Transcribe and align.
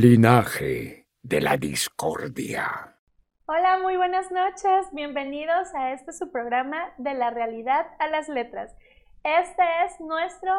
Linaje 0.00 1.06
de 1.22 1.40
la 1.40 1.56
discordia. 1.56 2.98
Hola, 3.46 3.78
muy 3.78 3.96
buenas 3.96 4.30
noches. 4.30 4.88
Bienvenidos 4.92 5.74
a 5.74 5.92
este 5.92 6.12
su 6.12 6.30
programa 6.30 6.92
de 6.98 7.14
la 7.14 7.30
realidad 7.30 7.86
a 7.98 8.06
las 8.08 8.28
letras. 8.28 8.76
Este 9.24 9.62
es 9.86 9.98
nuestro 10.00 10.52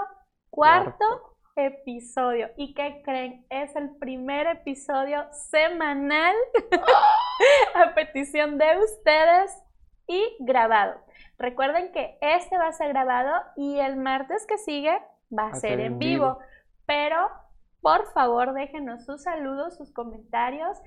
cuarto, 0.49 1.05
episodio. 1.55 2.49
¿Y 2.57 2.73
qué 2.73 3.03
creen? 3.05 3.45
Es 3.51 3.75
el 3.75 3.91
primer 3.97 4.47
episodio 4.47 5.27
semanal 5.31 6.35
a 7.75 7.93
petición 7.93 8.57
de 8.57 8.79
ustedes 8.79 9.55
y 10.07 10.35
grabado. 10.39 10.99
Recuerden 11.37 11.91
que 11.91 12.17
este 12.21 12.57
va 12.57 12.69
a 12.69 12.73
ser 12.73 12.87
grabado 12.87 13.33
y 13.55 13.77
el 13.77 13.97
martes 13.97 14.47
que 14.47 14.57
sigue 14.57 14.97
va 15.31 15.49
a, 15.49 15.53
ser, 15.53 15.79
en 15.79 15.99
vivo. 15.99 16.39
Pero 16.87 17.29
por 17.87 18.11
favor 18.11 18.53
déjenos 18.53 19.05
sus 19.05 19.23
saludos, 19.23 19.77
sus 19.77 19.93
comentarios 19.93 20.77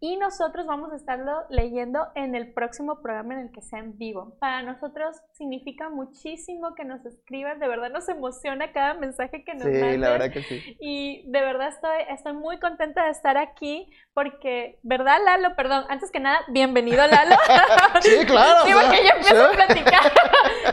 y 0.00 0.16
nosotros 0.16 0.66
vamos 0.66 0.92
a 0.92 0.96
estarlo 0.96 1.44
leyendo 1.50 2.06
en 2.14 2.36
el 2.36 2.52
próximo 2.52 3.02
programa 3.02 3.34
en 3.34 3.40
el 3.40 3.52
que 3.52 3.62
sea 3.62 3.80
en 3.80 3.98
vivo. 3.98 4.36
Para 4.38 4.62
nosotros 4.62 5.16
significa 5.32 5.88
muchísimo 5.88 6.74
que 6.76 6.84
nos 6.84 7.04
escriban, 7.04 7.58
de 7.58 7.66
verdad 7.66 7.90
nos 7.90 8.08
emociona 8.08 8.72
cada 8.72 8.94
mensaje 8.94 9.44
que 9.44 9.54
nos 9.54 9.64
Sí, 9.64 9.96
la 9.96 10.10
verdad 10.10 10.30
que 10.32 10.42
sí. 10.42 10.76
Y 10.80 11.24
de 11.30 11.40
verdad 11.40 11.68
estoy, 11.68 11.96
estoy 12.10 12.32
muy 12.32 12.60
contenta 12.60 13.04
de 13.04 13.10
estar 13.10 13.36
aquí 13.36 13.90
porque, 14.14 14.78
¿verdad 14.82 15.18
Lalo? 15.24 15.56
Perdón, 15.56 15.84
antes 15.88 16.12
que 16.12 16.20
nada, 16.20 16.40
bienvenido 16.48 17.04
Lalo. 17.06 17.36
Sí, 18.00 18.24
claro. 18.26 18.64
Sí, 18.66 18.72
porque 18.72 19.02
yo 19.02 19.10
empiezo 19.16 19.44
a 19.44 19.50
sí. 19.50 19.56
platicar. 19.56 20.12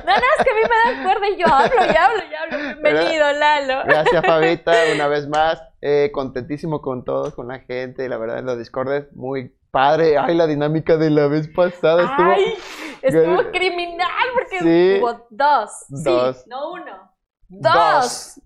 No, 0.06 0.12
no, 0.12 0.28
es 0.38 0.44
que 0.44 0.52
a 0.52 0.54
mí 0.54 0.62
me 0.62 0.98
da 0.98 1.04
cuerda 1.04 1.28
y 1.30 1.38
yo 1.38 1.48
hablo 1.48 1.94
y 1.94 1.98
hablo 1.98 2.24
y 2.30 2.36
hablo. 2.36 2.82
Bienvenido 2.82 3.32
Lalo. 3.34 3.84
Gracias, 3.86 4.26
Fabita, 4.26 4.74
una 4.94 5.08
vez 5.08 5.28
más. 5.28 5.75
Eh, 5.88 6.12
contentísimo 6.12 6.82
con 6.82 7.06
todos, 7.06 7.36
con 7.36 7.48
la 7.48 7.60
gente. 7.60 8.10
La 8.10 8.18
verdad, 8.18 8.42
los 8.44 8.58
discordes, 8.58 9.16
muy 9.16 9.56
padre. 9.70 10.18
Ay, 10.18 10.34
la 10.34 10.48
dinámica 10.48 10.98
de 10.98 11.12
la 11.12 11.28
vez 11.28 11.48
pasada 11.48 12.06
estuvo. 12.06 12.32
Ay, 12.32 12.56
estuvo 13.04 13.52
criminal 13.52 14.28
porque 14.34 14.60
Sí. 14.62 15.00
hubo 15.00 15.28
dos. 15.30 15.70
Dos. 15.90 16.38
Sí, 16.38 16.50
no 16.50 16.72
uno. 16.72 17.12
Dos. 17.50 18.42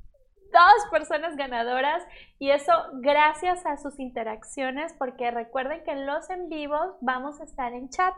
Dos 0.51 0.91
personas 0.91 1.37
ganadoras 1.37 2.03
y 2.39 2.49
eso 2.51 2.73
gracias 2.95 3.65
a 3.65 3.77
sus 3.77 4.01
interacciones 4.01 4.93
porque 4.99 5.31
recuerden 5.31 5.81
que 5.85 5.91
en 5.91 6.07
los 6.07 6.29
en 6.29 6.49
vivos 6.49 6.89
vamos 6.99 7.39
a 7.39 7.45
estar 7.45 7.71
en 7.71 7.87
chat. 7.87 8.15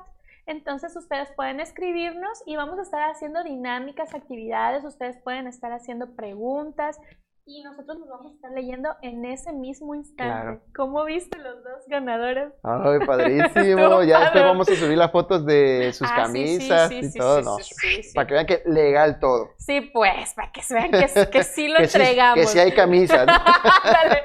Entonces 0.47 0.95
ustedes 0.95 1.31
pueden 1.35 1.59
escribirnos 1.59 2.41
y 2.47 2.55
vamos 2.55 2.79
a 2.79 2.81
estar 2.81 3.07
haciendo 3.07 3.43
dinámicas, 3.43 4.15
actividades, 4.15 4.83
ustedes 4.83 5.21
pueden 5.21 5.45
estar 5.45 5.71
haciendo 5.73 6.15
preguntas 6.15 6.99
y 7.45 7.63
nosotros 7.63 7.97
los 7.99 8.07
vamos 8.07 8.31
a 8.31 8.35
estar 8.35 8.51
leyendo 8.51 8.89
en 9.01 9.25
ese 9.25 9.51
mismo 9.51 9.95
instante. 9.95 10.23
Claro. 10.33 10.61
¿Cómo 10.75 11.03
viste 11.05 11.37
los 11.37 11.63
dos 11.63 11.83
ganadores? 11.87 12.53
Ay, 12.63 12.99
padrísimo. 13.05 14.03
Ya 14.03 14.19
después 14.21 14.43
vamos 14.43 14.69
a 14.69 14.75
subir 14.75 14.97
las 14.97 15.11
fotos 15.11 15.45
de 15.45 15.91
sus 15.93 16.07
Ah, 16.09 16.27
sí, 16.27 16.59
sí, 16.59 16.69
camisas 16.69 16.89
sí, 16.89 16.95
y 16.99 17.03
sí, 17.11 17.19
todo. 17.19 17.39
sí, 17.39 17.45
no, 17.45 17.55
sí, 17.57 17.73
sí, 17.75 18.03
sí. 18.03 18.13
Para 18.13 18.27
que 18.27 18.33
vean 18.35 18.45
que 18.45 18.63
legal 18.65 19.19
todo. 19.19 19.49
Sí, 19.57 19.81
pues, 19.81 20.33
para 20.35 20.51
que 20.51 20.61
vean 20.69 20.91
que, 20.91 21.29
que 21.31 21.43
sí 21.43 21.67
lo 21.67 21.77
que, 21.77 21.83
entregamos. 21.83 22.35
que 22.39 22.45
sí 22.47 22.59
hay 22.59 22.71
camisas. 22.73 23.27
Ándale, 23.83 24.21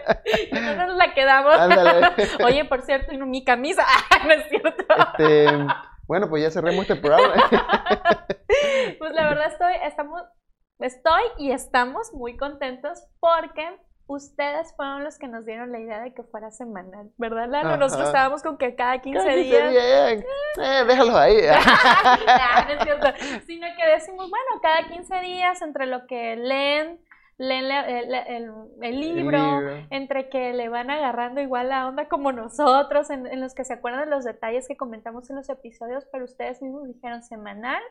no 0.77 0.87
nos 0.87 0.97
la 0.97 1.15
quedamos. 1.15 1.55
Ándale. 1.59 2.09
Oye, 2.45 2.65
por 2.67 2.83
cierto, 2.83 3.13
y 3.15 3.19
mi 3.19 3.45
camisa. 3.45 3.85
no 4.27 4.33
es 4.33 4.49
cierto. 4.49 4.85
Este, 5.19 5.47
bueno, 6.07 6.29
pues 6.29 6.43
ya 6.43 6.51
cerremos 6.51 6.83
este 6.83 6.97
programa. 6.97 7.35
Pues 8.99 9.13
la 9.13 9.29
verdad 9.29 9.47
estoy, 9.53 9.73
estamos, 9.85 10.23
estoy 10.79 11.23
y 11.39 11.53
estamos 11.53 12.13
muy 12.13 12.37
contentos 12.37 13.03
porque 13.21 13.79
ustedes 14.09 14.73
fueron 14.77 15.03
los 15.03 15.19
que 15.19 15.27
nos 15.27 15.45
dieron 15.45 15.73
la 15.73 15.81
idea 15.81 16.01
de 16.01 16.15
que 16.15 16.23
fuera 16.23 16.51
semanal, 16.53 17.11
¿verdad, 17.17 17.49
Lalo? 17.49 17.71
Ajá. 17.71 17.77
Nosotros 17.77 18.07
estábamos 18.09 18.43
con 18.43 18.57
que 18.57 18.77
cada 18.77 19.01
15 19.01 19.19
Cada 19.19 19.35
días. 19.37 19.71
bien. 19.71 20.25
Eh, 20.63 20.85
déjalos 20.87 21.15
ahí. 21.17 21.37
Nah, 22.27 22.65
no 22.67 22.73
es 22.75 22.83
cierto. 22.85 23.07
Sino 23.47 23.67
que 23.77 23.87
decimos, 23.91 24.31
bueno, 24.31 24.61
cada 24.63 24.87
15 24.89 25.21
días 25.21 25.61
entre 25.63 25.87
lo 25.87 26.07
que 26.07 26.37
leen, 26.37 27.01
leen 27.39 27.69
la- 27.69 27.85
el, 27.87 28.15
el- 28.15 28.53
el 28.81 29.01
libro, 29.01 29.39
libro. 29.61 29.87
entre 29.91 30.29
que 30.29 30.53
le 30.53 30.69
van 30.69 30.91
agarrando 30.91 31.41
igual 31.41 31.69
la 31.71 31.89
onda 31.89 32.07
como 32.09 32.31
nosotros, 32.31 33.11
en, 33.11 33.27
en 33.27 33.41
los 33.41 33.55
que 33.55 33.65
se 33.65 33.73
acuerdan 33.73 34.05
de 34.09 34.15
los 34.15 34.25
detalles 34.25 34.69
que 34.69 34.77
comentamos 34.77 35.29
en 35.31 35.37
los 35.37 35.49
episodios, 35.49 36.07
pero 36.13 36.25
ustedes 36.27 36.63
mismos 36.63 36.87
dijeron 36.87 37.25
semanal 37.25 37.83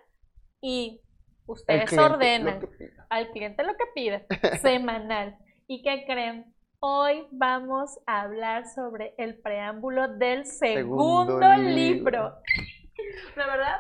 y 0.62 1.02
ustedes 1.46 1.98
ordenan 1.98 2.68
al 3.10 3.32
cliente 3.32 3.64
lo 3.64 3.74
que 3.76 3.86
pide, 3.94 4.26
semanal. 4.62 5.38
¿Y 5.68 5.82
qué 5.84 6.06
creen? 6.06 6.54
Hoy 6.80 7.28
vamos 7.32 7.98
a 8.06 8.22
hablar 8.22 8.68
sobre 8.68 9.16
el 9.18 9.40
preámbulo 9.40 10.08
del 10.08 10.46
segundo, 10.46 11.40
Segundo 11.40 11.58
libro. 11.58 11.76
libro. 11.76 12.34
La 13.36 13.48
verdad, 13.48 13.80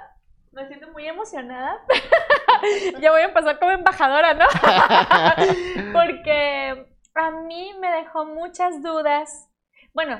me 0.51 0.67
siento 0.67 0.89
muy 0.91 1.07
emocionada. 1.07 1.83
ya 3.01 3.11
voy 3.11 3.21
a 3.21 3.25
empezar 3.25 3.59
como 3.59 3.71
embajadora, 3.71 4.33
¿no? 4.33 4.45
Porque 5.93 6.87
a 7.13 7.31
mí 7.31 7.73
me 7.79 7.91
dejó 7.91 8.25
muchas 8.25 8.81
dudas. 8.81 9.49
Bueno, 9.93 10.19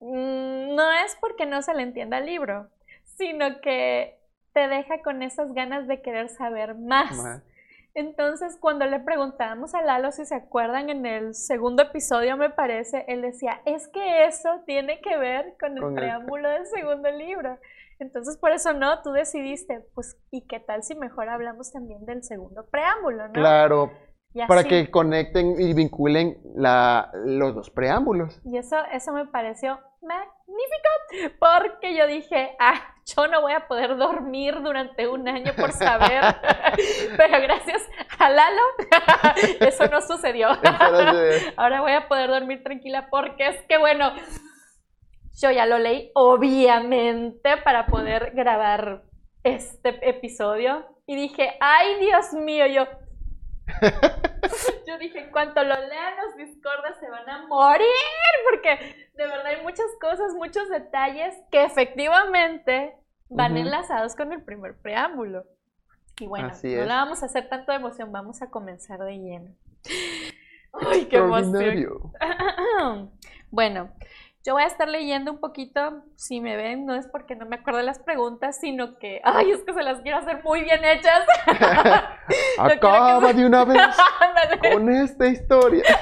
mm, 0.00 0.74
no 0.74 0.92
es 0.92 1.16
porque 1.20 1.46
no 1.46 1.62
se 1.62 1.74
le 1.74 1.82
entienda 1.82 2.18
el 2.18 2.26
libro, 2.26 2.68
sino 3.04 3.60
que 3.60 4.15
te 4.56 4.68
deja 4.68 5.02
con 5.02 5.22
esas 5.22 5.52
ganas 5.52 5.86
de 5.86 6.00
querer 6.00 6.30
saber 6.30 6.74
más. 6.76 7.14
Más. 7.14 7.42
Entonces, 7.92 8.56
cuando 8.58 8.86
le 8.86 9.00
preguntábamos 9.00 9.74
a 9.74 9.82
Lalo 9.82 10.12
si 10.12 10.24
se 10.24 10.34
acuerdan 10.34 10.88
en 10.88 11.04
el 11.04 11.34
segundo 11.34 11.82
episodio, 11.82 12.38
me 12.38 12.48
parece, 12.48 13.04
él 13.06 13.20
decía, 13.20 13.60
es 13.66 13.86
que 13.88 14.24
eso 14.24 14.62
tiene 14.64 15.02
que 15.02 15.18
ver 15.18 15.56
con 15.60 15.76
el 15.76 15.82
Con 15.82 15.90
el- 15.90 15.94
preámbulo 15.96 16.48
del 16.48 16.64
segundo 16.66 17.10
libro. 17.10 17.58
Entonces, 17.98 18.38
por 18.38 18.52
eso 18.52 18.72
no, 18.72 19.02
tú 19.02 19.12
decidiste, 19.12 19.82
pues, 19.94 20.16
¿y 20.30 20.46
qué 20.46 20.58
tal 20.58 20.82
si 20.82 20.94
mejor 20.94 21.28
hablamos 21.28 21.70
también 21.70 22.06
del 22.06 22.24
segundo 22.24 22.66
preámbulo, 22.70 23.26
no? 23.26 23.32
Claro, 23.34 23.90
para 24.48 24.64
que 24.64 24.90
conecten 24.90 25.60
y 25.60 25.74
vinculen 25.74 26.38
la, 26.54 27.10
los 27.26 27.54
dos 27.54 27.68
preámbulos. 27.68 28.40
Y 28.44 28.56
eso, 28.56 28.76
eso 28.90 29.12
me 29.12 29.26
pareció 29.26 29.78
magnífico, 30.46 31.36
porque 31.38 31.96
yo 31.96 32.06
dije, 32.06 32.56
ah, 32.58 32.94
yo 33.04 33.26
no 33.28 33.40
voy 33.40 33.52
a 33.52 33.66
poder 33.66 33.96
dormir 33.96 34.60
durante 34.62 35.08
un 35.08 35.28
año 35.28 35.52
por 35.54 35.72
saber, 35.72 36.22
pero 37.16 37.40
gracias 37.40 37.82
a 38.18 38.30
Lalo, 38.30 38.62
eso 39.60 39.86
no 39.88 40.00
sucedió. 40.00 40.48
Ahora 41.56 41.80
voy 41.80 41.92
a 41.92 42.08
poder 42.08 42.30
dormir 42.30 42.62
tranquila 42.62 43.08
porque 43.10 43.48
es 43.48 43.62
que, 43.68 43.78
bueno, 43.78 44.12
yo 45.40 45.50
ya 45.50 45.66
lo 45.66 45.78
leí, 45.78 46.10
obviamente, 46.14 47.56
para 47.58 47.86
poder 47.86 48.32
grabar 48.34 49.02
este 49.44 49.90
episodio. 50.08 50.86
Y 51.06 51.14
dije, 51.14 51.56
ay, 51.60 52.00
Dios 52.00 52.32
mío, 52.32 52.66
yo... 52.66 52.86
Yo 54.86 54.98
dije, 54.98 55.20
en 55.20 55.30
cuanto 55.30 55.62
lo 55.62 55.74
lean 55.74 56.14
los 56.24 56.36
discordas 56.36 56.98
se 57.00 57.08
van 57.10 57.28
a 57.28 57.46
morir, 57.46 57.86
porque 58.50 59.08
de 59.14 59.26
verdad 59.26 59.46
hay 59.46 59.62
muchas 59.62 59.86
cosas, 60.00 60.32
muchos 60.34 60.68
detalles 60.68 61.34
que 61.50 61.64
efectivamente 61.64 62.94
van 63.28 63.56
enlazados 63.56 64.14
con 64.14 64.32
el 64.32 64.42
primer 64.42 64.76
preámbulo. 64.78 65.44
Y 66.18 66.26
bueno, 66.26 66.48
Así 66.48 66.74
no 66.74 66.82
es. 66.82 66.88
la 66.88 66.96
vamos 66.96 67.22
a 67.22 67.26
hacer 67.26 67.48
tanto 67.48 67.72
de 67.72 67.78
emoción, 67.78 68.12
vamos 68.12 68.40
a 68.42 68.50
comenzar 68.50 69.00
de 69.00 69.18
lleno. 69.18 69.54
Ay, 70.72 71.06
qué 71.06 71.16
emoción. 71.16 72.12
Bueno, 73.50 73.90
yo 74.46 74.52
voy 74.52 74.62
a 74.62 74.66
estar 74.66 74.88
leyendo 74.88 75.32
un 75.32 75.40
poquito, 75.40 76.04
si 76.14 76.40
me 76.40 76.56
ven, 76.56 76.86
no 76.86 76.94
es 76.94 77.08
porque 77.08 77.34
no 77.34 77.46
me 77.46 77.56
acuerdo 77.56 77.78
de 77.78 77.84
las 77.84 77.98
preguntas, 77.98 78.58
sino 78.60 78.96
que, 78.96 79.20
ay, 79.24 79.50
es 79.50 79.64
que 79.64 79.74
se 79.74 79.82
las 79.82 80.00
quiero 80.02 80.18
hacer 80.18 80.44
muy 80.44 80.62
bien 80.62 80.84
hechas. 80.84 81.26
Acaba 82.58 83.32
de 83.32 83.44
una 83.44 83.64
vez 83.64 83.96
con 84.72 84.88
esta 84.88 85.26
historia. 85.26 85.84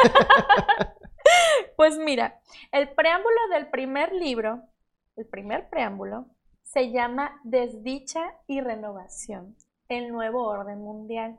Pues 1.77 1.97
mira, 1.99 2.39
el 2.71 2.91
preámbulo 2.95 3.37
del 3.51 3.69
primer 3.69 4.13
libro, 4.13 4.63
el 5.17 5.27
primer 5.27 5.71
preámbulo, 5.71 6.27
se 6.63 6.93
llama 6.93 7.41
Desdicha 7.45 8.35
y 8.47 8.61
Renovación, 8.61 9.57
el 9.89 10.13
nuevo 10.13 10.47
orden 10.47 10.81
mundial. 10.81 11.39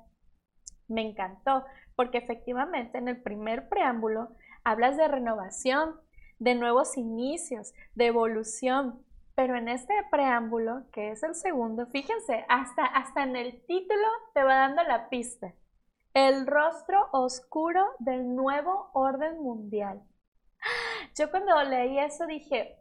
Me 0.88 1.02
encantó, 1.02 1.66
porque 1.96 2.18
efectivamente 2.18 2.98
en 2.98 3.08
el 3.08 3.22
primer 3.22 3.70
preámbulo 3.70 4.30
hablas 4.64 4.98
de 4.98 5.08
renovación, 5.08 6.02
de 6.40 6.56
nuevos 6.56 6.98
inicios, 6.98 7.74
de 7.96 8.08
evolución, 8.08 9.04
pero 9.36 9.56
en 9.58 9.68
este 9.68 9.94
preámbulo, 10.10 10.84
que 10.92 11.12
es 11.12 11.24
el 11.24 11.36
segundo, 11.36 11.86
fíjense, 11.88 12.46
hasta, 12.48 12.86
hasta 12.86 13.24
en 13.24 13.36
el 13.36 13.66
título 13.66 14.08
te 14.34 14.44
va 14.44 14.56
dando 14.56 14.84
la 14.84 15.10
pista. 15.10 15.54
El 16.14 16.48
rostro 16.48 17.10
oscuro 17.12 17.86
del 18.00 18.36
nuevo 18.36 18.90
orden 18.94 19.42
mundial. 19.42 20.02
Yo 21.18 21.30
cuando 21.30 21.62
leí 21.64 22.00
eso 22.00 22.26
dije, 22.26 22.80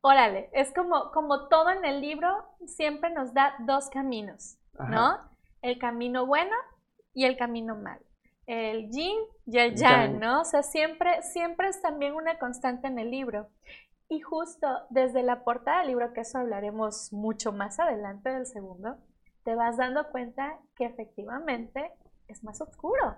órale, 0.00 0.50
es 0.52 0.72
como, 0.74 1.12
como 1.12 1.48
todo 1.48 1.70
en 1.70 1.84
el 1.84 2.00
libro, 2.00 2.28
siempre 2.66 3.10
nos 3.10 3.32
da 3.32 3.54
dos 3.60 3.88
caminos, 3.90 4.58
¿no? 4.74 5.06
Ajá. 5.06 5.30
El 5.62 5.78
camino 5.78 6.26
bueno 6.26 6.54
y 7.14 7.24
el 7.24 7.36
camino 7.36 7.76
malo. 7.76 8.04
El 8.46 8.90
yin 8.90 9.18
y 9.44 9.58
el 9.58 9.74
yang, 9.74 10.18
¿no? 10.20 10.40
O 10.42 10.44
sea, 10.44 10.62
siempre, 10.62 11.22
siempre 11.22 11.68
es 11.68 11.82
también 11.82 12.14
una 12.14 12.38
constante 12.38 12.86
en 12.86 12.98
el 12.98 13.10
libro. 13.10 13.48
Y 14.08 14.20
justo 14.20 14.68
desde 14.90 15.22
la 15.22 15.42
portada 15.42 15.78
del 15.78 15.88
libro, 15.88 16.12
que 16.12 16.20
eso 16.20 16.38
hablaremos 16.38 17.12
mucho 17.12 17.52
más 17.52 17.80
adelante 17.80 18.30
del 18.30 18.46
segundo, 18.46 18.96
te 19.44 19.54
vas 19.54 19.76
dando 19.76 20.08
cuenta 20.10 20.58
que 20.76 20.84
efectivamente 20.84 21.92
es 22.28 22.44
más 22.44 22.60
oscuro. 22.60 23.16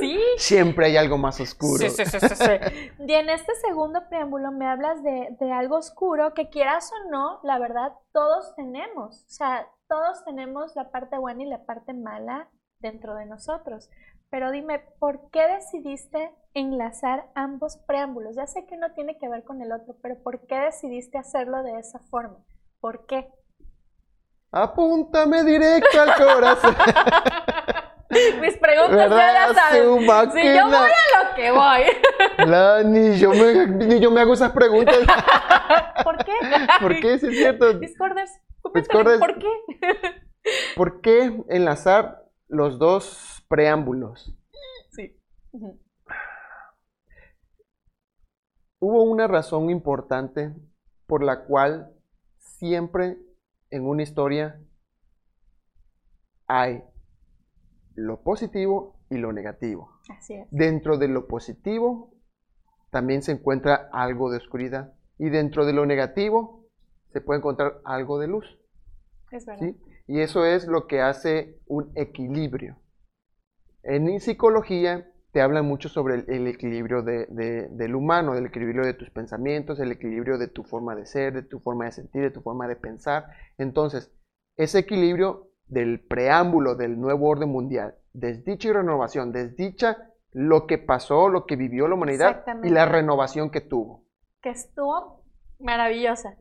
sí. 0.00 0.20
Siempre 0.38 0.86
hay 0.86 0.96
algo 0.96 1.18
más 1.18 1.40
oscuro. 1.40 1.78
Sí, 1.78 1.90
sí, 1.90 2.04
sí, 2.04 2.18
sí, 2.18 2.90
Y 3.06 3.12
en 3.12 3.30
este 3.30 3.54
segundo 3.56 4.08
preámbulo 4.08 4.50
me 4.50 4.66
hablas 4.66 5.04
de, 5.04 5.36
de, 5.38 5.52
algo 5.52 5.76
oscuro 5.76 6.34
que 6.34 6.48
quieras 6.48 6.90
o 6.92 7.10
no, 7.10 7.38
la 7.44 7.60
verdad, 7.60 7.92
todos 8.12 8.56
tenemos. 8.56 9.24
O 9.24 9.30
sea, 9.30 9.68
todos 9.88 10.24
tenemos 10.24 10.74
la 10.74 10.90
parte 10.90 11.16
buena 11.16 11.44
y 11.44 11.46
la 11.46 11.64
parte 11.64 11.94
mala 11.94 12.48
dentro 12.80 13.14
de 13.14 13.26
nosotros. 13.26 13.90
Pero 14.30 14.50
dime, 14.50 14.80
¿por 14.98 15.30
qué 15.30 15.46
decidiste 15.48 16.30
enlazar 16.54 17.26
ambos 17.34 17.78
preámbulos? 17.86 18.36
Ya 18.36 18.46
sé 18.46 18.66
que 18.66 18.76
no 18.76 18.92
tiene 18.92 19.18
que 19.18 19.28
ver 19.28 19.42
con 19.44 19.62
el 19.62 19.72
otro, 19.72 19.96
pero 20.02 20.16
¿por 20.22 20.46
qué 20.46 20.56
decidiste 20.56 21.18
hacerlo 21.18 21.62
de 21.62 21.78
esa 21.78 21.98
forma? 22.10 22.36
¿Por 22.80 23.06
qué? 23.06 23.28
Apúntame 24.52 25.44
directo 25.44 26.00
al 26.00 26.14
corazón. 26.14 26.76
Mis 28.40 28.56
preguntas 28.56 29.10
ya 29.10 29.32
las 29.32 29.54
sabes. 29.54 29.72
Si 30.32 30.42
yo 30.54 30.66
voy 30.66 30.76
a 30.76 31.24
lo 31.24 31.34
que 31.36 31.50
voy. 31.50 32.86
ni, 32.90 33.18
yo 33.18 33.30
me, 33.30 33.66
ni 33.66 34.00
yo 34.00 34.10
me 34.10 34.22
hago 34.22 34.32
esas 34.32 34.52
preguntas. 34.52 34.96
¿Por 36.04 36.24
qué? 36.24 36.32
¿Por 36.80 37.00
qué? 37.00 37.18
Si 37.18 37.26
es 37.26 37.36
cierto. 37.36 37.74
Discorders. 37.74 38.32
Discorders. 38.74 39.18
¿Por 39.18 39.38
qué? 39.38 39.48
¿Por 40.74 41.00
qué 41.02 41.44
enlazar 41.48 42.27
los 42.48 42.78
dos 42.78 43.44
preámbulos? 43.48 44.36
Sí. 44.90 45.16
Hubo 48.80 49.02
una 49.02 49.26
razón 49.26 49.70
importante 49.70 50.54
por 51.06 51.22
la 51.22 51.44
cual 51.44 51.94
siempre 52.38 53.18
en 53.70 53.86
una 53.86 54.02
historia 54.02 54.60
hay 56.46 56.82
lo 57.94 58.22
positivo 58.22 59.00
y 59.10 59.18
lo 59.18 59.32
negativo. 59.32 60.00
Así 60.08 60.34
es. 60.34 60.46
Dentro 60.50 60.96
de 60.98 61.08
lo 61.08 61.26
positivo 61.26 62.14
también 62.90 63.22
se 63.22 63.32
encuentra 63.32 63.88
algo 63.92 64.30
de 64.30 64.38
oscuridad 64.38 64.94
y 65.18 65.28
dentro 65.28 65.66
de 65.66 65.72
lo 65.72 65.84
negativo 65.84 66.66
se 67.12 67.20
puede 67.20 67.38
encontrar 67.38 67.80
algo 67.84 68.18
de 68.18 68.28
luz. 68.28 68.58
Es 69.30 69.44
verdad. 69.44 69.74
Y 70.08 70.20
eso 70.20 70.46
es 70.46 70.66
lo 70.66 70.86
que 70.86 71.02
hace 71.02 71.60
un 71.66 71.92
equilibrio. 71.94 72.78
En 73.82 74.18
psicología 74.20 75.06
te 75.32 75.42
hablan 75.42 75.66
mucho 75.66 75.90
sobre 75.90 76.24
el, 76.26 76.46
equilibrio 76.46 77.02
del 77.02 77.94
humano, 77.94 78.34
del 78.34 78.46
equilibrio 78.46 78.84
de 78.84 78.94
tus 78.94 79.10
pensamientos, 79.10 79.78
el 79.78 79.92
equilibrio 79.92 80.38
de 80.38 80.48
tu 80.48 80.64
forma 80.64 80.96
de 80.96 81.04
ser, 81.04 81.34
de 81.34 81.42
tu 81.42 81.60
forma 81.60 81.84
de 81.84 81.92
sentir, 81.92 82.22
de 82.22 82.30
tu 82.30 82.40
forma 82.40 82.66
de 82.66 82.76
pensar. 82.76 83.26
Entonces, 83.58 84.10
ese 84.56 84.78
equilibrio 84.78 85.50
del 85.66 86.00
preámbulo 86.00 86.74
del 86.74 86.98
nuevo 86.98 87.28
orden 87.28 87.50
mundial, 87.50 87.94
desdicha 88.14 88.68
y 88.68 88.72
renovación, 88.72 89.32
desdicha 89.32 90.08
lo 90.32 90.66
que 90.66 90.78
pasó, 90.78 91.28
lo 91.28 91.44
que 91.44 91.56
vivió 91.56 91.86
la 91.86 91.94
humanidad 91.94 92.44
y 92.64 92.70
la 92.70 92.86
renovación 92.86 93.50
que 93.50 93.60
tuvo. 93.60 94.04
Que 94.40 94.50
estuvo 94.50 95.22
maravillosa. 95.60 96.36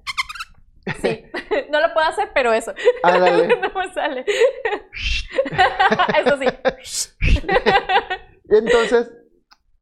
Sí, 1.02 1.26
no 1.72 1.80
lo 1.80 1.94
puedo 1.94 2.08
hacer, 2.08 2.30
pero 2.34 2.54
eso. 2.54 2.74
Ah, 3.04 3.18
no 3.20 3.80
me 3.80 3.94
sale. 3.94 4.26
eso 6.26 6.38
sí. 6.38 6.46
Entonces, 8.50 9.12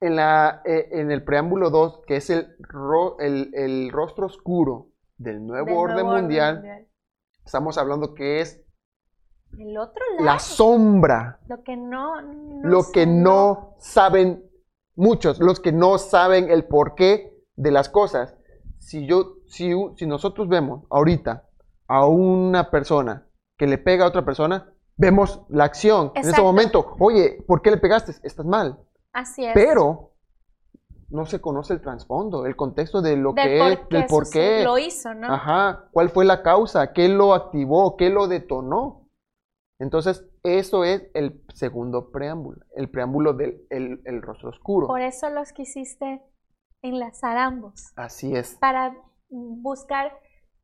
en, 0.02 0.16
la, 0.16 0.62
eh, 0.66 0.90
en 0.92 1.12
el 1.12 1.24
preámbulo 1.24 1.70
2, 1.70 2.02
que 2.08 2.18
es 2.18 2.30
el, 2.30 2.56
el, 3.20 3.90
rostro 3.92 4.26
oscuro 4.26 4.90
del 5.18 5.46
nuevo, 5.46 5.80
orden, 5.80 6.06
mundial, 6.06 6.88
estamos 7.46 7.78
hablando 7.78 8.14
que 8.14 8.42
es 8.42 8.66
el 9.58 9.78
otro 9.78 10.04
lado. 10.14 10.26
La 10.26 10.40
sombra. 10.40 11.40
Lo 11.48 11.64
que 11.64 11.78
no, 11.78 12.22
lo 12.64 12.92
que 12.92 13.06
no 13.06 13.76
saben 13.80 14.44
muchos, 14.96 15.40
los 15.40 15.60
que 15.60 15.72
no 15.72 15.98
saben 15.98 16.50
el 16.50 16.66
porqué 16.66 17.34
de 17.56 17.72
las 17.72 17.90
cosas. 17.90 18.36
Si 18.86 19.08
yo, 19.08 19.38
si, 19.48 19.72
si 19.98 20.06
nosotros 20.06 20.48
vemos 20.48 20.84
ahorita 20.92 21.50
a 21.88 22.06
una 22.06 22.70
persona 22.70 23.28
que 23.58 23.66
le 23.66 23.80
pega 23.80 24.06
a 24.06 24.10
otra 24.10 24.24
persona, 24.24 24.72
vemos 24.96 25.42
la 25.50 25.64
acción 25.64 26.12
en 26.14 26.22
ese 26.30 26.40
momento. 26.40 26.96
Oye, 27.00 27.44
¿por 27.48 27.64
qué 27.64 27.72
le 27.72 27.78
pegaste? 27.78 28.14
Estás 28.22 28.46
mal. 28.46 28.80
Así 29.12 29.44
es. 29.44 29.54
Pero 29.56 30.12
no 31.10 31.26
se 31.26 31.42
conoce 31.42 31.74
el 31.74 31.82
trasfondo, 31.82 32.46
el 32.46 32.56
contexto 32.56 33.02
de 33.02 33.18
lo 33.18 33.34
que 33.34 33.58
es, 33.58 33.80
del 33.90 34.06
por 34.06 34.30
qué. 34.30 34.64
Lo 34.64 34.78
hizo, 34.78 35.16
¿no? 35.16 35.34
Ajá. 35.34 35.90
¿Cuál 35.92 36.10
fue 36.10 36.24
la 36.24 36.44
causa? 36.44 36.94
¿Qué 36.94 37.10
lo 37.10 37.34
activó? 37.34 37.98
¿Qué 37.98 38.12
lo 38.12 38.28
detonó? 38.28 39.10
Entonces, 39.80 40.24
eso 40.44 40.84
es 40.84 41.08
el 41.16 41.44
segundo 41.56 42.12
preámbulo, 42.12 42.62
el 42.76 42.92
preámbulo 42.92 43.34
del 43.34 43.66
el, 43.72 44.22
rostro 44.22 44.50
oscuro. 44.50 44.86
Por 44.86 45.02
eso 45.02 45.32
los 45.32 45.54
quisiste 45.54 46.22
enlazar 46.88 47.38
ambos. 47.38 47.92
Así 47.96 48.36
es. 48.36 48.56
Para 48.60 48.96
buscar 49.30 50.12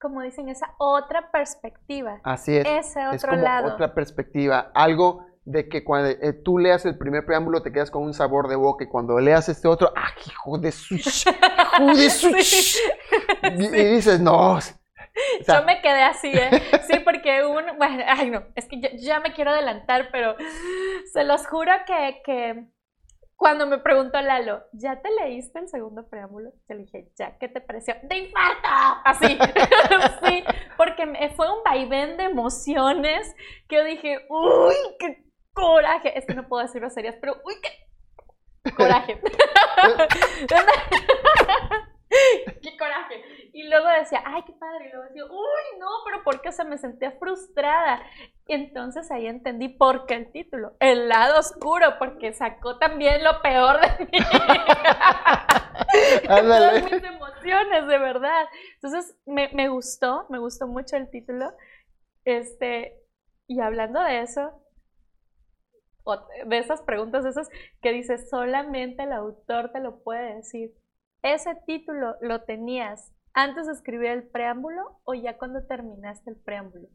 como 0.01 0.23
dicen, 0.23 0.49
esa 0.49 0.73
otra 0.79 1.31
perspectiva. 1.31 2.19
Así 2.23 2.57
es. 2.57 2.65
Ese 2.67 3.05
otro 3.05 3.15
es 3.15 3.25
como 3.25 3.35
lado. 3.37 3.73
Otra 3.73 3.93
perspectiva. 3.93 4.71
Algo 4.73 5.27
de 5.45 5.69
que 5.69 5.83
cuando 5.83 6.09
eh, 6.09 6.33
tú 6.33 6.57
leas 6.57 6.85
el 6.85 6.97
primer 6.97 7.25
preámbulo 7.25 7.61
te 7.61 7.71
quedas 7.71 7.89
con 7.89 8.03
un 8.03 8.13
sabor 8.13 8.47
de 8.47 8.55
boca 8.55 8.83
y 8.83 8.87
cuando 8.87 9.19
leas 9.19 9.47
este 9.47 9.67
otro, 9.67 9.91
¡ah, 9.95 10.09
hijo 10.25 10.57
de 10.57 10.71
su! 10.71 10.95
¡Hijo 10.95 11.95
de 11.95 12.09
su! 12.09 12.29
Y, 13.43 13.67
dices, 13.67 14.19
no. 14.19 14.59
yo 14.59 15.63
me 15.65 15.81
quedé 15.81 16.03
así, 16.03 16.29
¿eh? 16.29 16.49
Sí, 16.87 16.99
porque 16.99 17.43
un. 17.43 17.77
Bueno, 17.77 18.03
ay, 18.07 18.29
no, 18.29 18.43
es 18.55 18.65
que 18.65 18.79
ya 18.97 19.19
me 19.19 19.33
quiero 19.33 19.51
adelantar, 19.51 20.09
pero 20.11 20.35
se 21.11 21.23
los 21.23 21.45
juro 21.47 21.71
que, 21.85 22.21
que 22.23 22.67
cuando 23.41 23.65
me 23.65 23.79
preguntó 23.79 24.21
Lalo, 24.21 24.63
¿ya 24.71 25.01
te 25.01 25.09
leíste 25.09 25.57
el 25.57 25.67
segundo 25.67 26.07
preámbulo? 26.07 26.51
Yo 26.69 26.75
le 26.75 26.81
dije, 26.81 27.11
ya, 27.17 27.39
¿qué 27.39 27.49
te 27.49 27.59
pareció? 27.59 27.95
¡De 28.03 28.19
infarto! 28.19 28.69
Así, 29.03 29.25
sí, 30.25 30.43
porque 30.77 31.07
fue 31.35 31.51
un 31.51 31.63
vaivén 31.63 32.17
de 32.17 32.25
emociones 32.25 33.35
que 33.67 33.77
yo 33.77 33.83
dije, 33.83 34.27
¡uy, 34.29 34.75
qué 34.99 35.25
coraje! 35.53 36.15
Es 36.19 36.27
que 36.27 36.35
no 36.35 36.47
puedo 36.47 36.61
decir 36.61 36.81
groserías, 36.81 37.15
pero 37.19 37.41
¡uy, 37.43 37.55
qué 37.63 38.71
coraje! 38.75 39.19
¡Qué 42.61 42.77
coraje! 42.77 43.23
Y 43.53 43.69
luego 43.69 43.87
decía, 43.87 44.21
¡ay, 44.25 44.43
qué 44.45 44.53
padre! 44.53 44.87
Y 44.87 44.91
luego 44.91 45.07
decía, 45.07 45.25
¡uy, 45.25 45.79
no! 45.79 45.87
Pero 46.05 46.23
¿por 46.23 46.41
qué 46.41 46.51
se 46.51 46.65
me 46.65 46.77
sentía 46.77 47.11
frustrada? 47.13 48.01
Y 48.47 48.53
entonces 48.53 49.09
ahí 49.11 49.27
entendí 49.27 49.69
por 49.69 50.05
qué 50.05 50.15
el 50.15 50.31
título, 50.31 50.75
El 50.79 51.07
lado 51.07 51.39
oscuro, 51.39 51.97
porque 51.99 52.33
sacó 52.33 52.77
también 52.77 53.23
lo 53.23 53.41
peor 53.41 53.79
de 53.79 54.05
mí. 54.05 54.11
Todas 56.27 56.83
mis 56.83 57.03
emociones, 57.03 57.87
de 57.87 57.97
verdad. 57.97 58.45
Entonces 58.75 59.17
me, 59.25 59.49
me 59.53 59.69
gustó, 59.69 60.25
me 60.29 60.39
gustó 60.39 60.67
mucho 60.67 60.97
el 60.97 61.09
título. 61.09 61.53
Este, 62.25 62.99
y 63.47 63.61
hablando 63.61 64.01
de 64.01 64.21
eso, 64.21 64.51
de 66.45 66.57
esas 66.57 66.81
preguntas, 66.81 67.25
esas 67.25 67.49
que 67.81 67.91
dices, 67.91 68.29
solamente 68.29 69.03
el 69.03 69.13
autor 69.13 69.71
te 69.71 69.79
lo 69.79 70.03
puede 70.03 70.35
decir 70.35 70.71
¿Ese 71.23 71.55
título 71.67 72.15
lo 72.21 72.41
tenías 72.41 73.13
antes 73.33 73.67
de 73.67 73.73
escribir 73.73 74.09
el 74.09 74.23
preámbulo 74.23 74.99
o 75.03 75.13
ya 75.13 75.37
cuando 75.37 75.63
terminaste 75.65 76.31
el 76.31 76.35
preámbulo? 76.35 76.87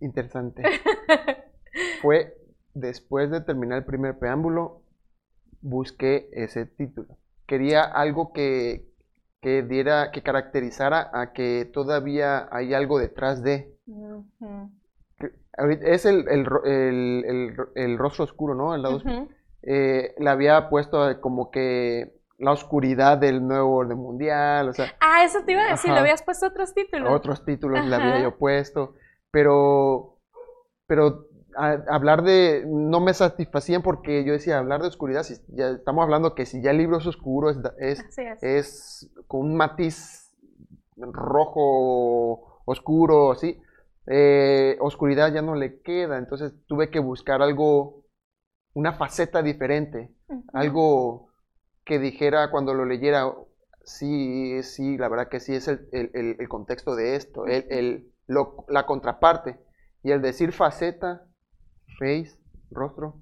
Interesante. 0.00 0.62
Fue 2.02 2.36
después 2.74 3.30
de 3.30 3.40
terminar 3.40 3.78
el 3.78 3.84
primer 3.84 4.18
preámbulo, 4.18 4.82
busqué 5.62 6.28
ese 6.32 6.66
título. 6.66 7.16
Quería 7.46 7.84
algo 7.84 8.32
que, 8.34 8.92
diera, 9.42 10.10
que 10.12 10.22
caracterizara 10.22 11.10
a 11.14 11.32
que 11.32 11.64
todavía 11.64 12.48
hay 12.52 12.74
algo 12.74 12.98
detrás 12.98 13.42
de. 13.42 13.76
Es 15.56 16.04
el, 16.04 16.28
el, 16.28 17.98
rostro 17.98 18.24
oscuro, 18.24 18.54
¿no? 18.54 18.74
El 18.74 18.82
lado 18.82 19.00
eh, 19.62 20.14
le 20.18 20.30
había 20.30 20.68
puesto 20.68 21.20
como 21.20 21.50
que 21.50 22.19
la 22.40 22.52
oscuridad 22.52 23.18
del 23.18 23.46
nuevo 23.46 23.76
orden 23.76 23.98
mundial, 23.98 24.70
o 24.70 24.72
sea... 24.72 24.94
Ah, 24.98 25.24
eso 25.24 25.40
te 25.44 25.52
iba 25.52 25.62
a 25.62 25.70
decir, 25.72 25.92
le 25.92 25.98
habías 25.98 26.22
puesto 26.22 26.46
otros 26.46 26.72
títulos. 26.74 27.12
Otros 27.12 27.44
títulos 27.44 27.84
le 27.84 27.94
había 27.94 28.22
yo 28.22 28.38
puesto, 28.38 28.94
pero, 29.30 30.18
pero 30.86 31.26
hablar 31.54 32.22
de, 32.22 32.64
no 32.66 33.00
me 33.00 33.12
satisfacían 33.12 33.82
porque 33.82 34.24
yo 34.24 34.32
decía, 34.32 34.58
hablar 34.58 34.80
de 34.80 34.88
oscuridad, 34.88 35.22
si 35.22 35.34
ya 35.48 35.68
estamos 35.70 36.02
hablando 36.02 36.34
que 36.34 36.46
si 36.46 36.62
ya 36.62 36.70
el 36.70 36.78
libro 36.78 36.96
es 36.96 37.06
oscuro, 37.06 37.50
es, 37.50 38.02
es. 38.40 39.10
con 39.26 39.40
un 39.42 39.56
matiz 39.56 40.34
rojo, 40.96 42.62
oscuro, 42.64 43.32
así, 43.32 43.60
eh, 44.06 44.78
oscuridad 44.80 45.30
ya 45.30 45.42
no 45.42 45.54
le 45.54 45.82
queda, 45.82 46.16
entonces 46.16 46.54
tuve 46.66 46.90
que 46.90 47.00
buscar 47.00 47.42
algo 47.42 48.06
una 48.72 48.94
faceta 48.94 49.42
diferente, 49.42 50.14
algo 50.54 51.29
que 51.84 51.98
dijera 51.98 52.50
cuando 52.50 52.74
lo 52.74 52.84
leyera, 52.84 53.32
sí, 53.84 54.62
sí, 54.62 54.96
la 54.98 55.08
verdad 55.08 55.28
que 55.28 55.40
sí 55.40 55.54
es 55.54 55.68
el, 55.68 55.88
el- 55.92 56.36
el- 56.38 56.48
contexto 56.48 56.94
de 56.94 57.16
esto, 57.16 57.46
el, 57.46 57.66
el- 57.70 58.12
lo- 58.26 58.64
la 58.68 58.86
contraparte. 58.86 59.58
Y 60.02 60.12
el 60.12 60.22
decir 60.22 60.52
faceta, 60.52 61.22
face, 61.98 62.38
rostro. 62.70 63.16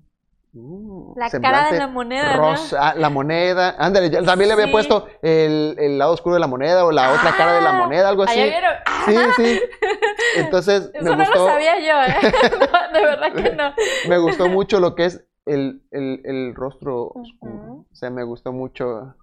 mm, 0.52 1.18
La 1.18 1.28
cara 1.30 1.70
de 1.72 1.78
la 1.78 1.86
moneda, 1.88 2.36
¿no? 2.36 2.42
rosa, 2.50 2.90
ah, 2.90 2.94
la 2.94 3.10
moneda. 3.10 3.74
Ándale, 3.78 4.10
también 4.10 4.48
le 4.48 4.52
había 4.54 4.66
Sí. 4.66 4.72
puesto 4.72 5.08
el, 5.22 5.74
el 5.78 5.98
lado 5.98 6.12
oscuro 6.12 6.34
de 6.34 6.40
la 6.40 6.46
moneda 6.46 6.84
o 6.84 6.92
la 6.92 7.12
otra 7.12 7.36
cara 7.36 7.54
de 7.54 7.60
la 7.62 7.70
Ah, 7.70 7.72
moneda, 7.78 8.08
algo 8.08 8.22
así. 8.24 8.40
Vieron. 8.40 8.74
Sí, 9.06 9.16
sí. 9.36 9.60
Entonces, 10.36 10.90
Eso 10.94 11.04
me 11.04 11.10
no 11.10 11.16
gustó, 11.24 11.38
lo 11.46 11.46
sabía 11.52 11.78
yo, 11.80 12.02
¿eh? 12.02 12.32
No, 12.72 12.92
de 12.98 13.04
verdad 13.04 13.32
que 13.32 13.52
no. 13.56 13.72
me 14.08 14.18
gustó 14.18 14.48
mucho 14.48 14.78
lo 14.80 14.94
que 14.94 15.06
es 15.06 15.24
el, 15.48 15.82
el- 15.90 16.20
el 16.24 16.54
rostro 16.54 17.08
oscuro. 17.08 17.84
O 17.92 17.94
sea, 17.94 18.10
me 18.10 18.22
gustó 18.24 18.52
mucho 18.52 19.14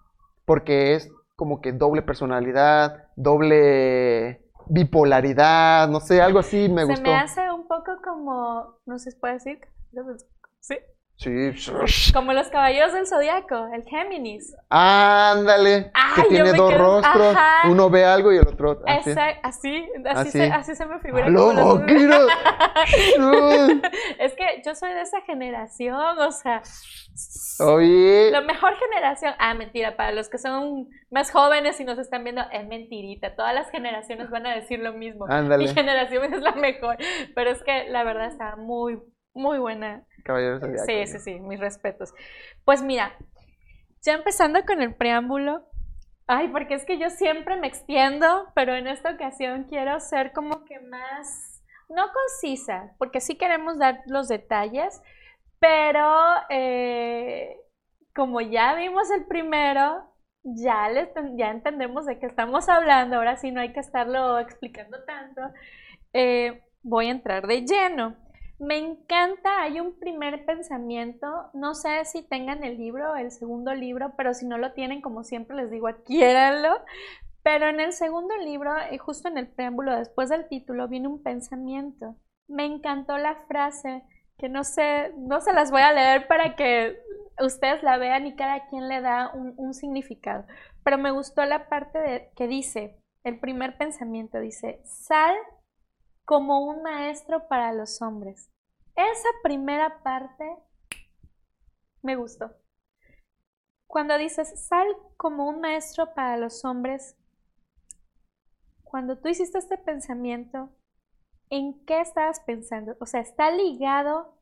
porque 0.45 0.95
es 0.95 1.11
como 1.35 1.61
que 1.61 1.71
doble 1.73 2.01
personalidad, 2.01 3.07
doble 3.15 4.41
bipolaridad, 4.67 5.87
no 5.89 5.99
sé, 5.99 6.21
algo 6.21 6.39
así 6.39 6.69
me 6.69 6.81
Se 6.81 6.87
gustó. 6.87 7.03
me 7.03 7.15
hace 7.15 7.51
un 7.51 7.67
poco 7.67 7.91
como, 8.03 8.79
no 8.85 8.97
sé 8.99 9.11
si 9.11 9.17
puede 9.19 9.35
decir, 9.35 9.59
sí, 10.59 10.77
Sí. 11.17 12.11
como 12.13 12.33
los 12.33 12.49
caballeros 12.49 12.93
del 12.93 13.07
zodiaco, 13.07 13.67
el 13.73 13.83
Géminis. 13.85 14.53
Ándale, 14.69 15.91
Ay, 15.93 16.23
que 16.23 16.29
tiene 16.29 16.51
dos 16.53 16.77
rostros, 16.77 17.35
ajá. 17.35 17.69
uno 17.69 17.89
ve 17.89 18.03
algo 18.03 18.33
y 18.33 18.37
el 18.37 18.47
otro 18.47 18.81
así. 18.85 19.11
Esa- 19.11 19.29
así, 19.41 19.87
así, 20.05 20.19
Así. 20.19 20.31
Se, 20.31 20.43
así 20.43 20.75
se 20.75 20.85
me 20.85 20.99
figura. 20.99 21.27
Uy. 21.29 22.21
es 24.19 24.33
que 24.33 24.61
yo 24.65 24.75
soy 24.75 24.93
de 24.93 25.01
esa 25.01 25.21
generación, 25.21 26.19
o 26.19 26.31
sea, 26.31 26.61
Oye, 27.59 28.29
la 28.31 28.41
mejor 28.41 28.73
generación. 28.77 29.33
Ah, 29.39 29.53
mentira, 29.53 29.95
para 29.95 30.11
los 30.11 30.27
que 30.27 30.37
son 30.37 30.89
más 31.09 31.31
jóvenes 31.31 31.79
y 31.79 31.85
nos 31.85 31.97
están 31.97 32.25
viendo, 32.25 32.41
es 32.51 32.67
mentirita. 32.67 33.35
Todas 33.35 33.55
las 33.55 33.69
generaciones 33.71 34.29
van 34.29 34.45
a 34.45 34.53
decir 34.55 34.79
lo 34.79 34.91
mismo. 34.91 35.25
Mi 35.27 35.33
ándale, 35.33 35.73
generación 35.73 36.33
es 36.33 36.41
la 36.41 36.51
mejor, 36.51 36.97
pero 37.33 37.51
es 37.51 37.63
que 37.63 37.85
la 37.89 38.03
verdad 38.03 38.27
está 38.27 38.57
muy, 38.57 38.99
muy 39.35 39.59
buena. 39.59 40.03
caballeros 40.23 40.61
del 40.61 40.79
Sí, 40.79 41.05
sí, 41.05 41.19
sí, 41.19 41.39
mis 41.39 41.59
respetos. 41.59 42.13
Pues 42.63 42.81
mira, 42.81 43.15
ya 44.01 44.13
empezando 44.13 44.65
con 44.65 44.81
el 44.81 44.95
preámbulo. 44.95 45.67
Ay, 46.27 46.47
porque 46.47 46.73
es 46.73 46.85
que 46.85 46.97
yo 46.97 47.11
siempre 47.11 47.55
me 47.55 47.67
extiendo, 47.67 48.47
pero 48.55 48.73
en 48.73 48.87
esta 48.87 49.11
ocasión 49.11 49.65
quiero 49.65 49.99
ser 49.99 50.31
como 50.31 50.65
que 50.65 50.79
más, 50.79 51.61
no 51.87 52.07
concisa, 52.11 52.95
porque 52.97 53.21
sí 53.21 53.37
queremos 53.37 53.77
dar 53.77 54.01
los 54.07 54.27
detalles, 54.27 54.99
pero 55.59 56.09
eh, 56.49 57.57
como 58.15 58.41
ya 58.41 58.73
vimos 58.73 59.11
el 59.11 59.25
primero, 59.25 60.11
ya, 60.43 60.89
les, 60.89 61.09
ya 61.35 61.51
entendemos 61.51 62.07
de 62.07 62.17
qué 62.17 62.25
estamos 62.25 62.69
hablando, 62.69 63.17
ahora 63.17 63.35
sí 63.37 63.51
no 63.51 63.61
hay 63.61 63.71
que 63.71 63.79
estarlo 63.79 64.39
explicando 64.39 65.03
tanto. 65.03 65.41
Eh, 66.13 66.63
voy 66.81 67.07
a 67.07 67.11
entrar 67.11 67.45
de 67.45 67.61
lleno. 67.65 68.24
Me 68.57 68.77
encanta, 68.77 69.63
hay 69.63 69.81
un 69.81 69.99
primer 69.99 70.45
pensamiento, 70.45 71.27
no 71.53 71.75
sé 71.75 72.05
si 72.05 72.23
tengan 72.23 72.63
el 72.63 72.77
libro, 72.77 73.15
el 73.17 73.31
segundo 73.31 73.73
libro, 73.73 74.13
pero 74.15 74.33
si 74.33 74.45
no 74.45 74.57
lo 74.57 74.71
tienen, 74.71 75.01
como 75.01 75.23
siempre 75.23 75.57
les 75.57 75.69
digo, 75.69 75.87
adquiéranlo. 75.87 76.69
Pero 77.43 77.67
en 77.67 77.79
el 77.79 77.91
segundo 77.91 78.35
libro, 78.37 78.71
y 78.91 78.97
justo 78.97 79.27
en 79.27 79.37
el 79.37 79.47
preámbulo, 79.47 79.95
después 79.95 80.29
del 80.29 80.47
título, 80.47 80.87
viene 80.87 81.07
un 81.07 81.21
pensamiento. 81.21 82.15
Me 82.47 82.65
encantó 82.65 83.17
la 83.17 83.35
frase, 83.47 84.03
que 84.37 84.47
no 84.47 84.63
sé, 84.63 85.11
no 85.17 85.41
se 85.41 85.53
las 85.53 85.69
voy 85.69 85.81
a 85.81 85.93
leer 85.93 86.27
para 86.27 86.55
que 86.55 86.97
ustedes 87.39 87.83
la 87.83 87.97
vean 87.97 88.25
y 88.25 88.35
cada 88.35 88.67
quien 88.67 88.87
le 88.87 89.01
da 89.01 89.31
un, 89.33 89.53
un 89.57 89.73
significado. 89.73 90.45
Pero 90.83 90.97
me 90.97 91.11
gustó 91.11 91.43
la 91.45 91.67
parte 91.67 91.99
de, 91.99 92.31
que 92.35 92.47
dice, 92.47 92.97
el 93.23 93.39
primer 93.39 93.77
pensamiento 93.77 94.39
dice, 94.39 94.81
sal 94.85 95.35
como 96.25 96.65
un 96.65 96.81
maestro 96.81 97.47
para 97.47 97.71
los 97.71 98.01
hombres. 98.01 98.51
Esa 98.95 99.29
primera 99.43 100.01
parte 100.03 100.57
me 102.01 102.15
gustó. 102.15 102.51
Cuando 103.87 104.17
dices, 104.17 104.67
sal 104.67 104.87
como 105.17 105.47
un 105.47 105.61
maestro 105.61 106.13
para 106.13 106.37
los 106.37 106.65
hombres, 106.65 107.15
cuando 108.83 109.19
tú 109.19 109.29
hiciste 109.29 109.57
este 109.57 109.77
pensamiento, 109.77 110.69
¿en 111.49 111.85
qué 111.85 112.01
estabas 112.01 112.39
pensando? 112.41 112.95
O 112.99 113.05
sea, 113.05 113.21
¿está 113.21 113.51
ligado 113.51 114.39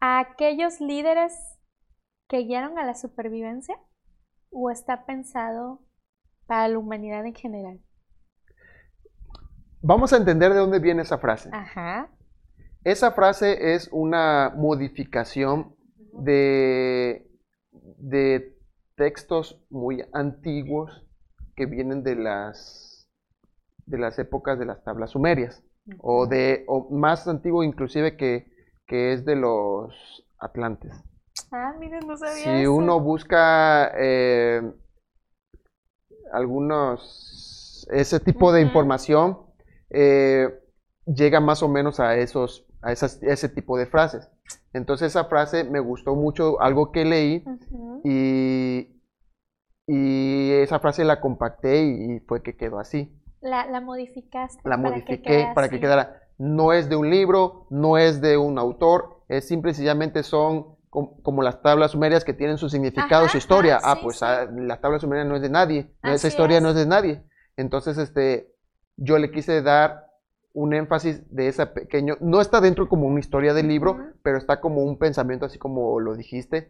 a 0.00 0.20
aquellos 0.20 0.80
líderes 0.80 1.32
que 2.28 2.38
guiaron 2.38 2.78
a 2.78 2.84
la 2.84 2.94
supervivencia? 2.94 3.78
¿O 4.50 4.70
está 4.70 5.06
pensado 5.06 5.80
para 6.46 6.68
la 6.68 6.78
humanidad 6.78 7.24
en 7.26 7.34
general? 7.34 7.85
Vamos 9.88 10.12
a 10.12 10.16
entender 10.16 10.52
de 10.52 10.58
dónde 10.58 10.80
viene 10.80 11.02
esa 11.02 11.18
frase. 11.18 11.48
Ajá. 11.52 12.10
Esa 12.82 13.12
frase 13.12 13.74
es 13.74 13.88
una 13.92 14.52
modificación 14.56 15.76
de, 16.12 17.30
de 17.70 18.58
textos 18.96 19.64
muy 19.70 20.04
antiguos 20.12 21.06
que 21.54 21.66
vienen 21.66 22.02
de 22.02 22.16
las, 22.16 23.08
de 23.86 23.98
las 23.98 24.18
épocas 24.18 24.58
de 24.58 24.66
las 24.66 24.82
tablas 24.82 25.10
sumerias, 25.10 25.62
o, 26.00 26.26
de, 26.26 26.64
o 26.66 26.90
más 26.90 27.28
antiguo 27.28 27.62
inclusive 27.62 28.16
que, 28.16 28.50
que 28.88 29.12
es 29.12 29.24
de 29.24 29.36
los 29.36 29.94
atlantes. 30.40 30.92
Ah, 31.52 31.74
miren, 31.78 32.00
no 32.08 32.16
sabía 32.16 32.42
Si 32.42 32.50
eso. 32.62 32.74
uno 32.74 32.98
busca 32.98 33.92
eh, 33.96 34.62
algunos, 36.32 37.86
ese 37.92 38.18
tipo 38.18 38.52
de 38.52 38.62
información, 38.62 39.45
eh, 39.90 40.48
llega 41.06 41.40
más 41.40 41.62
o 41.62 41.68
menos 41.68 42.00
a 42.00 42.16
esos, 42.16 42.66
a 42.82 42.92
esas, 42.92 43.22
ese 43.22 43.48
tipo 43.48 43.76
de 43.78 43.86
frases. 43.86 44.28
Entonces 44.72 45.08
esa 45.08 45.24
frase 45.24 45.64
me 45.64 45.80
gustó 45.80 46.14
mucho, 46.14 46.60
algo 46.60 46.92
que 46.92 47.04
leí, 47.04 47.44
y, 48.04 49.00
y 49.86 50.52
esa 50.52 50.78
frase 50.80 51.04
la 51.04 51.20
compacté 51.20 51.82
y, 51.84 52.16
y 52.16 52.20
fue 52.20 52.42
que 52.42 52.56
quedó 52.56 52.78
así. 52.78 53.12
La, 53.40 53.66
la 53.66 53.80
modificaste. 53.80 54.60
La 54.64 54.76
para 54.76 54.82
que 54.82 54.90
modifiqué 54.90 55.50
para 55.54 55.68
que 55.68 55.80
quedara. 55.80 56.22
No 56.38 56.72
es 56.72 56.88
de 56.88 56.96
un 56.96 57.08
libro, 57.10 57.66
no 57.70 57.96
es 57.96 58.20
de 58.20 58.36
un 58.36 58.58
autor, 58.58 59.22
es 59.28 59.46
simple 59.48 59.70
y 59.70 59.74
sencillamente 59.74 60.22
son 60.22 60.76
com- 60.90 61.20
como 61.22 61.42
las 61.42 61.62
tablas 61.62 61.92
sumerias 61.92 62.24
que 62.24 62.34
tienen 62.34 62.58
su 62.58 62.68
significado, 62.68 63.24
Ajá, 63.24 63.32
su 63.32 63.38
historia. 63.38 63.78
ah, 63.82 63.94
sí, 63.94 64.00
pues 64.02 64.18
sí. 64.18 64.24
ah, 64.26 64.46
la 64.52 64.80
tabla 64.80 64.98
sumeria 64.98 65.24
no 65.24 65.36
es 65.36 65.42
de 65.42 65.48
nadie, 65.48 65.90
esa 66.02 66.28
historia 66.28 66.60
no 66.60 66.70
es 66.70 66.74
de 66.74 66.86
nadie. 66.86 67.22
Entonces, 67.56 67.96
este, 67.96 68.52
yo 68.96 69.18
le 69.18 69.30
quise 69.30 69.62
dar 69.62 70.06
un 70.52 70.72
énfasis 70.72 71.22
de 71.34 71.48
esa 71.48 71.74
pequeño, 71.74 72.16
no 72.20 72.40
está 72.40 72.60
dentro 72.60 72.88
como 72.88 73.06
una 73.06 73.20
historia 73.20 73.52
del 73.52 73.68
libro, 73.68 73.98
pero 74.22 74.38
está 74.38 74.60
como 74.60 74.82
un 74.82 74.98
pensamiento 74.98 75.44
así 75.46 75.58
como 75.58 76.00
lo 76.00 76.14
dijiste. 76.16 76.68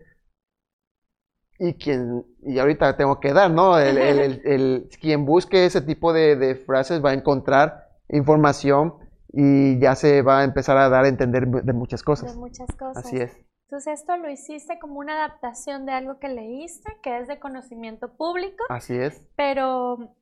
Y 1.59 1.75
quien, 1.75 2.25
y 2.42 2.59
ahorita 2.59 2.97
tengo 2.97 3.18
que 3.18 3.33
dar, 3.33 3.50
¿no? 3.50 3.78
El, 3.78 3.97
el- 3.97 4.18
el- 4.18 4.42
el- 4.45 4.88
quien 5.00 5.25
busque 5.25 5.64
ese 5.64 5.80
tipo 5.80 6.12
de, 6.12 6.37
de 6.37 6.54
frases 6.56 7.02
va 7.02 7.11
a 7.11 7.14
encontrar 7.14 7.88
información 8.11 8.95
y 9.33 9.78
ya 9.80 9.95
se 9.95 10.23
va 10.23 10.40
a 10.40 10.45
empezar 10.45 10.76
a 10.76 10.88
dar 10.88 11.04
a 11.04 11.09
entender 11.09 11.47
de 11.47 11.73
muchas 11.73 12.00
De 12.00 12.04
cosas. 12.04 12.37
muchas 12.37 12.68
cosas. 12.76 13.04
Así 13.06 13.16
es. 13.16 13.37
Entonces, 13.68 14.00
esto 14.00 14.16
lo 14.16 14.30
hiciste 14.30 14.78
como 14.78 14.99
una 15.00 15.14
adaptación 15.25 15.87
de 15.87 15.92
algo 15.92 16.18
que 16.21 16.28
leíste, 16.28 16.92
que 17.02 17.18
es 17.18 17.26
de 17.26 17.40
conocimiento 17.40 18.14
público, 18.16 18.64
Así 18.68 18.95
es. 18.97 19.21
pero 19.37 20.14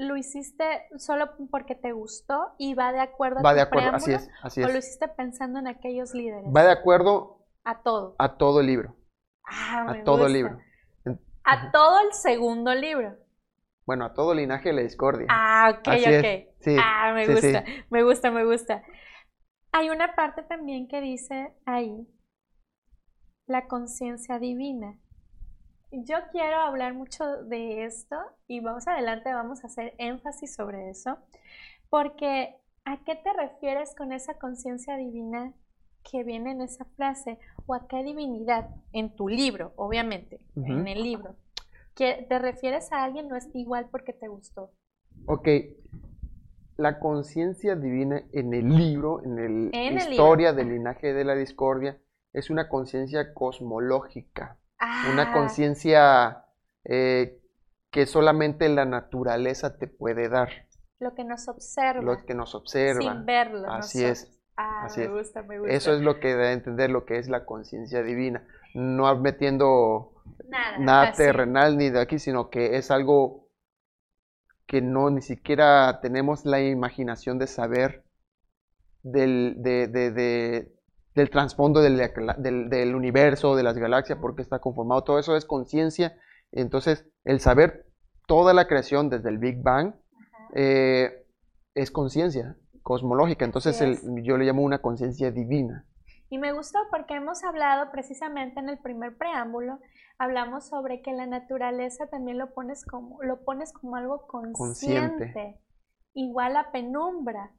lo 0.00 0.16
hiciste 0.16 0.88
solo 0.98 1.30
porque 1.50 1.76
te 1.76 1.92
gustó 1.92 2.54
y 2.58 2.74
va 2.74 2.92
de 2.92 3.00
acuerdo 3.00 3.40
a 3.40 3.44
Va 3.44 3.52
tu 3.52 3.58
de 3.58 3.60
acuerdo, 3.62 3.90
así 3.92 4.12
es, 4.12 4.28
así 4.42 4.62
o 4.62 4.68
lo 4.68 4.78
es. 4.78 4.78
hiciste 4.78 5.08
pensando 5.08 5.58
en 5.58 5.68
aquellos 5.68 6.14
líderes. 6.14 6.56
Va 6.56 6.64
de 6.64 6.72
acuerdo 6.72 7.38
A 7.64 7.82
todo. 7.82 8.18
a 8.18 8.36
todo 8.38 8.60
el 8.60 8.66
libro, 8.66 8.96
Ah, 9.44 9.84
a 9.86 9.92
me 9.92 10.02
todo 10.04 10.26
el 10.26 10.32
libro. 10.34 10.58
A 11.44 11.70
todo 11.70 12.00
el 12.00 12.14
segundo 12.14 12.74
libro. 12.74 13.18
Bueno, 13.84 14.04
a 14.06 14.14
todo 14.14 14.34
linaje 14.34 14.70
de 14.70 14.74
la 14.76 14.82
discordia. 14.82 15.28
Ah, 15.28 15.70
ok, 15.78 15.86
Así 15.86 16.12
ok. 16.16 16.24
es, 16.24 16.36
sí, 16.60 16.76
ah, 16.76 17.12
me 17.14 17.26
sí, 17.26 17.36
sí. 17.36 17.52
gusta, 17.52 17.64
me 17.90 18.02
gusta, 18.02 18.30
me 18.30 18.44
gusta. 18.44 18.82
Hay 19.72 19.90
una 19.90 20.14
parte 20.16 20.42
también 20.44 20.88
que 20.88 21.00
dice 21.00 21.54
ahí, 21.66 22.06
la 23.46 23.68
conciencia 23.68 24.38
divina. 24.38 24.98
Yo 25.92 26.16
quiero 26.30 26.56
hablar 26.56 26.94
mucho 26.94 27.24
de 27.44 27.84
esto 27.84 28.16
y 28.46 28.60
vamos 28.60 28.86
adelante, 28.86 29.32
vamos 29.34 29.64
a 29.64 29.66
hacer 29.66 29.94
énfasis 29.98 30.54
sobre 30.54 30.90
eso, 30.90 31.18
porque 31.90 32.56
¿a 32.84 33.02
qué 33.04 33.16
te 33.16 33.32
refieres 33.32 33.94
con 33.96 34.12
esa 34.12 34.34
conciencia 34.38 34.96
divina 34.96 35.52
que 36.04 36.24
viene 36.24 36.52
en 36.52 36.60
esa 36.62 36.84
frase? 36.96 37.38
¿O 37.66 37.74
a 37.74 37.88
qué 37.88 38.04
divinidad? 38.04 38.70
En 38.92 39.16
tu 39.16 39.28
libro, 39.28 39.72
obviamente, 39.76 40.40
en 40.64 40.86
el 40.88 41.02
libro. 41.02 41.36
¿Que 41.94 42.24
te 42.28 42.38
refieres 42.38 42.92
a 42.92 43.02
alguien 43.04 43.28
no 43.28 43.36
es 43.36 43.48
igual 43.54 43.88
porque 43.90 44.12
te 44.12 44.28
gustó? 44.28 44.72
Ok. 45.26 45.48
La 46.76 46.98
conciencia 46.98 47.76
divina 47.76 48.24
en 48.32 48.54
el 48.54 48.68
libro, 48.76 49.22
en 49.24 49.38
el 49.38 49.70
En 49.72 49.98
el 49.98 50.12
historia 50.12 50.52
libro. 50.52 50.56
del 50.56 50.70
linaje 50.70 51.12
de 51.12 51.24
la 51.24 51.34
discordia, 51.34 52.00
es 52.32 52.50
una 52.50 52.68
conciencia 52.68 53.34
cosmológica, 53.34 54.58
una 55.08 55.22
Ah, 55.22 55.32
conciencia 55.32 56.44
eh, 56.84 57.38
que 57.90 58.06
solamente 58.06 58.68
la 58.68 58.84
naturaleza 58.84 59.78
te 59.78 59.86
puede 59.88 60.28
dar, 60.28 60.50
lo 60.98 61.14
que 61.14 61.24
nos 61.24 61.48
observa, 61.48 62.02
lo 62.02 62.24
que 62.26 62.34
nos 62.34 62.54
observa. 62.54 63.00
sin 63.02 63.24
verlo. 63.26 63.68
Así 63.70 64.04
es. 64.04 64.28
Ah, 64.56 64.84
así 64.84 65.00
me 65.00 65.06
es. 65.06 65.10
gusta, 65.12 65.42
me 65.42 65.58
gusta. 65.58 65.74
Eso 65.74 65.94
es 65.94 66.02
lo 66.02 66.20
que 66.20 66.34
da 66.34 66.44
a 66.48 66.52
entender 66.52 66.90
lo 66.90 67.04
que 67.06 67.18
es 67.18 67.28
la 67.28 67.44
conciencia 67.46 68.02
divina. 68.02 68.46
No 68.74 69.14
metiendo 69.16 70.12
Nada, 70.48 70.78
nada 70.78 71.12
terrenal 71.12 71.76
ni 71.78 71.90
de 71.90 72.00
aquí, 72.00 72.18
sino 72.18 72.50
que 72.50 72.76
es 72.76 72.90
algo 72.90 73.48
que 74.66 74.80
no 74.80 75.10
ni 75.10 75.20
siquiera 75.22 76.00
tenemos 76.00 76.44
la 76.46 76.60
imaginación 76.62 77.38
de 77.38 77.46
saber 77.46 78.04
del, 79.02 79.56
de- 79.58 79.88
de- 79.88 80.10
de- 80.10 80.72
del 81.14 81.30
trasfondo 81.30 81.80
del, 81.80 81.96
del- 82.38 82.68
del 82.70 82.94
universo, 82.94 83.56
de 83.56 83.62
las 83.62 83.76
galaxias, 83.76 84.18
por 84.18 84.34
qué 84.36 84.42
está 84.42 84.58
conformado. 84.60 85.02
Todo 85.04 85.18
eso 85.18 85.36
es 85.36 85.44
conciencia. 85.44 86.16
Entonces, 86.52 87.06
el 87.24 87.40
saber 87.40 87.86
toda 88.26 88.52
la 88.54 88.66
creación 88.66 89.08
desde 89.10 89.28
el 89.28 89.38
Big 89.38 89.62
Bang 89.62 89.94
eh, 90.54 91.26
es 91.74 91.90
conciencia 91.90 92.56
cosmológica. 92.82 93.44
Entonces, 93.44 93.80
el- 93.80 93.98
yo 94.22 94.36
le 94.36 94.44
llamo 94.44 94.62
una 94.62 94.80
conciencia 94.80 95.30
divina. 95.30 95.84
Y 96.32 96.38
me 96.38 96.52
gustó 96.52 96.78
porque 96.92 97.14
hemos 97.14 97.42
hablado 97.42 97.90
precisamente 97.90 98.60
en 98.60 98.68
el 98.68 98.78
primer 98.78 99.16
preámbulo, 99.18 99.80
hablamos 100.16 100.68
sobre 100.68 101.02
que 101.02 101.12
la 101.12 101.26
naturaleza 101.26 102.06
también 102.06 102.38
lo 102.38 102.52
pones 102.54 102.84
como, 102.84 103.20
lo 103.24 103.42
pones 103.44 103.72
como 103.72 103.96
algo 103.96 104.26
consciente, 104.28 105.32
Consciente. 105.32 105.60
igual 106.14 106.56
a 106.56 106.70
penumbra, 106.70 107.50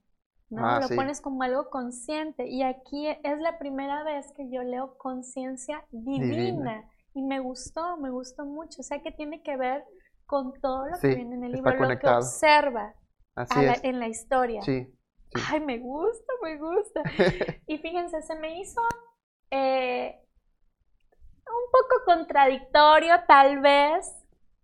¿no? 0.51 0.65
Ah, 0.65 0.79
lo 0.81 0.87
sí. 0.87 0.95
pones 0.95 1.21
como 1.21 1.43
algo 1.43 1.69
consciente. 1.69 2.47
Y 2.47 2.63
aquí 2.63 3.07
es 3.07 3.39
la 3.39 3.57
primera 3.57 4.03
vez 4.03 4.31
que 4.35 4.49
yo 4.51 4.61
leo 4.63 4.97
conciencia 4.97 5.85
divina. 5.91 6.35
Divina. 6.35 6.89
Y 7.13 7.23
me 7.23 7.39
gustó, 7.39 7.97
me 7.97 8.09
gustó 8.09 8.45
mucho. 8.45 8.81
O 8.81 8.83
sea 8.83 9.01
que 9.01 9.11
tiene 9.11 9.41
que 9.43 9.57
ver 9.57 9.83
con 10.25 10.53
todo 10.61 10.87
lo 10.87 10.95
Sí, 10.97 11.09
que 11.09 11.15
viene 11.15 11.35
en 11.35 11.43
el 11.45 11.51
libro, 11.53 11.73
lo 11.75 11.99
que 11.99 12.07
observa 12.07 12.93
la- 13.35 13.79
en 13.83 13.99
la 13.99 14.07
historia. 14.07 14.61
Sí. 14.61 14.87
Ay, 15.49 15.59
me 15.61 15.79
gusta, 15.79 16.33
me 16.43 16.57
gusta. 16.57 17.03
Y 17.67 17.77
fíjense, 17.77 18.21
se 18.21 18.35
me 18.35 18.59
hizo 18.59 18.81
eh, 19.51 20.19
un 21.47 21.71
poco 21.71 22.05
contradictorio 22.05 23.15
tal 23.27 23.59
vez 23.59 24.13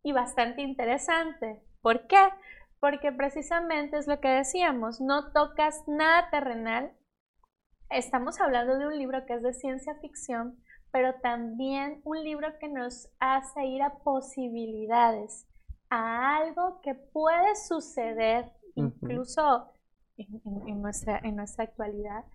y 0.04 0.12
bastante 0.12 0.62
interesante. 0.62 1.62
¿Por 1.82 2.08
qué? 2.08 2.18
Porque 2.80 3.12
precisamente 3.12 3.98
es 3.98 4.08
lo 4.08 4.20
que 4.20 4.28
decíamos, 4.30 5.02
no 5.02 5.32
tocas 5.32 5.84
nada 5.88 6.30
terrenal. 6.30 6.92
Estamos 7.90 8.40
hablando 8.42 8.78
de 8.78 8.88
un 8.88 8.98
libro 8.98 9.26
que 9.26 9.34
es 9.36 9.44
de 9.44 9.54
ciencia 9.54 9.96
ficción, 9.96 10.58
pero 10.92 11.16
también 11.22 12.02
un 12.04 12.24
libro 12.24 12.48
que 12.60 12.68
nos 12.68 13.10
hace 13.20 13.66
ir 13.66 13.82
a 13.82 13.96
posibilidades, 14.00 15.48
a 15.90 16.38
algo 16.38 16.82
que 16.82 16.96
puede 16.96 17.56
suceder 17.56 18.52
incluso 18.76 19.74
en, 20.18 20.42
en- 20.46 20.68
en 20.68 20.82
nuestra, 20.82 21.20
en 21.20 21.36
nuestra 21.36 21.64
actualidad, 21.64 22.26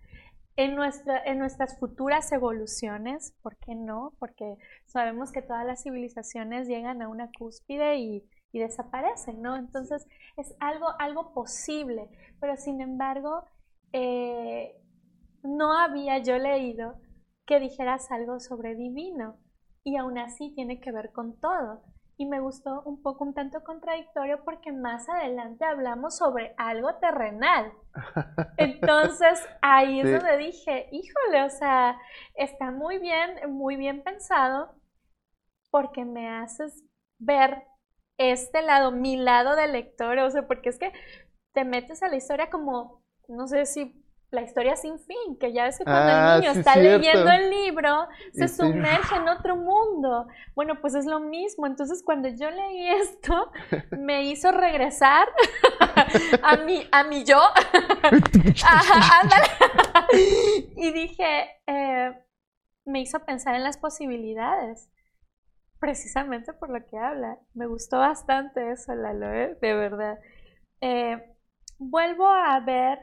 en, 0.55 0.75
nuestra, 0.75 1.23
en 1.23 1.39
nuestras 1.39 1.79
futuras 1.79 2.31
evoluciones, 2.31 3.33
¿por 3.41 3.57
qué 3.57 3.75
no? 3.75 4.13
Porque 4.19 4.57
sabemos 4.85 5.31
que 5.31 5.41
todas 5.41 5.65
las 5.65 5.83
civilizaciones 5.83 6.67
llegan 6.67 7.01
a 7.01 7.07
una 7.07 7.29
cúspide 7.37 7.97
y, 7.97 8.23
y 8.53 8.59
desaparecen, 8.59 9.41
¿no? 9.43 9.57
Entonces 9.57 10.07
es 10.37 10.55
algo, 10.61 10.87
algo 10.99 11.33
posible, 11.33 12.09
pero 12.39 12.57
sin 12.57 12.81
embargo, 12.81 13.45
eh, 13.93 14.75
no 15.43 15.77
había 15.77 16.19
yo 16.19 16.37
leído 16.37 16.95
que 17.45 17.59
dijeras 17.59 18.11
algo 18.11 18.39
sobre 18.39 18.75
divino 18.75 19.37
y 19.83 19.97
aún 19.97 20.17
así 20.17 20.53
tiene 20.55 20.79
que 20.81 20.91
ver 20.93 21.11
con 21.11 21.39
todo. 21.39 21.83
Y 22.17 22.27
me 22.27 22.39
gustó 22.39 22.83
un 22.83 23.01
poco 23.01 23.25
un 23.25 23.33
tanto 23.33 23.63
contradictorio 23.63 24.43
porque 24.45 24.71
más 24.71 25.09
adelante 25.09 25.65
hablamos 25.65 26.17
sobre 26.17 26.53
algo 26.57 26.95
terrenal. 26.99 27.73
Entonces 28.57 29.39
ahí 29.61 30.01
es 30.01 30.09
Sí. 30.09 30.11
donde 30.11 30.37
dije, 30.37 30.89
híjole, 30.91 31.43
o 31.45 31.49
sea, 31.51 31.97
está 32.35 32.71
muy 32.71 32.99
bien, 32.99 33.51
muy 33.51 33.77
bien 33.77 34.03
pensado 34.03 34.75
porque 35.71 36.05
me 36.05 36.29
haces 36.29 36.83
ver 37.19 37.63
este 38.17 38.61
lado, 38.61 38.91
mi 38.91 39.17
lado 39.17 39.55
de 39.55 39.67
lector, 39.67 40.17
o 40.19 40.31
sea, 40.31 40.47
porque 40.47 40.69
es 40.69 40.79
que 40.79 40.91
te 41.53 41.65
metes 41.65 42.03
a 42.03 42.09
la 42.09 42.15
historia 42.15 42.49
como, 42.49 43.03
no 43.27 43.47
sé 43.47 43.65
si 43.65 43.99
la 44.31 44.41
historia 44.41 44.75
sin 44.75 44.97
fin, 44.99 45.37
que 45.39 45.53
ya 45.53 45.65
ves 45.65 45.77
que 45.77 45.85
cuando 45.85 46.11
Ah, 46.11 46.35
el 46.35 46.41
niño 46.41 46.53
sí, 46.53 46.59
está 46.59 46.73
cierto. 46.73 46.79
leyendo 46.79 47.31
el 47.31 47.49
libro, 47.51 48.07
se 48.33 48.47
sí. 48.47 48.55
sumerge 48.55 49.15
en 49.15 49.27
otro 49.29 49.55
mundo. 49.57 50.27
Bueno, 50.55 50.81
pues 50.81 50.95
es 50.95 51.05
lo 51.05 51.19
mismo. 51.19 51.67
Entonces, 51.67 52.01
cuando 52.03 52.29
yo 52.29 52.49
leí 52.49 52.87
esto, 52.95 53.51
me 53.91 54.23
hizo 54.23 54.51
regresar 54.51 55.27
a 56.41 56.57
mi, 56.57 56.87
a 56.91 57.03
mi 57.03 57.23
yo. 57.25 57.39
Ajá, 58.63 59.21
ándale. 59.21 59.47
y 60.75 60.91
dije, 60.91 61.49
eh, 61.67 62.13
me 62.85 63.01
hizo 63.01 63.19
pensar 63.25 63.55
en 63.55 63.63
las 63.63 63.77
posibilidades. 63.77 64.89
Precisamente 65.83 66.53
por 66.53 66.69
lo 66.69 66.79
que 66.85 66.97
habla. 66.97 67.37
Me 67.53 67.65
gustó 67.67 67.97
bastante 67.97 68.71
eso, 68.71 68.95
Lalo, 68.95 69.33
¿eh? 69.33 69.57
de 69.59 69.73
verdad. 69.73 70.17
Eh, 70.79 71.21
vuelvo 71.77 72.25
a 72.25 72.57
ver 72.61 72.99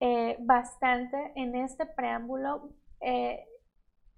eh, 0.00 0.38
bastante 0.40 1.32
en 1.36 1.54
este 1.54 1.84
preámbulo 1.84 2.70
eh, 3.02 3.44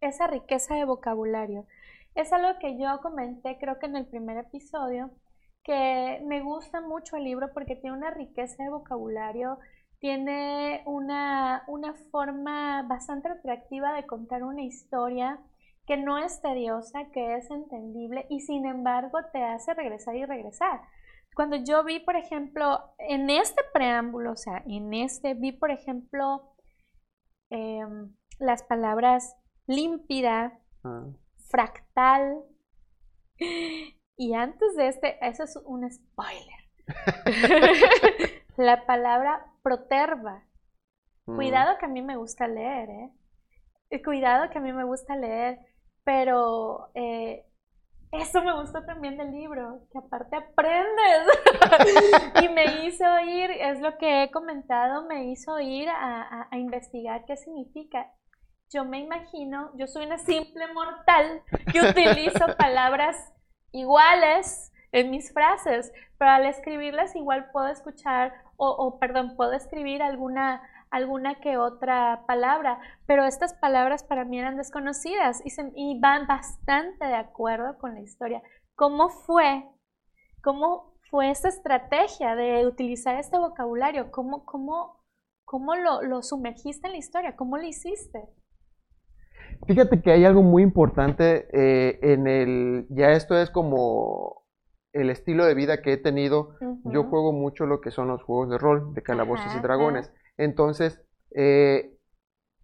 esa 0.01 0.29
riqueza 0.29 0.77
de 0.77 0.85
vocabulario. 0.85 1.67
Es 2.15 2.33
algo 2.33 2.61
que 2.61 2.79
yo 2.79 3.01
comenté 3.01 3.59
creo 3.59 3.81
que 3.81 3.87
en 3.87 3.97
el 3.97 4.07
primer 4.07 4.37
episodio, 4.37 5.11
que 5.65 6.23
me 6.25 6.41
gusta 6.41 6.81
mucho 6.81 7.17
el 7.17 7.25
libro 7.25 7.53
porque 7.53 7.75
tiene 7.75 7.97
una 7.97 8.13
riqueza 8.13 8.63
de 8.63 8.71
vocabulario, 8.71 9.59
tiene 9.99 10.85
una, 10.87 11.65
una 11.67 11.95
forma 12.13 12.85
bastante 12.85 13.29
atractiva 13.29 13.93
de 13.93 14.07
contar 14.07 14.45
una 14.45 14.63
historia 14.63 15.41
que 15.89 15.97
no 15.97 16.19
es 16.19 16.41
tediosa, 16.43 17.11
que 17.13 17.35
es 17.37 17.51
entendible 17.51 18.27
y 18.29 18.41
sin 18.41 18.67
embargo 18.67 19.19
te 19.33 19.43
hace 19.43 19.73
regresar 19.75 20.15
y 20.15 20.25
regresar. 20.27 20.83
Cuando 21.35 21.57
yo 21.57 21.83
vi, 21.83 21.99
por 21.99 22.15
ejemplo, 22.15 22.95
en 22.99 23.31
este 23.31 23.63
preámbulo, 23.73 24.33
o 24.33 24.37
sea, 24.37 24.63
en 24.67 24.93
este, 24.93 25.33
vi, 25.33 25.53
por 25.53 25.71
ejemplo, 25.71 26.53
em, 27.51 28.15
las 28.39 28.63
palabras 28.65 29.35
límpida, 29.67 30.61
Ah, 30.85 31.07
fractal, 31.51 32.43
y 34.17 34.35
antes 34.35 34.77
de 34.77 34.89
este, 34.89 35.27
eso 35.27 35.45
es 35.45 35.57
un 35.65 35.91
spoiler. 35.91 36.59
La 38.57 38.85
palabra 38.87 39.47
proterva. 39.63 40.45
mm. 41.27 41.35
Cuidado 41.37 41.79
que 41.79 41.87
a 41.87 41.89
mí 41.89 42.03
me 42.03 42.17
gusta 42.17 42.47
leer, 42.47 42.91
¿eh? 42.91 43.11
Eh, 43.91 44.03
Cuidado 44.03 44.51
que 44.51 44.59
a 44.59 44.61
mí 44.61 44.73
me 44.73 44.85
gusta 44.85 45.17
leer, 45.17 45.59
pero 46.09 46.89
eh, 46.95 47.45
eso 48.13 48.41
me 48.43 48.55
gustó 48.59 48.83
también 48.87 49.19
del 49.19 49.31
libro, 49.31 49.81
que 49.93 49.99
aparte 49.99 50.37
aprendes. 50.37 51.29
y 52.43 52.49
me 52.49 52.87
hizo 52.87 53.05
ir, 53.21 53.51
es 53.51 53.79
lo 53.81 53.99
que 53.99 54.23
he 54.23 54.31
comentado, 54.31 55.05
me 55.07 55.27
hizo 55.27 55.61
ir 55.61 55.91
a, 55.91 56.23
a- 56.23 56.49
a 56.51 56.57
investigar 56.57 57.27
qué 57.27 57.37
significa. 57.37 58.11
Yo 58.71 58.87
me 58.87 59.01
imagino, 59.01 59.71
yo 59.77 59.87
soy 59.87 60.07
una 60.07 60.17
simple 60.19 60.73
mortal 60.73 61.43
que 61.71 61.83
utilizo 61.83 62.47
palabras 62.59 63.17
iguales 63.73 64.73
en 64.93 65.11
mis 65.11 65.31
frases, 65.35 65.93
pero 66.17 66.31
al 66.31 66.47
escribirlas 66.47 67.15
igual 67.17 67.51
puedo 67.53 67.69
escuchar 67.69 68.33
o, 68.57 68.71
o, 68.71 68.99
perdón, 68.99 69.37
puedo 69.37 69.53
escribir 69.53 70.03
alguna, 70.03 70.63
alguna 70.91 71.41
que 71.41 71.57
otra 71.59 72.25
palabra, 72.27 72.81
pero 73.07 73.25
estas 73.25 73.55
palabras 73.55 74.05
para 74.05 74.25
mí 74.25 74.39
eran 74.39 74.57
desconocidas 74.57 75.41
y, 75.45 75.51
se- 75.51 75.73
y 75.77 75.99
van 76.01 76.27
bastante 76.27 77.05
de 77.07 77.15
acuerdo 77.17 77.79
con 77.79 77.95
la 77.95 78.01
historia. 78.01 78.43
¿Cómo 78.75 79.09
fue? 79.11 79.65
¿Cómo 80.43 80.95
fue 81.11 81.31
esta 81.31 81.49
estrategia 81.49 82.35
de 82.35 82.67
utilizar 82.67 83.17
este 83.17 83.39
vocabulario? 83.39 84.11
¿Cómo, 84.11 84.45
cómo, 84.45 85.05
cómo 85.45 85.77
lo, 85.77 86.03
lo 86.03 86.23
sumergiste 86.23 86.87
en 86.89 86.93
la 86.93 86.99
historia? 86.99 87.37
¿Cómo 87.37 87.57
lo 87.59 87.65
hiciste? 87.65 88.29
Fíjate 89.67 90.01
que 90.03 90.13
hay 90.13 90.25
algo 90.25 90.43
muy 90.43 90.63
importante 90.63 91.49
eh, 91.53 91.99
en 92.03 92.27
el, 92.27 92.87
ya 92.91 93.13
esto 93.13 93.37
es 93.37 93.51
como 93.51 94.45
el 94.93 95.11
estilo 95.11 95.45
de 95.45 95.55
vida 95.55 95.83
que 95.83 95.93
he 95.95 95.97
tenido. 95.97 96.55
Yo 96.85 97.05
juego 97.05 97.33
mucho 97.33 97.67
lo 97.67 97.81
que 97.81 97.91
son 97.91 98.09
los 98.09 98.23
juegos 98.23 98.51
de 98.51 98.59
rol, 98.59 98.95
de 98.95 99.03
calabozos 99.03 99.47
Ajá, 99.47 99.59
y 99.59 99.61
dragones. 99.61 100.13
Entonces, 100.39 101.03
eh, 101.35 101.95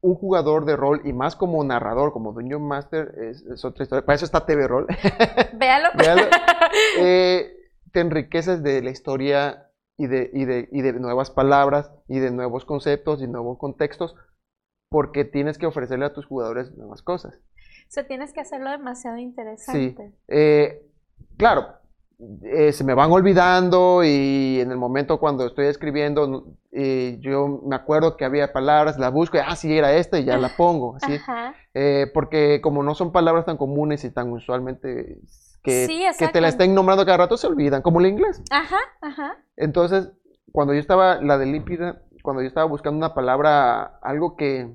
un 0.00 0.14
jugador 0.14 0.64
de 0.64 0.76
rol, 0.76 1.00
y 1.04 1.12
más 1.12 1.36
como 1.36 1.62
narrador, 1.64 2.12
como 2.12 2.32
Dungeon 2.32 2.66
Master, 2.66 3.14
es, 3.18 3.42
es 3.42 3.64
otra 3.64 3.82
historia. 3.82 4.04
Para 4.04 4.16
eso 4.16 4.24
está 4.24 4.46
TV 4.46 4.66
Roll. 4.66 4.86
Véalo. 5.54 5.88
Véalo. 5.96 6.22
Eh, 6.98 7.54
te 7.92 8.00
enriqueces 8.00 8.64
de 8.64 8.82
la 8.82 8.90
historia 8.90 9.70
y 9.96 10.08
de, 10.08 10.28
y 10.32 10.44
de, 10.44 10.68
y 10.72 10.82
de 10.82 10.92
nuevas 10.94 11.30
palabras 11.30 11.92
y 12.08 12.18
de 12.18 12.32
nuevos 12.32 12.64
conceptos 12.64 13.22
y 13.22 13.28
nuevos 13.28 13.58
contextos 13.58 14.16
porque 14.88 15.24
tienes 15.24 15.56
que 15.56 15.66
ofrecerle 15.66 16.06
a 16.06 16.12
tus 16.12 16.26
jugadores 16.26 16.76
nuevas 16.76 17.02
cosas. 17.02 17.36
O 17.36 17.90
sea, 17.90 18.06
tienes 18.06 18.32
que 18.32 18.40
hacerlo 18.40 18.70
demasiado 18.70 19.18
interesante. 19.18 20.08
Sí. 20.08 20.14
Eh, 20.28 20.84
claro, 21.36 21.78
eh, 22.42 22.72
se 22.72 22.84
me 22.84 22.94
van 22.94 23.10
olvidando 23.10 24.02
y 24.04 24.60
en 24.60 24.70
el 24.70 24.76
momento 24.76 25.18
cuando 25.18 25.46
estoy 25.46 25.66
escribiendo, 25.66 26.54
eh, 26.72 27.18
yo 27.20 27.60
me 27.66 27.76
acuerdo 27.76 28.16
que 28.16 28.24
había 28.24 28.52
palabras, 28.52 28.98
la 28.98 29.10
busco 29.10 29.36
y, 29.36 29.40
ah, 29.40 29.56
sí, 29.56 29.76
era 29.76 29.92
esta 29.94 30.18
y 30.18 30.24
ya 30.24 30.36
la 30.36 30.50
pongo. 30.56 30.96
Así. 30.96 31.14
Ajá. 31.14 31.54
Eh, 31.74 32.10
porque 32.14 32.60
como 32.60 32.82
no 32.82 32.94
son 32.94 33.12
palabras 33.12 33.46
tan 33.46 33.56
comunes 33.56 34.04
y 34.04 34.10
tan 34.10 34.30
usualmente 34.32 35.18
que, 35.62 35.86
Sí, 35.86 36.04
que 36.18 36.28
te 36.28 36.40
la 36.40 36.48
estén 36.48 36.74
nombrando 36.74 37.04
cada 37.04 37.18
rato, 37.18 37.36
se 37.36 37.46
olvidan, 37.46 37.82
como 37.82 38.00
el 38.00 38.06
inglés. 38.06 38.42
Ajá, 38.50 38.78
ajá. 39.00 39.38
Entonces, 39.56 40.12
cuando 40.52 40.74
yo 40.74 40.80
estaba, 40.80 41.20
la 41.22 41.38
de 41.38 41.46
límpida, 41.46 42.02
cuando 42.22 42.42
yo 42.42 42.48
estaba 42.48 42.66
buscando 42.66 42.98
una 42.98 43.14
palabra, 43.14 43.98
algo 44.02 44.36
que, 44.36 44.72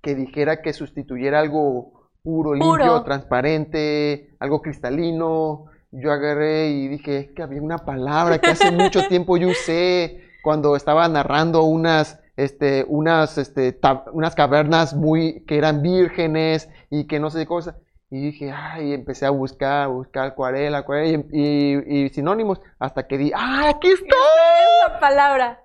que 0.00 0.14
dijera 0.14 0.62
que 0.62 0.72
sustituyera 0.72 1.38
algo 1.40 2.10
puro, 2.22 2.54
limpio, 2.54 2.70
Puro. 2.70 3.02
transparente, 3.04 4.36
algo 4.40 4.60
cristalino, 4.62 5.66
yo 5.92 6.12
agarré 6.12 6.68
y 6.68 6.88
dije, 6.88 7.18
es 7.18 7.30
que 7.32 7.42
había 7.42 7.60
una 7.62 7.78
palabra 7.78 8.38
que 8.38 8.50
hace 8.50 8.70
mucho 8.70 9.00
tiempo 9.08 9.36
yo 9.36 9.48
usé 9.48 10.22
cuando 10.42 10.76
estaba 10.76 11.08
narrando 11.08 11.64
unas, 11.64 12.18
este, 12.36 12.84
unas, 12.88 13.36
este, 13.38 13.72
ta- 13.72 14.04
unas 14.12 14.34
cavernas 14.34 14.94
muy, 14.94 15.44
que 15.46 15.58
eran 15.58 15.82
vírgenes 15.82 16.68
y 16.90 17.06
que 17.06 17.18
no 17.20 17.30
sé 17.30 17.40
qué 17.40 17.46
cosa. 17.46 17.76
Y 18.12 18.20
dije, 18.26 18.50
ay, 18.52 18.92
empecé 18.92 19.26
a 19.26 19.30
buscar, 19.30 19.88
buscar 19.88 20.26
acuarela, 20.28 20.78
acuarela 20.78 21.08
y, 21.32 21.38
y- 21.38 22.04
y 22.04 22.08
sinónimos, 22.08 22.60
hasta 22.78 23.06
que 23.06 23.18
di, 23.18 23.30
¡ah, 23.34 23.68
aquí 23.68 23.88
está! 23.88 24.06
Esa 24.06 24.86
es 24.86 24.92
la 24.92 25.00
palabra. 25.00 25.60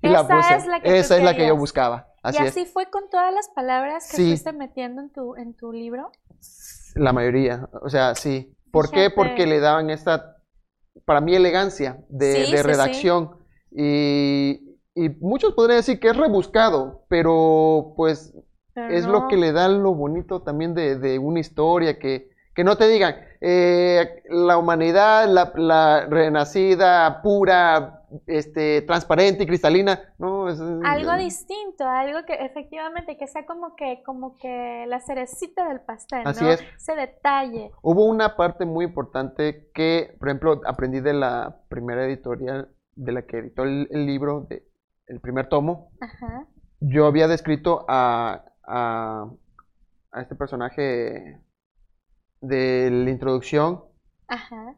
Y 0.00 0.08
la 0.08 0.20
Esa 0.20 0.36
puse. 0.36 0.54
es 0.56 0.66
la 0.66 0.80
que 0.80 0.98
Esa 0.98 1.16
es 1.16 1.22
la 1.24 1.34
que 1.34 1.46
yo 1.46 1.56
buscaba. 1.56 2.08
Así 2.22 2.38
y 2.40 2.46
es, 2.46 2.50
así 2.50 2.66
fue 2.66 2.86
con 2.90 3.08
todas 3.10 3.32
las 3.34 3.48
palabras 3.48 4.08
que 4.10 4.16
Sí. 4.16 4.28
fuiste 4.28 4.52
metiendo 4.52 5.00
en 5.02 5.10
tu, 5.10 5.34
en 5.36 5.54
tu 5.54 5.72
libro. 5.72 6.10
la 6.94 7.12
mayoría. 7.12 7.68
O 7.82 7.88
sea, 7.88 8.14
sí. 8.14 8.54
¿Por 8.72 8.90
qué? 8.92 9.10
Porque 9.10 9.46
le 9.46 9.60
daban 9.60 9.90
esta, 9.90 10.38
para 11.06 11.20
mí, 11.20 11.34
elegancia 11.34 12.04
de, 12.10 12.46
Sí, 12.46 12.46
de 12.48 12.62
sí, 12.62 12.74
sí. 12.74 12.90
redacción. 13.02 13.32
Y, 13.72 14.78
y 14.94 15.10
muchos 15.20 15.54
podrían 15.54 15.78
decir 15.80 16.00
que 16.00 16.08
es 16.10 16.16
rebuscado, 16.16 17.04
pero 17.08 17.94
pues 17.96 18.34
pero 18.74 18.98
es 18.98 19.06
no. 19.06 19.08
lo 19.08 19.28
que 19.28 19.36
le 19.36 19.52
da 19.52 19.68
lo 19.68 19.94
bonito 19.94 20.42
también 20.42 20.74
de, 20.74 20.98
de 20.98 21.18
una 21.18 21.40
historia, 21.40 21.98
que, 21.98 22.30
que 22.54 22.64
no 22.64 22.76
te 22.76 22.88
digan, 22.88 23.16
eh, 23.44 24.22
la 24.30 24.56
humanidad, 24.56 25.28
la, 25.28 25.52
la 25.56 26.06
renacida, 26.06 27.20
pura, 27.22 28.04
este, 28.28 28.82
transparente 28.82 29.42
y 29.42 29.46
cristalina. 29.46 30.00
No, 30.16 30.48
es, 30.48 30.60
Algo 30.60 31.16
distinto, 31.16 31.84
algo 31.84 32.24
que 32.24 32.34
efectivamente 32.34 33.16
que 33.16 33.26
sea 33.26 33.44
como 33.44 33.74
que, 33.74 34.00
como 34.06 34.36
que 34.36 34.84
la 34.86 35.00
cerecita 35.00 35.68
del 35.68 35.80
pastel, 35.80 36.22
Así 36.24 36.44
¿no? 36.44 36.50
es. 36.52 36.60
Ese 36.76 36.94
detalle. 36.94 37.72
Hubo 37.82 38.04
una 38.04 38.36
parte 38.36 38.64
muy 38.64 38.84
importante 38.84 39.68
que, 39.74 40.14
por 40.20 40.28
ejemplo, 40.28 40.60
aprendí 40.64 41.00
de 41.00 41.14
la 41.14 41.56
primera 41.68 42.04
editorial, 42.04 42.68
de 42.94 43.12
la 43.12 43.22
que 43.22 43.38
editó 43.38 43.64
el, 43.64 43.88
el 43.90 44.06
libro, 44.06 44.46
de, 44.48 44.64
el 45.08 45.20
primer 45.20 45.48
tomo. 45.48 45.90
Ajá. 46.00 46.46
Yo 46.78 47.06
había 47.06 47.26
descrito 47.26 47.84
a, 47.88 48.44
a, 48.62 49.26
a 50.12 50.20
este 50.20 50.36
personaje 50.36 51.40
de 52.42 52.90
la 52.90 53.10
introducción 53.10 53.84
Ajá. 54.28 54.76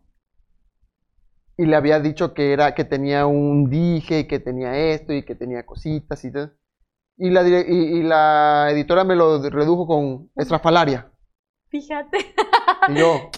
y 1.57 1.67
le 1.67 1.75
había 1.77 1.99
dicho 2.01 2.35
que 2.35 2.53
era 2.53 2.75
que 2.75 2.85
tenía 2.85 3.27
un 3.27 3.69
dije 3.69 4.21
y 4.21 4.27
que 4.29 4.39
tenía 4.39 4.77
esto 4.77 5.13
y 5.13 5.25
que 5.25 5.35
tenía 5.35 5.67
cositas 5.67 6.25
y 6.25 6.33
todo. 6.33 6.53
Y 7.17 7.31
la, 7.31 7.49
y, 7.49 7.53
y 7.69 8.03
la 8.03 8.69
editora 8.71 9.05
me 9.05 9.17
lo 9.17 9.41
redujo 9.51 9.87
con 9.87 10.31
estrafalaria. 10.37 11.11
Fíjate. 11.69 12.35
Y 12.89 12.95
yo, 12.95 13.31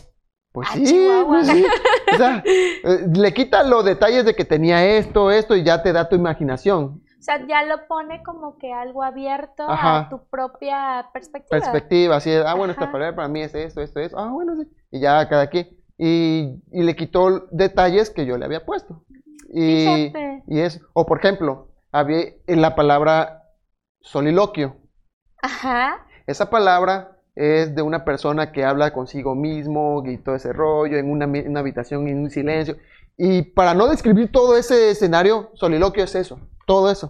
pues 0.52 0.68
Ah, 0.70 0.74
sí, 0.74 1.08
pues 1.26 1.46
sí. 1.46 1.64
O 2.12 2.16
sea, 2.16 2.42
eh, 2.46 3.06
le 3.14 3.34
quita 3.34 3.62
los 3.62 3.84
detalles 3.84 4.24
de 4.24 4.34
que 4.34 4.44
tenía 4.44 4.84
esto, 4.96 5.30
esto 5.30 5.54
y 5.54 5.62
ya 5.62 5.82
te 5.82 5.92
da 5.92 6.08
tu 6.08 6.16
imaginación, 6.16 7.02
sea, 7.26 7.46
ya 7.46 7.62
lo 7.64 7.86
pone 7.88 8.22
como 8.22 8.56
que 8.58 8.72
algo 8.72 9.02
abierto 9.02 9.64
a 9.68 10.08
tu 10.08 10.26
propia 10.28 11.10
perspectiva. 11.12 11.50
perspectiva, 11.60 12.16
así 12.16 12.30
de, 12.30 12.44
ah, 12.46 12.54
bueno, 12.54 12.70
esta 12.72 12.84
Ajá. 12.84 12.92
palabra 12.92 13.16
para 13.16 13.28
mí 13.28 13.42
es 13.42 13.54
esto, 13.54 13.80
esto, 13.82 14.00
esto, 14.00 14.18
ah, 14.18 14.30
bueno, 14.30 14.54
sí. 14.56 14.68
Y 14.92 15.00
ya 15.00 15.28
cada 15.28 15.48
quien. 15.48 15.68
Y, 15.98 16.62
y 16.72 16.82
le 16.82 16.94
quitó 16.94 17.46
detalles 17.50 18.10
que 18.10 18.26
yo 18.26 18.36
le 18.38 18.44
había 18.44 18.64
puesto. 18.64 19.04
Y, 19.48 20.10
Fíjate. 20.10 20.42
y 20.46 20.60
es, 20.60 20.80
o 20.92 21.04
por 21.06 21.18
ejemplo, 21.18 21.68
había 21.92 22.26
en 22.46 22.60
la 22.62 22.74
palabra 22.74 23.42
soliloquio. 24.00 24.76
Ajá. 25.42 26.06
Esa 26.26 26.50
palabra 26.50 27.18
es 27.34 27.74
de 27.74 27.82
una 27.82 28.04
persona 28.04 28.50
que 28.52 28.64
habla 28.64 28.92
consigo 28.92 29.34
mismo 29.34 30.02
y 30.06 30.18
todo 30.18 30.34
ese 30.34 30.52
rollo 30.52 30.96
en 30.96 31.10
una, 31.10 31.26
mi- 31.26 31.40
una 31.40 31.60
habitación 31.60 32.08
en 32.08 32.18
un 32.22 32.30
silencio. 32.30 32.76
Y 33.16 33.42
para 33.42 33.74
no 33.74 33.88
describir 33.88 34.30
todo 34.32 34.56
ese 34.56 34.90
escenario, 34.90 35.50
soliloquio 35.54 36.04
es 36.04 36.14
eso, 36.14 36.38
todo 36.66 36.90
eso. 36.90 37.08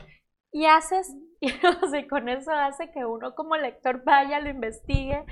Y 0.52 0.66
haces, 0.66 1.14
y, 1.40 1.50
o 1.52 1.88
sea, 1.88 2.08
con 2.08 2.28
eso 2.28 2.52
hace 2.52 2.90
que 2.92 3.04
uno 3.04 3.34
como 3.34 3.56
lector 3.56 4.04
vaya, 4.04 4.40
lo 4.40 4.48
investigue 4.50 5.24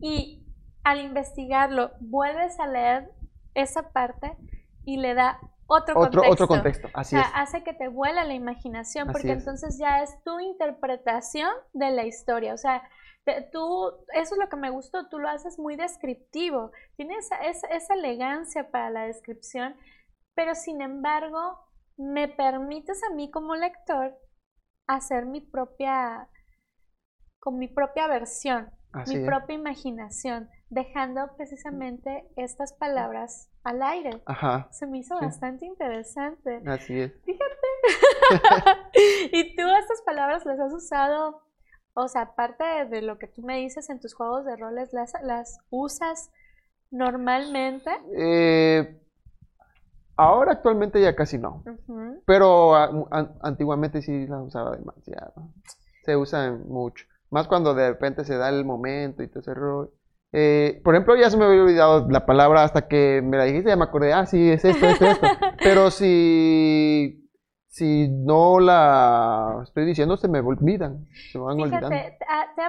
y 0.00 0.44
al 0.84 1.00
investigarlo 1.00 1.92
vuelves 2.00 2.58
a 2.60 2.66
leer 2.66 3.10
esa 3.54 3.92
parte 3.92 4.36
y 4.84 4.96
le 4.96 5.14
da 5.14 5.38
otro, 5.66 5.94
Otro, 5.94 6.22
contexto. 6.22 6.32
otro 6.32 6.48
contexto, 6.48 6.88
así 6.94 7.16
o 7.16 7.20
sea, 7.20 7.22
es. 7.22 7.32
hace 7.34 7.62
que 7.64 7.72
te 7.74 7.88
vuela 7.88 8.24
la 8.24 8.34
imaginación 8.34 9.08
Así 9.08 9.12
porque 9.12 9.32
es. 9.32 9.38
entonces 9.38 9.78
ya 9.78 10.02
es 10.02 10.10
tu 10.24 10.40
interpretación 10.40 11.50
de 11.72 11.90
la 11.92 12.04
historia. 12.04 12.54
O 12.54 12.58
sea, 12.58 12.82
te- 13.24 13.42
tú, 13.52 13.90
eso 14.14 14.34
es 14.34 14.38
lo 14.40 14.48
que 14.48 14.56
me 14.56 14.70
gustó, 14.70 15.08
tú 15.08 15.18
lo 15.18 15.28
haces 15.28 15.58
muy 15.58 15.76
descriptivo, 15.76 16.72
tienes 16.96 17.26
esa, 17.26 17.36
esa- 17.44 17.68
esa 17.68 17.94
elegancia 17.94 18.70
para 18.70 18.90
la 18.90 19.04
descripción, 19.06 19.76
pero 20.34 20.54
sin 20.54 20.82
embargo 20.82 21.58
me 21.96 22.28
permites 22.28 23.02
a 23.04 23.14
mí 23.14 23.30
como 23.30 23.54
lector 23.54 24.18
hacer 24.86 25.26
mi 25.26 25.40
propia, 25.40 26.28
con 27.38 27.58
mi 27.58 27.68
propia 27.68 28.06
versión, 28.08 28.70
Así 28.92 29.14
mi 29.16 29.22
es. 29.22 29.26
propia 29.26 29.54
imaginación, 29.54 30.50
dejando 30.68 31.34
precisamente 31.36 32.28
estas 32.36 32.72
palabras 32.74 33.50
al 33.64 33.82
aire. 33.82 34.22
Ajá, 34.26 34.68
Se 34.70 34.86
me 34.86 34.98
hizo 34.98 35.18
Sí. 35.18 35.24
bastante 35.24 35.64
interesante. 35.66 36.60
así 36.66 37.00
es. 37.00 37.12
y 39.32 39.56
tú 39.56 39.62
estas 39.62 40.02
palabras 40.04 40.44
las 40.44 40.58
has 40.60 40.72
usado, 40.72 41.42
o 41.94 42.08
sea, 42.08 42.22
aparte 42.22 42.64
de, 42.64 42.84
de 42.86 43.02
lo 43.02 43.18
que 43.18 43.28
tú 43.28 43.42
me 43.42 43.58
dices 43.58 43.88
en 43.90 44.00
tus 44.00 44.14
juegos 44.14 44.44
de 44.44 44.56
roles, 44.56 44.92
las, 44.92 45.12
las 45.22 45.58
usas 45.70 46.30
normalmente. 46.90 47.90
Eh, 48.16 49.01
ahora 50.22 50.52
actualmente 50.52 51.00
ya 51.00 51.14
casi 51.14 51.38
no, 51.38 51.64
pero 52.26 52.74
ah, 52.74 52.90
antiguamente 53.42 54.02
sí 54.02 54.26
la 54.26 54.42
usaba 54.42 54.76
demasiado. 54.76 55.32
Se 56.04 56.16
usa 56.16 56.58
mucho, 56.66 57.06
más 57.30 57.48
cuando 57.48 57.74
de 57.74 57.90
repente 57.90 58.24
se 58.24 58.36
da 58.36 58.48
el 58.48 58.64
momento 58.64 59.22
y 59.22 59.28
todo 59.28 59.40
ese 59.40 59.54
rollo. 59.54 59.92
Eh, 60.34 60.80
por 60.82 60.94
ejemplo, 60.94 61.14
ya 61.14 61.28
se 61.28 61.36
me 61.36 61.44
había 61.44 61.62
olvidado 61.62 62.08
la 62.08 62.24
palabra 62.24 62.64
hasta 62.64 62.88
que 62.88 63.20
me 63.22 63.36
la 63.36 63.44
dijiste, 63.44 63.68
ya 63.68 63.76
me 63.76 63.84
acordé, 63.84 64.14
ah, 64.14 64.24
sí, 64.24 64.50
es 64.50 64.64
esto, 64.64 64.86
esto, 64.86 65.06
esto. 65.06 65.26
Pero 65.62 65.90
si, 65.90 67.28
si 67.68 68.08
no 68.08 68.58
la 68.58 69.60
estoy 69.62 69.84
diciendo, 69.84 70.16
se 70.16 70.28
me 70.28 70.40
olvidan, 70.40 71.06
se 71.30 71.38
me 71.38 71.44
van 71.44 71.60
olvidando. 71.60 71.88
Fíjate, 71.90 72.16
¿te 72.18 72.24
ha, 72.24 72.54
te 72.54 72.62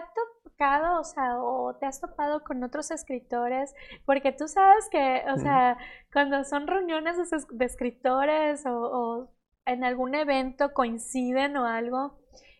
o 0.99 1.03
sea, 1.03 1.37
o 1.41 1.75
te 1.79 1.85
has 1.85 1.99
topado 2.01 2.43
con 2.43 2.63
otros 2.63 2.91
escritores? 2.91 3.73
Porque 4.05 4.31
tú 4.31 4.47
sabes 4.47 4.87
que, 4.91 5.23
o 5.33 5.37
sea, 5.37 5.77
cuando 6.11 6.43
son 6.45 6.67
reuniones 6.67 7.17
de, 7.17 7.37
es- 7.37 7.47
de 7.49 7.65
escritores 7.65 8.65
o, 8.65 8.71
o 8.79 9.31
en 9.65 9.83
algún 9.83 10.15
evento 10.15 10.73
coinciden 10.73 11.57
o 11.57 11.65
algo, 11.65 12.19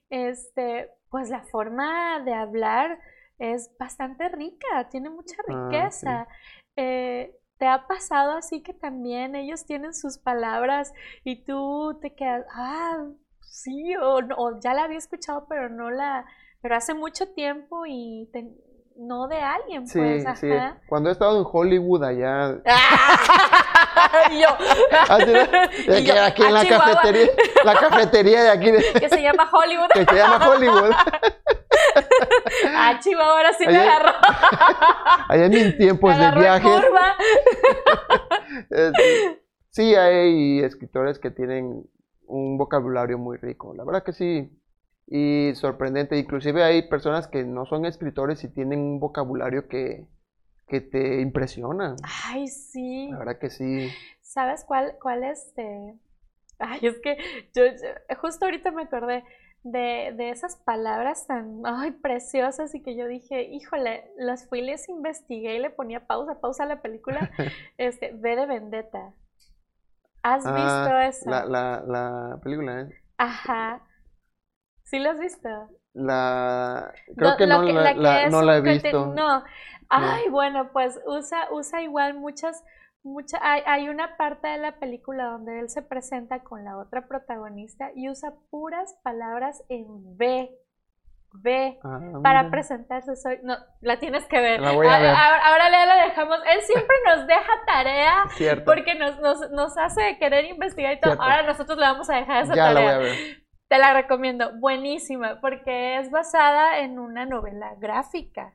este, 0.09 0.89
pues 1.09 1.29
la 1.29 1.41
forma 1.43 2.19
de 2.23 2.33
hablar 2.33 2.99
es 3.39 3.71
bastante 3.79 4.29
rica, 4.29 4.89
tiene 4.89 5.09
mucha 5.09 5.35
Ah, 5.47 5.87
sí. 5.89 6.09
riqueza. 6.09 6.27
Eh, 6.75 7.35
¿te 7.57 7.67
ha 7.67 7.87
pasado 7.87 8.33
así 8.37 8.61
que 8.63 8.73
también 8.73 9.35
ellos 9.35 9.65
tienen 9.65 9.93
sus 9.93 10.17
palabras 10.17 10.91
y 11.23 11.43
tú 11.45 11.97
te 12.01 12.13
quedas, 12.15 12.45
ah, 12.53 13.05
sí, 13.41 13.95
o 14.01 14.59
ya 14.59 14.73
la 14.73 14.83
había 14.83 14.97
escuchado, 14.97 15.45
pero 15.47 15.69
no 15.69 15.89
la, 15.91 16.25
pero 16.63 16.75
hace 16.77 16.93
mucho 16.95 17.27
tiempo 17.33 17.83
y 17.85 18.27
te- 18.33 18.47
no 18.95 19.27
de 19.27 19.37
alguien, 19.41 19.87
Sí, 19.87 19.99
pues, 19.99 20.23
sí. 20.39 20.51
ajá. 20.51 20.77
Cuando 20.87 21.09
he 21.09 21.11
estado 21.11 21.39
en 21.39 21.45
Hollywood 21.51 22.03
allá, 22.03 22.61
Y 24.31 24.39
yo, 24.41 24.47
así 25.09 25.25
de- 25.25 25.33
de 25.91 25.99
Y 25.99 26.03
que 26.05 26.13
yo, 26.15 26.23
aquí 26.23 26.41
en 26.43 26.47
"Ah, 26.49 26.51
la 26.51 26.61
Chihuahua". 26.63 26.85
cafetería, 26.93 27.31
la 27.65 27.75
cafetería 27.75 28.43
de 28.43 28.49
aquí 28.51 28.71
de- 28.71 28.93
que 28.99 29.09
se 29.09 29.21
llama 29.21 29.49
Hollywood. 29.51 29.87
que 29.93 30.05
se 30.05 30.15
llama 30.15 30.47
Hollywood. 30.47 30.91
Ah, 32.75 32.99
Chihuahua, 32.99 33.31
ahora 33.37 33.53
sí 33.53 33.65
me 33.67 33.77
agarró. 33.77 34.11
Allá 35.27 35.45
en 35.45 35.51
mis 35.51 35.77
tiempos 35.77 36.15
me 36.17 36.23
de 36.23 36.29
eh, 38.71 38.91
sí, 39.71 39.95
hay 39.95 40.59
escritores 40.63 41.19
que 41.19 41.31
tienen 41.31 41.83
un 42.27 42.57
vocabulario 42.57 43.17
muy 43.17 43.37
rico. 43.37 43.73
La 43.75 43.83
verdad 43.83 44.03
que 44.03 44.13
sí. 44.13 44.49
Y 45.07 45.53
sorprendente. 45.55 46.17
Inclusive 46.17 46.63
hay 46.63 46.87
personas 46.89 47.27
que 47.27 47.43
no 47.43 47.65
son 47.65 47.85
escritores 47.85 48.43
y 48.43 48.49
tienen 48.49 48.79
un 48.79 48.99
vocabulario 48.99 49.67
que, 49.67 50.07
que 50.67 50.81
te 50.81 51.21
impresiona. 51.21 51.95
Ay, 52.25 52.47
sí. 52.47 53.09
La 53.11 53.19
verdad 53.19 53.39
que 53.39 53.49
sí. 53.49 53.89
¿Sabes 54.21 54.63
cuál, 54.65 54.95
cuál 55.01 55.23
es? 55.23 55.53
de- 55.55 55.95
Ay, 56.59 56.79
es 56.83 56.99
que 56.99 57.17
yo, 57.55 57.65
yo- 57.65 58.17
justo 58.21 58.45
ahorita 58.45 58.71
me 58.71 58.83
acordé 58.83 59.23
de, 59.63 60.13
de 60.15 60.29
esas 60.29 60.57
palabras 60.57 61.27
tan, 61.27 61.61
ay, 61.65 61.91
preciosas 61.91 62.73
y 62.75 62.81
que 62.81 62.95
yo 62.95 63.07
dije, 63.07 63.43
híjole, 63.43 64.11
las 64.17 64.47
fui 64.47 64.59
y 64.59 64.63
les 64.63 64.87
investigué 64.89 65.55
y 65.55 65.59
le 65.59 65.69
ponía 65.69 66.07
pausa, 66.07 66.39
pausa 66.41 66.63
a 66.63 66.67
la 66.67 66.81
película. 66.81 67.29
Este, 67.77 68.13
V 68.13 68.35
de 68.35 68.45
Vendetta. 68.45 69.13
¿Has 70.23 70.51
visto 70.53 70.89
Ah, 70.89 70.97
eso? 70.97 71.29
La, 71.29 71.45
la, 71.45 71.83
la 71.85 72.39
película, 72.43 72.81
¿eh? 72.81 72.89
Ajá. 73.17 73.81
¿Sí 74.93 74.99
lo 74.99 75.09
has 75.09 75.17
visto? 75.19 75.49
La... 75.95 76.93
Creo 77.17 77.31
No, 77.31 77.37
que 77.37 77.47
no 77.47 77.65
que- 77.65 77.73
la, 77.73 77.81
la 77.81 77.93
la- 77.95 78.29
no 78.29 78.43
la 78.43 78.57
he 78.57 78.61
visto. 78.61 79.07
No. 79.07 79.43
Ay, 79.89 80.29
bueno, 80.29 80.69
pues 80.71 80.99
usa, 81.07 81.47
usa 81.51 81.81
igual 81.81 82.13
muchas, 82.13 82.63
mucha, 83.01 83.39
hay, 83.41 83.63
hay 83.65 83.89
una 83.89 84.17
parte 84.17 84.47
de 84.49 84.59
la 84.59 84.73
película 84.79 85.25
donde 85.25 85.59
él 85.61 85.69
se 85.71 85.81
presenta 85.81 86.43
con 86.43 86.63
la 86.63 86.77
otra 86.77 87.07
protagonista 87.07 87.89
y 87.95 88.07
usa 88.07 88.33
puras 88.51 88.95
palabras 89.03 89.63
en 89.67 89.85
V. 89.89 90.51
V. 91.41 91.79
Ah, 91.83 91.99
Para 92.21 92.51
presentarse, 92.51 93.15
soy. 93.15 93.39
No, 93.41 93.55
la 93.81 93.99
tienes 93.99 94.23
que 94.27 94.39
ver. 94.39 94.61
La 94.61 94.73
voy 94.73 94.85
a 94.85 94.99
ver. 94.99 95.09
Ahora, 95.09 95.47
ahora 95.47 95.71
ya 95.71 95.85
la 95.87 96.03
dejamos. 96.05 96.37
Él 96.53 96.61
siempre 96.61 96.95
nos 97.07 97.25
deja 97.25 97.51
tarea 97.65 98.25
Cierto. 98.35 98.65
porque 98.65 98.93
nos, 98.93 99.19
nos, 99.19 99.49
nos 99.49 99.75
hace 99.79 100.19
querer 100.19 100.45
investigar 100.45 100.93
y 100.93 100.99
todo. 100.99 101.13
Cierto. 101.13 101.23
Ahora 101.23 101.41
nosotros 101.47 101.79
le 101.79 101.85
vamos 101.85 102.07
a 102.11 102.17
dejar 102.17 102.43
esa 102.43 102.53
Ya 102.53 102.67
la 102.67 102.73
tarea. 102.75 102.97
voy 102.99 103.07
a 103.07 103.09
ver. 103.09 103.42
Te 103.73 103.79
la 103.79 103.91
recomiendo, 103.91 104.51
buenísima, 104.59 105.41
porque 105.41 105.97
es 105.97 106.11
basada 106.11 106.77
en 106.81 106.99
una 106.99 107.25
novela 107.25 107.73
gráfica. 107.79 108.53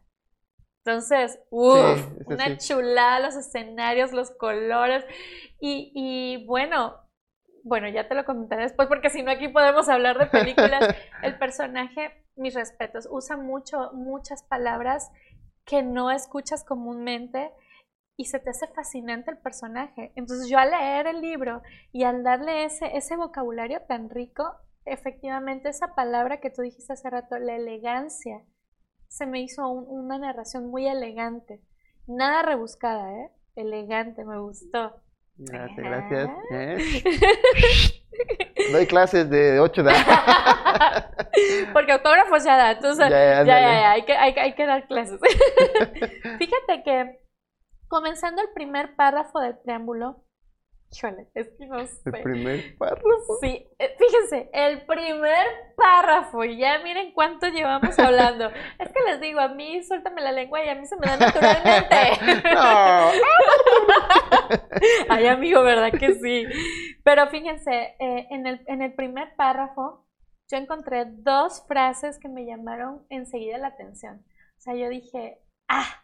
Entonces, 0.84 1.40
uff, 1.50 1.98
Sí, 1.98 2.22
una 2.26 2.46
sí. 2.46 2.58
chulada, 2.58 3.18
los 3.18 3.34
escenarios, 3.34 4.12
los 4.12 4.30
colores. 4.30 5.04
Y, 5.58 5.90
y 5.92 6.46
bueno, 6.46 6.94
bueno, 7.64 7.88
ya 7.88 8.06
te 8.06 8.14
lo 8.14 8.24
comentaré 8.24 8.62
después, 8.62 8.86
porque 8.86 9.10
si 9.10 9.24
no 9.24 9.32
aquí 9.32 9.48
podemos 9.48 9.88
hablar 9.88 10.18
de 10.20 10.26
películas. 10.26 10.94
El 11.24 11.36
personaje, 11.36 12.24
mis 12.36 12.54
respetos, 12.54 13.08
usa 13.10 13.36
mucho, 13.36 13.90
muchas 13.94 14.44
palabras 14.44 15.10
que 15.64 15.82
no 15.82 16.12
escuchas 16.12 16.64
comúnmente 16.64 17.50
y 18.16 18.26
se 18.26 18.38
te 18.38 18.50
hace 18.50 18.68
fascinante 18.68 19.32
el 19.32 19.38
personaje. 19.38 20.12
Entonces 20.14 20.48
yo 20.48 20.58
al 20.58 20.70
leer 20.70 21.08
el 21.08 21.20
libro 21.20 21.60
y 21.90 22.04
al 22.04 22.22
darle 22.22 22.62
ese, 22.62 22.96
ese 22.96 23.16
vocabulario 23.16 23.82
tan 23.88 24.10
rico, 24.10 24.44
efectivamente 24.92 25.68
esa 25.68 25.94
palabra 25.94 26.40
que 26.40 26.50
tú 26.50 26.62
dijiste 26.62 26.92
hace 26.92 27.08
rato, 27.10 27.38
la 27.38 27.54
elegancia, 27.56 28.40
se 29.08 29.26
me 29.26 29.40
hizo 29.40 29.68
un- 29.68 29.86
una 29.88 30.18
narración 30.18 30.70
muy 30.70 30.86
elegante. 30.86 31.60
Nada 32.06 32.42
rebuscada, 32.42 33.12
¿eh? 33.12 33.30
Elegante, 33.56 34.24
me 34.24 34.38
gustó. 34.40 35.02
Gracias, 35.36 35.76
gracias. 35.78 36.28
Ajá. 36.28 36.40
¿eh? 36.50 36.78
Doy 38.72 38.86
clases 38.86 39.30
de 39.30 39.60
8 39.60 39.82
de 39.84 39.92
Porque 41.72 41.92
autógrafos 41.92 42.42
ya 42.44 42.56
da, 42.56 42.72
entonces 42.72 43.08
Ya, 43.08 43.44
ya, 43.44 43.60
ya, 43.60 43.90
hay 43.92 44.04
que, 44.04 44.12
hay, 44.16 44.32
hay 44.36 44.54
que 44.54 44.66
dar 44.66 44.86
clases. 44.88 45.20
Fíjate 46.38 46.82
que 46.84 47.20
comenzando 47.86 48.42
el 48.42 48.48
primer 48.54 48.96
párrafo 48.96 49.38
del 49.40 49.56
preámbulo, 49.58 50.24
híjole, 50.90 51.28
es 51.34 51.48
que 51.56 51.66
no 51.66 51.86
sé. 51.86 52.00
El 52.06 52.22
primer 52.22 52.76
párrafo. 52.78 53.38
Sí, 53.40 53.68
eh, 53.78 53.96
fíjense, 53.98 54.50
el 54.52 54.86
primer 54.86 55.46
párrafo, 55.76 56.44
y 56.44 56.58
ya 56.58 56.78
miren 56.80 57.12
cuánto 57.12 57.48
llevamos 57.48 57.98
hablando. 57.98 58.50
Es 58.78 58.92
que 58.92 59.00
les 59.04 59.20
digo, 59.20 59.40
a 59.40 59.48
mí 59.48 59.82
suéltame 59.82 60.20
la 60.20 60.32
lengua 60.32 60.64
y 60.64 60.68
a 60.68 60.74
mí 60.74 60.86
se 60.86 60.96
me 60.96 61.06
da 61.06 61.16
naturalmente. 61.16 61.96
No. 62.54 63.10
Ay, 65.08 65.26
amigo, 65.26 65.62
¿verdad 65.62 65.90
que 65.92 66.14
sí? 66.14 66.46
Pero 67.04 67.28
fíjense, 67.28 67.96
eh, 67.98 68.26
en 68.30 68.46
el, 68.46 68.62
en 68.66 68.82
el 68.82 68.94
primer 68.94 69.34
párrafo 69.36 70.06
yo 70.50 70.56
encontré 70.56 71.04
dos 71.06 71.64
frases 71.66 72.18
que 72.18 72.28
me 72.28 72.46
llamaron 72.46 73.04
enseguida 73.10 73.58
la 73.58 73.68
atención. 73.68 74.24
O 74.56 74.60
sea, 74.60 74.74
yo 74.74 74.88
dije, 74.88 75.40
ah, 75.68 76.02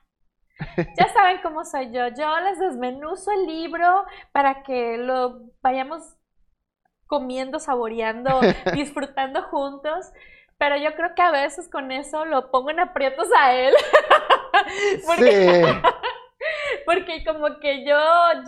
ya 0.99 1.09
saben 1.13 1.39
cómo 1.43 1.65
soy 1.65 1.93
yo. 1.93 2.09
Yo 2.09 2.41
les 2.41 2.59
desmenuzo 2.59 3.31
el 3.33 3.47
libro 3.47 4.05
para 4.33 4.63
que 4.63 4.97
lo 4.99 5.41
vayamos 5.63 6.03
comiendo, 7.07 7.59
saboreando, 7.59 8.41
disfrutando 8.75 9.43
juntos. 9.45 10.11
Pero 10.59 10.77
yo 10.77 10.95
creo 10.95 11.15
que 11.17 11.23
a 11.23 11.33
veces 11.33 11.69
con 11.69 11.91
eso 11.91 12.25
lo 12.25 12.51
pongo 12.51 12.71
en 12.71 12.81
aprietos 12.81 13.29
a 13.37 13.53
él. 13.55 13.75
Porque- 15.07 15.65
Sí. 15.65 15.73
porque 16.85 17.25
como 17.25 17.59
que 17.59 17.85
yo, 17.87 17.97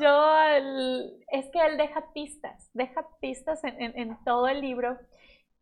yo, 0.01 0.38
el- 0.42 1.25
es 1.29 1.47
que 1.51 1.59
él 1.66 1.79
deja 1.79 2.12
pistas, 2.12 2.71
deja 2.75 3.07
pistas 3.21 3.64
en, 3.64 3.81
en- 3.81 3.99
en 3.99 4.25
todo 4.25 4.49
el 4.49 4.61
libro 4.61 4.99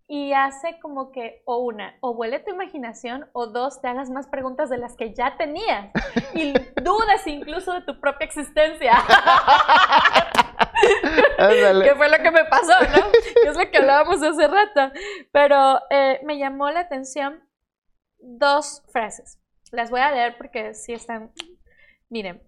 y 0.07 0.35
hace 0.35 0.79
como 0.81 1.11
que, 1.13 1.43
o 1.47 1.59
una, 1.59 1.97
o 2.01 2.15
vuele 2.15 2.39
tu 2.39 2.51
imaginación, 2.51 3.29
o 3.33 3.47
dos, 3.47 3.81
te 3.81 3.89
hagas 3.89 4.11
más 4.11 4.27
preguntas 4.27 4.69
de 4.69 4.77
las 4.77 4.97
que 4.97 5.15
ya 5.15 5.37
tenías 5.39 5.91
y 6.35 6.53
dudes 6.83 7.27
incluso 7.27 7.73
de 7.73 7.83
tu 7.83 8.01
propia 8.01 8.27
existencia. 8.27 8.93
Que 11.83 11.95
fue 11.95 12.11
lo 12.11 12.23
que 12.23 12.31
me 12.31 12.45
pasó, 12.45 12.73
¿no? 12.81 13.11
Que 13.43 13.49
es 13.49 13.57
lo 13.57 13.71
que 13.71 13.79
hablábamos 13.79 14.23
hace 14.23 14.47
rato. 14.47 14.93
Pero 15.33 15.81
eh, 15.91 16.21
me 16.25 16.39
llamó 16.39 16.71
la 16.71 16.81
atención 16.81 17.43
dos 18.19 18.83
frases. 18.93 19.41
Las 19.73 19.91
voy 19.91 20.01
a 20.01 20.11
leer 20.13 20.37
porque 20.37 20.75
sí 20.75 20.93
están. 20.93 21.33
Miren, 22.09 22.43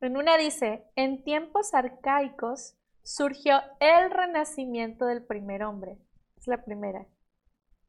en 0.00 0.16
una 0.16 0.36
dice: 0.36 0.84
En 0.96 1.24
tiempos 1.24 1.74
arcaicos 1.74 2.76
surgió 3.02 3.62
el 3.80 4.10
renacimiento 4.10 5.06
del 5.06 5.24
primer 5.24 5.62
hombre. 5.64 5.98
La 6.48 6.64
primera. 6.64 7.04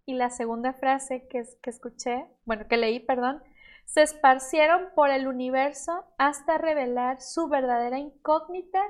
Y 0.05 0.15
la 0.15 0.29
segunda 0.29 0.73
frase 0.73 1.27
que, 1.29 1.39
es- 1.39 1.57
que 1.63 1.69
escuché, 1.69 2.27
bueno, 2.43 2.67
que 2.67 2.75
leí, 2.75 2.99
perdón, 2.99 3.41
se 3.85 4.01
esparcieron 4.01 4.89
por 4.95 5.09
el 5.09 5.27
universo 5.27 6.03
hasta 6.17 6.57
revelar 6.57 7.21
su 7.21 7.47
verdadera 7.47 7.97
incógnita 7.99 8.81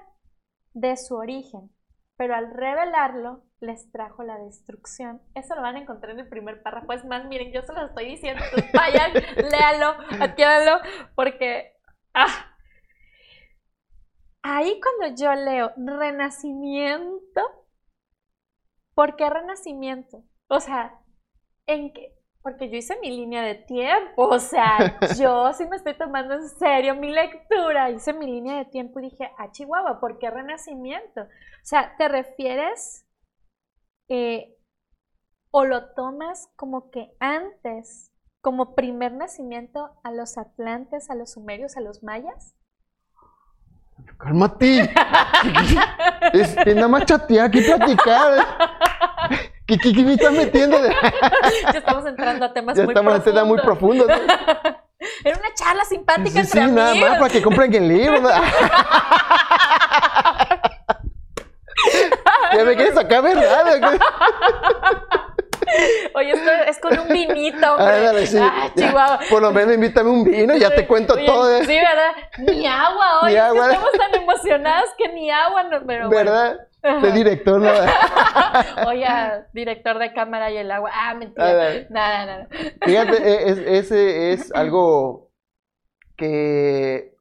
de 0.74 0.98
su 0.98 1.16
origen, 1.16 1.70
pero 2.18 2.34
al 2.36 2.52
revelarlo 2.52 3.44
les 3.60 3.92
trajo 3.92 4.24
la 4.24 4.40
destrucción. 4.40 5.22
Eso 5.36 5.54
lo 5.56 5.62
van 5.62 5.76
a 5.76 5.82
encontrar 5.82 6.14
en 6.14 6.22
el 6.22 6.30
primer 6.30 6.64
párrafo. 6.64 6.92
Es 6.94 7.06
más, 7.06 7.26
miren, 7.26 7.52
yo 7.54 7.62
se 7.62 7.74
lo 7.74 7.86
estoy 7.86 8.06
diciendo, 8.06 8.42
entonces 8.44 8.72
vayan, 8.74 9.12
léanlo, 9.52 9.94
adquiéranlo, 10.20 10.80
porque 11.16 11.74
ah, 12.16 12.56
ahí 14.42 14.80
cuando 14.82 15.16
yo 15.16 15.34
leo 15.36 15.74
renacimiento, 15.78 17.42
¿por 19.00 19.16
qué 19.16 19.30
renacimiento? 19.30 20.26
O 20.50 20.60
sea, 20.60 21.02
¿en 21.68 21.94
qué? 21.94 22.14
Porque 22.42 22.70
yo 22.70 22.76
hice 22.76 23.00
mi 23.00 23.10
línea 23.10 23.42
de 23.44 23.56
tiempo, 23.56 24.28
o 24.28 24.40
sea, 24.40 25.00
yo 25.18 25.54
sí 25.54 25.66
me 25.68 25.78
estoy 25.78 25.98
tomando 25.98 26.34
en 26.34 26.50
serio 26.50 26.96
mi 26.96 27.10
lectura, 27.10 27.92
hice 27.92 28.12
mi 28.12 28.26
línea 28.26 28.58
de 28.58 28.66
tiempo 28.66 29.00
y 29.00 29.04
dije, 29.04 29.32
ah, 29.38 29.52
Chihuahua, 29.54 30.02
¿por 30.02 30.20
qué 30.20 30.30
renacimiento? 30.30 31.22
O 31.22 31.64
sea, 31.64 31.96
¿te 31.96 32.10
refieres 32.10 33.08
eh, 34.10 34.58
o 35.50 35.64
lo 35.64 35.94
tomas 35.94 36.52
como 36.58 36.92
que 36.92 37.16
antes, 37.22 38.12
como 38.42 38.76
primer 38.76 39.14
nacimiento 39.14 39.92
a 40.04 40.12
los 40.12 40.38
atlantes, 40.38 41.10
a 41.10 41.16
los 41.16 41.32
sumerios, 41.32 41.78
a 41.78 41.82
los 41.82 42.04
mayas? 42.04 42.54
Cálmate. 44.18 44.92
Es, 46.34 46.56
es 46.66 46.76
nada 46.76 46.88
más 46.88 47.06
chatear, 47.06 47.46
aquí 47.48 47.62
platicar. 47.62 48.46
¿Qué, 49.66 49.78
qué, 49.78 49.94
qué 49.94 50.04
me 50.04 50.14
estás 50.14 50.32
metiendo? 50.34 50.82
De- 50.82 50.94
ya 51.72 51.80
estamos 51.80 52.06
entrando 52.06 52.46
a 52.46 52.54
temas 52.54 52.76
ya 52.76 52.84
muy 52.84 52.94
estamos 52.94 53.16
en 53.16 53.22
temas 53.24 53.46
muy 53.46 53.60
profundos. 53.62 54.08
profundos. 54.08 54.38
¿no? 54.38 54.76
Era 55.24 55.38
una 55.38 55.54
charla 55.54 55.86
simpática 55.86 56.32
Sí, 56.32 56.40
entre 56.40 56.66
sí, 56.66 56.72
nada 56.72 56.96
más 56.96 57.18
para 57.20 57.30
que 57.30 57.42
compren 57.42 57.74
el 57.74 57.88
libro. 57.88 58.20
¿no? 58.20 58.30
ya 62.58 62.64
me 62.66 62.76
quieres 62.76 62.96
sacar, 62.96 63.22
¿verdad? 63.24 64.00
Oye, 66.16 66.32
esto 66.32 66.52
es 66.68 66.80
con 66.80 67.00
un 67.00 67.08
vinito, 67.10 67.76
hombre. 67.76 67.96
Ándale, 67.98 68.26
sí. 68.28 68.38
Ah, 68.40 68.72
Ya, 68.76 68.88
Chihuahua. 68.88 69.20
Por 69.30 69.42
lo 69.42 69.52
menos 69.52 69.76
invítame 69.76 70.10
un 70.10 70.24
vino, 70.24 70.56
ya 70.56 70.74
te 70.74 70.88
cuento 70.88 71.14
Oye, 71.14 71.26
todo. 71.26 71.56
¿eh? 71.58 71.66
Sí, 71.66 71.76
¿verdad? 71.76 72.12
Ni 72.40 72.66
agua 72.68 73.22
hoy. 73.24 73.34
Estamos 73.36 73.92
tan 73.98 74.16
emocionados 74.22 74.90
que 74.98 75.08
ni 75.14 75.30
agua. 75.32 75.64
No, 75.64 75.86
pero. 75.86 76.10
¿Verdad? 76.10 76.60
De 76.82 77.12
director, 77.12 77.60
¿no? 77.60 77.70
Oye, 78.88 79.06
director 79.54 80.00
de 80.00 80.14
cámara 80.14 80.50
y 80.50 80.58
el 80.58 80.72
agua. 80.72 80.90
Ah, 80.94 81.10
Ah, 81.10 81.14
mentira. 81.16 81.88
Nada, 81.90 82.26
nada. 82.26 82.48
Fíjate, 82.82 83.18
e- 83.18 83.50
es- 83.50 83.58
ese 83.60 84.32
es 84.32 84.54
algo 84.56 85.30
que 86.16 87.16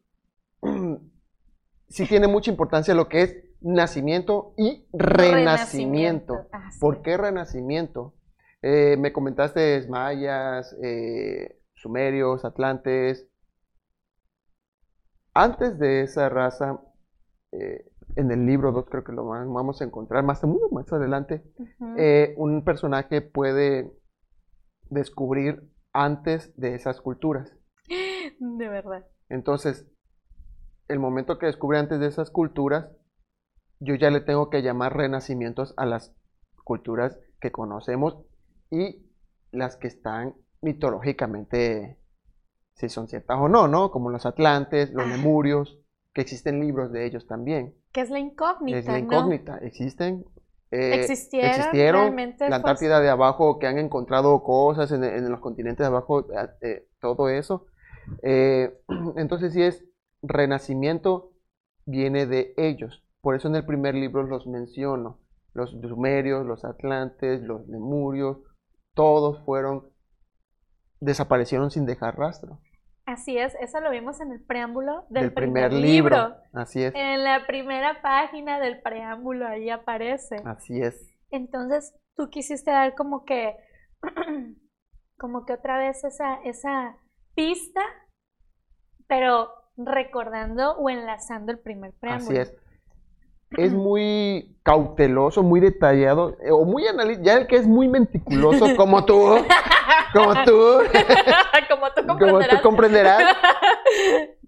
sí 1.89 2.07
tiene 2.07 2.27
mucha 2.29 2.51
importancia 2.51 2.95
lo 2.95 3.09
que 3.09 3.23
es 3.23 3.37
nacimiento 3.61 4.53
y 4.57 4.85
renacimiento. 4.93 6.47
Así 6.53 6.79
¿Por 6.79 7.03
qué 7.03 7.17
renacimiento? 7.17 8.15
Eh, 8.63 8.97
me 8.99 9.13
comentaste 9.13 9.87
mayas, 9.89 10.77
eh, 10.83 11.61
sumerios, 11.75 12.45
atlantes. 12.45 13.29
Antes 15.33 15.79
de 15.79 16.03
esa 16.03 16.29
raza, 16.29 16.81
eh, 17.53 17.89
en 18.17 18.31
el 18.33 18.47
libro 18.47 18.73
2 18.73 18.87
creo 18.91 19.05
que 19.05 19.13
lo 19.13 19.25
vamos 19.25 19.81
a 19.81 19.85
encontrar 19.85 20.25
más, 20.25 20.43
adelante, 20.93 21.45
un 22.37 22.65
personaje 22.65 23.21
puede 23.21 23.93
descubrir 24.91 25.63
antes 25.93 26.53
de 26.57 26.75
esas 26.75 27.01
culturas. 27.01 27.55
De 28.41 28.69
verdad. 28.69 29.07
Entonces, 29.29 29.87
el 30.89 30.99
momento 30.99 31.39
que 31.39 31.47
descubre 31.47 31.79
antes 31.79 32.01
de 32.01 32.07
esas 32.07 32.31
culturas, 32.31 32.91
yo 33.79 33.95
ya 33.95 34.11
le 34.11 34.21
tengo 34.21 34.51
que 34.51 34.63
llamar 34.63 34.97
renacimientos 34.97 35.75
a 35.77 35.87
las 35.87 36.17
culturas 36.65 37.21
que 37.41 37.53
conocemos 37.53 38.25
y 38.71 39.07
las 39.53 39.77
que 39.77 39.89
están 39.89 40.35
mitológicamente, 40.63 41.99
si 42.75 42.89
son 42.89 43.09
ciertas 43.09 43.39
o 43.41 43.49
no, 43.49 43.69
¿no? 43.69 43.91
Como 43.91 44.11
los 44.11 44.27
atlantes, 44.27 44.93
los 44.93 45.09
lemurios, 45.09 45.79
que 46.13 46.21
existen 46.23 46.61
libros 46.61 46.93
de 46.93 47.07
ellos 47.07 47.27
también. 47.27 47.75
Que 47.93 48.01
es 48.03 48.11
la 48.11 48.19
incógnita, 48.19 48.79
Es 48.79 48.87
la 48.87 48.99
¿no? 48.99 49.05
incógnita, 49.05 49.59
existen. 49.59 50.25
eh, 50.71 50.95
Existieron, 50.97 51.51
existieron, 51.51 52.01
realmente 52.03 52.45
la 52.45 52.49
fue- 52.51 52.57
Antártida 52.57 53.01
de 53.01 53.09
abajo, 53.09 53.59
que 53.59 53.67
han 53.67 53.79
encontrado 53.79 54.43
cosas 54.43 54.91
en, 54.93 55.05
en 55.05 55.31
los 55.31 55.41
continentes 55.41 55.79
de 55.85 55.87
abajo, 55.87 56.21
eh, 56.33 56.49
eh, 56.63 56.89
todo 57.01 57.29
eso. 57.29 57.67
Eh, 58.23 58.79
entonces, 59.17 59.53
si 59.55 59.63
es 59.63 59.85
renacimiento, 60.23 61.33
viene 61.87 62.27
de 62.27 62.55
ellos. 62.57 63.03
Por 63.21 63.35
eso 63.35 63.49
en 63.49 63.57
el 63.57 63.65
primer 63.67 63.95
libro 63.95 64.23
los 64.25 64.47
menciono. 64.47 65.19
Los 65.55 65.71
sumerios, 65.71 66.47
los 66.47 66.65
atlantes, 66.65 67.43
los 67.43 67.67
lemurios, 67.69 68.39
todos 68.99 69.39
fueron, 69.45 69.89
desaparecieron 70.99 71.71
sin 71.71 71.87
dejar 71.87 72.19
rastro. 72.19 72.59
Así 73.07 73.39
es, 73.39 73.55
eso 73.61 73.81
lo 73.81 73.93
vimos 73.93 74.21
en 74.21 74.33
el 74.33 74.43
preámbulo 74.43 75.07
del, 75.09 75.27
Del 75.27 75.33
primer, 75.33 75.73
libro. 75.73 76.35
Así 76.53 76.83
es, 76.83 76.93
En 76.97 77.23
la 77.23 77.47
primera 77.47 78.03
página 78.03 78.59
del 78.59 78.83
preámbulo 78.83 79.47
ahí 79.47 79.71
aparece. 79.71 80.43
así 80.45 80.83
es. 80.83 81.15
Entonces, 81.31 81.95
tú 82.17 82.29
quisiste 82.29 82.73
dar 82.73 82.97
como 82.97 83.25
que, 83.25 83.57
como 85.17 85.47
que 85.47 85.53
otra 85.53 85.79
vez 85.79 86.03
esa, 86.03 86.43
esa 86.43 86.97
pista, 87.37 87.83
pero 89.07 89.53
recordando 89.77 90.73
o 90.73 90.91
enlazando 90.91 91.53
el 91.53 91.61
primer 91.61 91.93
preámbulo. 92.01 92.41
Así 92.41 92.51
es. 92.51 92.68
Es 93.57 93.73
muy 93.73 94.59
cauteloso, 94.63 95.43
muy 95.43 95.61
detallado, 95.61 96.37
eh, 96.43 96.51
o 96.51 96.65
muy 96.65 96.87
analítico, 96.87 97.25
ya 97.25 97.39
el 97.39 97.47
que 97.47 97.57
es 97.57 97.67
muy 97.67 97.89
meticuloso, 97.89 98.67
como 98.77 99.05
tú, 99.07 99.17
como 100.13 100.35
tú, 100.45 100.53
como 101.69 101.87
tú 101.93 102.07
como 102.07 102.19
comprenderás. 102.19 102.51
tú 102.51 102.63
comprenderás, 102.63 103.37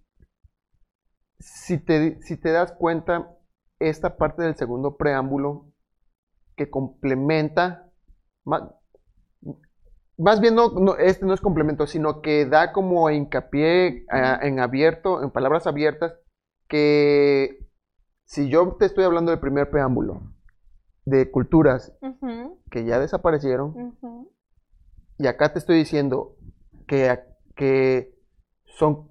si 1.38 1.78
te, 1.78 2.20
si 2.22 2.36
te 2.36 2.52
das 2.52 2.72
cuenta, 2.72 3.34
esta 3.78 4.18
parte 4.18 4.42
del 4.42 4.56
segundo 4.56 4.98
preámbulo 4.98 5.72
que 6.54 6.68
complementa, 6.68 7.90
más, 8.44 8.64
más 10.18 10.40
bien 10.42 10.54
no, 10.54 10.68
no, 10.68 10.96
este 10.96 11.24
no 11.24 11.32
es 11.32 11.40
complemento, 11.40 11.86
sino 11.86 12.20
que 12.20 12.44
da 12.44 12.72
como 12.72 13.08
hincapié 13.08 14.04
ah, 14.10 14.38
en 14.42 14.60
abierto, 14.60 15.22
en 15.22 15.30
palabras 15.30 15.66
abiertas, 15.66 16.12
que 16.68 17.69
si 18.30 18.48
yo 18.48 18.76
te 18.78 18.86
estoy 18.86 19.02
hablando 19.02 19.32
del 19.32 19.40
primer 19.40 19.70
preámbulo, 19.70 20.22
de 21.04 21.32
culturas 21.32 21.92
que 22.70 22.84
ya 22.84 23.00
desaparecieron, 23.00 23.96
y 25.18 25.26
acá 25.26 25.52
te 25.52 25.58
estoy 25.58 25.78
diciendo 25.78 26.36
que, 26.86 27.18
que 27.56 28.14
son 28.66 29.08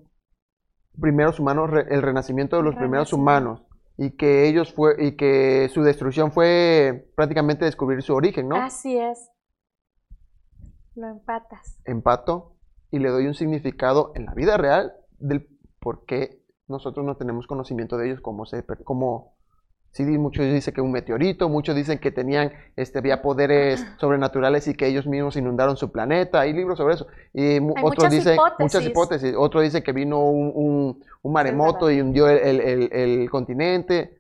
primeros 1.02 1.38
humanos, 1.38 1.70
el 1.90 2.02
renacimiento 2.02 2.56
de 2.56 2.64
los 2.64 2.76
primeros 2.76 3.12
humanos, 3.12 3.66
y 3.98 4.12
que 4.12 4.48
ellos 4.48 4.74
fue, 4.74 4.96
y 4.98 5.18
que 5.18 5.68
su 5.74 5.84
destrucción 5.84 6.32
fue 6.32 7.12
prácticamente 7.18 7.66
descubrir 7.66 8.02
su 8.02 8.14
origen, 8.16 8.48
¿no? 8.48 8.56
Así 8.56 8.98
es. 8.98 9.30
Lo 10.96 11.10
empatas. 11.10 11.78
Empato 11.84 12.56
y 12.90 13.00
le 13.00 13.10
doy 13.10 13.28
un 13.28 13.34
significado 13.34 14.14
en 14.16 14.28
la 14.28 14.34
vida 14.34 14.56
real 14.56 14.94
del 15.18 15.46
por 15.82 16.06
qué 16.06 16.39
nosotros 16.70 17.06
no 17.06 17.18
tenemos 17.18 17.48
conocimiento 17.48 17.98
de 17.98 18.08
ellos, 18.08 18.22
como 18.22 18.46
se, 18.46 18.64
como 18.84 19.34
sí, 19.92 20.04
muchos 20.04 20.46
dicen 20.46 20.74
que 20.74 20.82
un 20.82 20.92
meteorito, 20.92 21.50
muchos 21.50 21.76
dicen 21.76 22.00
que 22.00 22.12
tenían, 22.12 22.52
este, 22.76 23.00
había 23.00 23.22
poderes 23.22 23.86
sobrenaturales 24.00 24.68
y 24.68 24.76
que 24.76 24.88
ellos 24.88 25.08
mismos 25.08 25.36
inundaron 25.36 25.78
su 25.78 25.92
planeta, 25.92 26.42
hay 26.42 26.54
libros 26.54 26.78
sobre 26.78 26.94
eso, 26.94 27.08
y 27.34 27.42
Hay 27.56 27.60
otros 27.60 27.82
muchas 27.82 28.12
dicen, 28.12 28.38
muchas 28.60 28.86
hipótesis. 28.86 29.36
otros 29.38 29.64
dicen 29.64 29.84
que 29.84 29.92
vino 29.92 30.24
un, 30.30 30.52
un- 30.56 31.04
un 31.22 31.34
maremoto 31.34 31.92
y 31.92 32.00
hundió 32.02 32.30
el, 32.30 32.38
el- 32.38 32.62
el- 32.62 32.94
el 32.94 33.30
continente, 33.30 34.20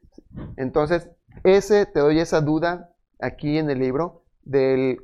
entonces, 0.57 1.09
ese, 1.43 1.85
te 1.85 1.99
doy 2.01 2.19
esa 2.19 2.41
duda 2.41 2.89
aquí 3.19 3.57
en 3.57 3.69
el 3.69 3.79
libro 3.79 4.23
del 4.43 4.99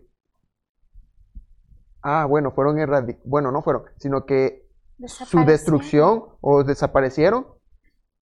Ah, 2.02 2.26
bueno, 2.26 2.52
fueron 2.52 2.78
erradicados. 2.78 3.28
Bueno, 3.28 3.52
no 3.52 3.62
fueron, 3.62 3.84
sino 3.98 4.26
que 4.26 4.65
su 5.08 5.44
destrucción 5.46 6.26
o 6.42 6.64
desaparecieron 6.64 7.48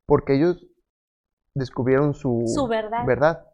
porque 0.06 0.36
ellos 0.36 0.66
descubrieron 1.56 2.14
su, 2.14 2.44
Su 2.48 2.68
verdad. 2.68 3.06
verdad. 3.06 3.46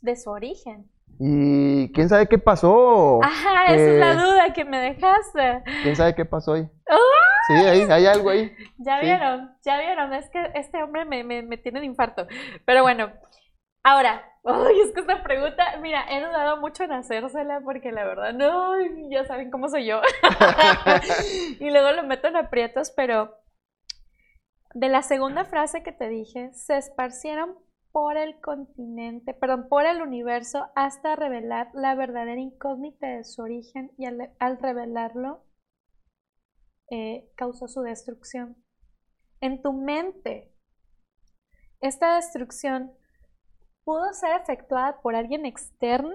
De 0.00 0.16
su 0.16 0.30
origen. 0.30 0.90
Y 1.20 1.92
quién 1.92 2.08
sabe 2.08 2.26
qué 2.26 2.38
pasó. 2.38 3.20
Ajá, 3.22 3.66
esa 3.74 3.74
es 3.92 3.98
la 4.00 4.14
duda 4.14 4.52
que 4.52 4.64
me 4.64 4.78
dejaste. 4.78 5.62
¿Quién 5.82 5.94
sabe 5.96 6.14
qué 6.14 6.24
pasó 6.24 6.54
ahí? 6.54 6.68
¡Ah! 6.88 6.96
Sí, 7.48 7.54
ahí, 7.54 7.80
hay 7.82 8.06
algo 8.06 8.30
ahí. 8.30 8.52
Ya 8.78 8.98
Sí. 9.00 9.06
vieron, 9.06 9.50
ya 9.64 9.78
vieron, 9.78 10.12
es 10.14 10.30
que 10.30 10.38
este 10.54 10.82
hombre 10.82 11.04
me, 11.04 11.24
me, 11.24 11.42
me 11.42 11.56
tiene 11.58 11.80
de 11.80 11.86
infarto. 11.86 12.26
Pero 12.64 12.82
bueno, 12.82 13.12
ahora, 13.82 14.24
ay, 14.44 14.80
es 14.80 14.92
que 14.92 15.00
esta 15.00 15.22
pregunta, 15.22 15.76
mira, 15.80 16.04
he 16.10 16.20
dudado 16.20 16.58
mucho 16.60 16.84
en 16.84 16.92
hacérsela 16.92 17.60
porque 17.60 17.92
la 17.92 18.04
verdad, 18.04 18.32
no, 18.32 18.74
ya 19.10 19.24
saben 19.24 19.50
cómo 19.50 19.68
soy 19.68 19.86
yo. 19.86 20.00
y 21.60 21.70
luego 21.70 21.92
lo 21.92 22.02
meto 22.04 22.28
en 22.28 22.36
aprietos, 22.36 22.90
pero 22.90 23.36
de 24.74 24.88
la 24.88 25.02
segunda 25.02 25.44
frase 25.44 25.82
que 25.82 25.92
te 25.92 26.08
dije, 26.08 26.52
se 26.54 26.76
esparcieron 26.76 27.56
por 27.92 28.16
el 28.16 28.40
continente, 28.40 29.34
perdón, 29.34 29.68
por 29.68 29.84
el 29.84 30.00
universo 30.00 30.70
hasta 30.74 31.14
revelar 31.14 31.68
la 31.74 31.94
verdadera 31.94 32.40
incógnita 32.40 33.06
de 33.06 33.24
su 33.24 33.42
origen 33.42 33.92
y 33.98 34.06
al, 34.06 34.58
revelarlo 34.58 35.44
eh, 36.90 37.30
causó 37.36 37.68
su 37.68 37.82
destrucción. 37.82 38.56
En 39.40 39.60
tu 39.60 39.74
mente, 39.74 40.54
esta 41.80 42.16
destrucción 42.16 42.92
pudo 43.84 44.12
ser 44.14 44.40
efectuada 44.40 45.00
por 45.00 45.14
alguien 45.14 45.46
externo 45.46 46.14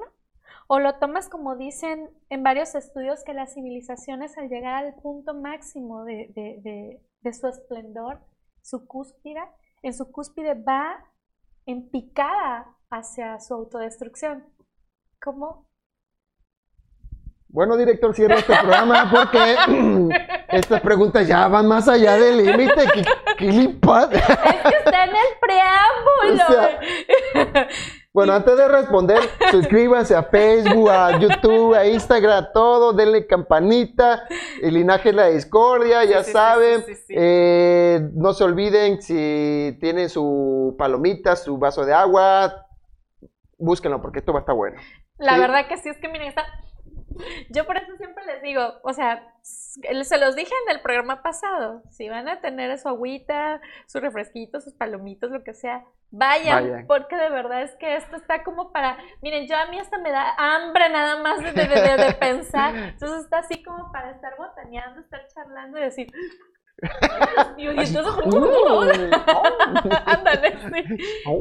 o 0.68 0.80
lo 0.80 0.96
tomas 0.96 1.30
como 1.30 1.56
dicen 1.56 2.10
en 2.30 2.44
varios 2.44 2.76
estudios 2.76 3.24
que 3.24 3.34
las 3.34 3.54
civilizaciones 3.54 4.38
al 4.38 4.50
llegar 4.50 4.76
al 4.86 4.96
punto 4.96 5.34
máximo 5.34 6.04
de, 6.06 6.32
de- 6.36 6.60
de- 6.62 7.02
de 7.22 7.34
su 7.34 7.48
esplendor, 7.48 8.20
su 8.62 8.86
cúspide, 8.88 9.42
en 9.82 9.94
su 9.94 10.12
cúspide 10.12 10.54
va 10.54 11.04
en 11.66 11.90
picada 11.90 12.76
hacia 12.90 13.40
su 13.40 13.54
autodestrucción. 13.54 14.46
¿Cómo? 15.22 15.66
Bueno, 17.50 17.76
director, 17.78 18.14
cierra 18.14 18.36
este 18.36 18.54
programa 18.56 19.10
porque 19.10 19.56
estas 20.50 20.82
preguntas 20.82 21.28
ya 21.28 21.48
van 21.48 21.66
más 21.68 21.88
allá 21.88 22.18
del 22.18 22.38
límite. 22.38 22.86
¿Qué, 22.94 23.04
qué 23.38 23.46
le 23.52 23.70
pasa? 23.70 24.12
Es 24.18 24.62
que 24.64 24.78
está 24.86 25.06
en 25.06 25.10
el 25.12 25.40
preámbulo. 25.42 26.44
O 26.44 26.52
sea, 26.52 26.80
Bueno, 28.14 28.34
antes 28.34 28.58
de 28.58 28.68
responder, 28.68 29.20
suscríbanse 29.52 30.16
a 30.16 30.24
Facebook, 30.24 30.90
a 30.90 31.20
YouTube, 31.20 31.76
a 31.76 31.86
Instagram, 31.86 32.46
a 32.46 32.52
todo, 32.52 32.94
denle 32.94 33.28
campanita, 33.28 34.24
el 34.62 34.74
linaje 34.74 35.10
de 35.10 35.16
la 35.16 35.28
discordia, 35.28 36.04
ya 36.04 36.24
Sí, 36.24 36.32
saben. 36.32 36.84
sí, 36.84 36.96
sí, 36.96 37.04
sí. 37.08 37.14
Eh, 37.16 38.10
no 38.16 38.34
se 38.34 38.44
olviden 38.44 39.02
si 39.02 39.78
tienen 39.80 40.10
su 40.10 40.76
palomita, 40.80 41.36
su 41.36 41.58
vaso 41.60 41.86
de 41.86 41.94
agua, 41.94 42.66
búsquenlo 43.60 44.02
porque 44.02 44.20
esto 44.20 44.34
va 44.34 44.40
a 44.40 44.42
estar 44.42 44.56
bueno. 44.56 44.78
La 45.20 45.38
verdad 45.38 45.68
que 45.68 45.78
sí 45.78 45.90
es 45.90 45.98
que 45.98 46.08
miren, 46.10 46.30
está... 46.30 46.44
yo 47.50 47.66
por 47.66 47.78
eso 47.78 47.96
siempre 47.98 48.26
les 48.26 48.42
digo, 48.42 48.62
o 48.84 48.94
sea, 48.94 49.34
se 49.42 50.18
los 50.18 50.36
dije 50.36 50.54
en 50.68 50.76
el 50.76 50.82
programa 50.82 51.22
pasado, 51.22 51.84
si 51.90 52.10
van 52.10 52.28
a 52.28 52.42
tener 52.42 52.78
su 52.80 52.88
agüita, 52.90 53.62
su 53.88 54.00
refresquito, 54.00 54.60
sus 54.62 54.74
palomitos, 54.74 55.32
lo 55.32 55.44
que 55.44 55.54
sea, 55.54 55.84
vayan, 56.10 56.64
Vayan. 56.64 56.88
porque 56.88 57.16
de 57.16 57.30
verdad 57.30 57.62
es 57.64 57.76
que 57.76 57.96
esto 57.96 58.16
está 58.16 58.44
como 58.44 58.72
para, 58.72 58.98
miren, 59.22 59.48
yo 59.48 59.56
a 59.58 59.68
mí 59.68 59.78
hasta 59.80 59.98
me 60.00 60.12
da 60.12 60.34
hambre 60.38 60.90
nada 60.90 61.22
más 61.22 61.42
de, 61.44 61.52
de- 61.52 61.68
de- 61.68 61.98
de 62.06 62.14
pensar, 62.14 62.76
entonces 62.94 63.24
está 63.26 63.40
así 63.40 63.64
como 63.64 63.92
para 63.92 64.12
estar 64.12 64.36
botaneando, 64.38 65.02
estar 65.02 65.22
charlando 65.34 65.78
y 65.78 65.82
decir, 65.82 66.08
y 67.58 67.68
entonces, 67.68 68.06
ándale, 70.06 70.58
sí. 70.60 70.86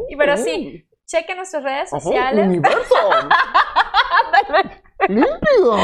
Y 0.08 0.16
pero 0.16 0.36
sí, 0.38 0.88
chequen 1.06 1.36
nuestras 1.36 1.62
redes 1.62 1.90
sociales. 1.90 2.46
Universo. 2.46 2.94
Límpido. 5.08 5.76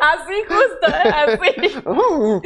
Así 0.00 0.42
justo, 0.48 0.86
¿eh? 0.88 1.10
así. 1.14 1.82
Oh. 1.84 2.40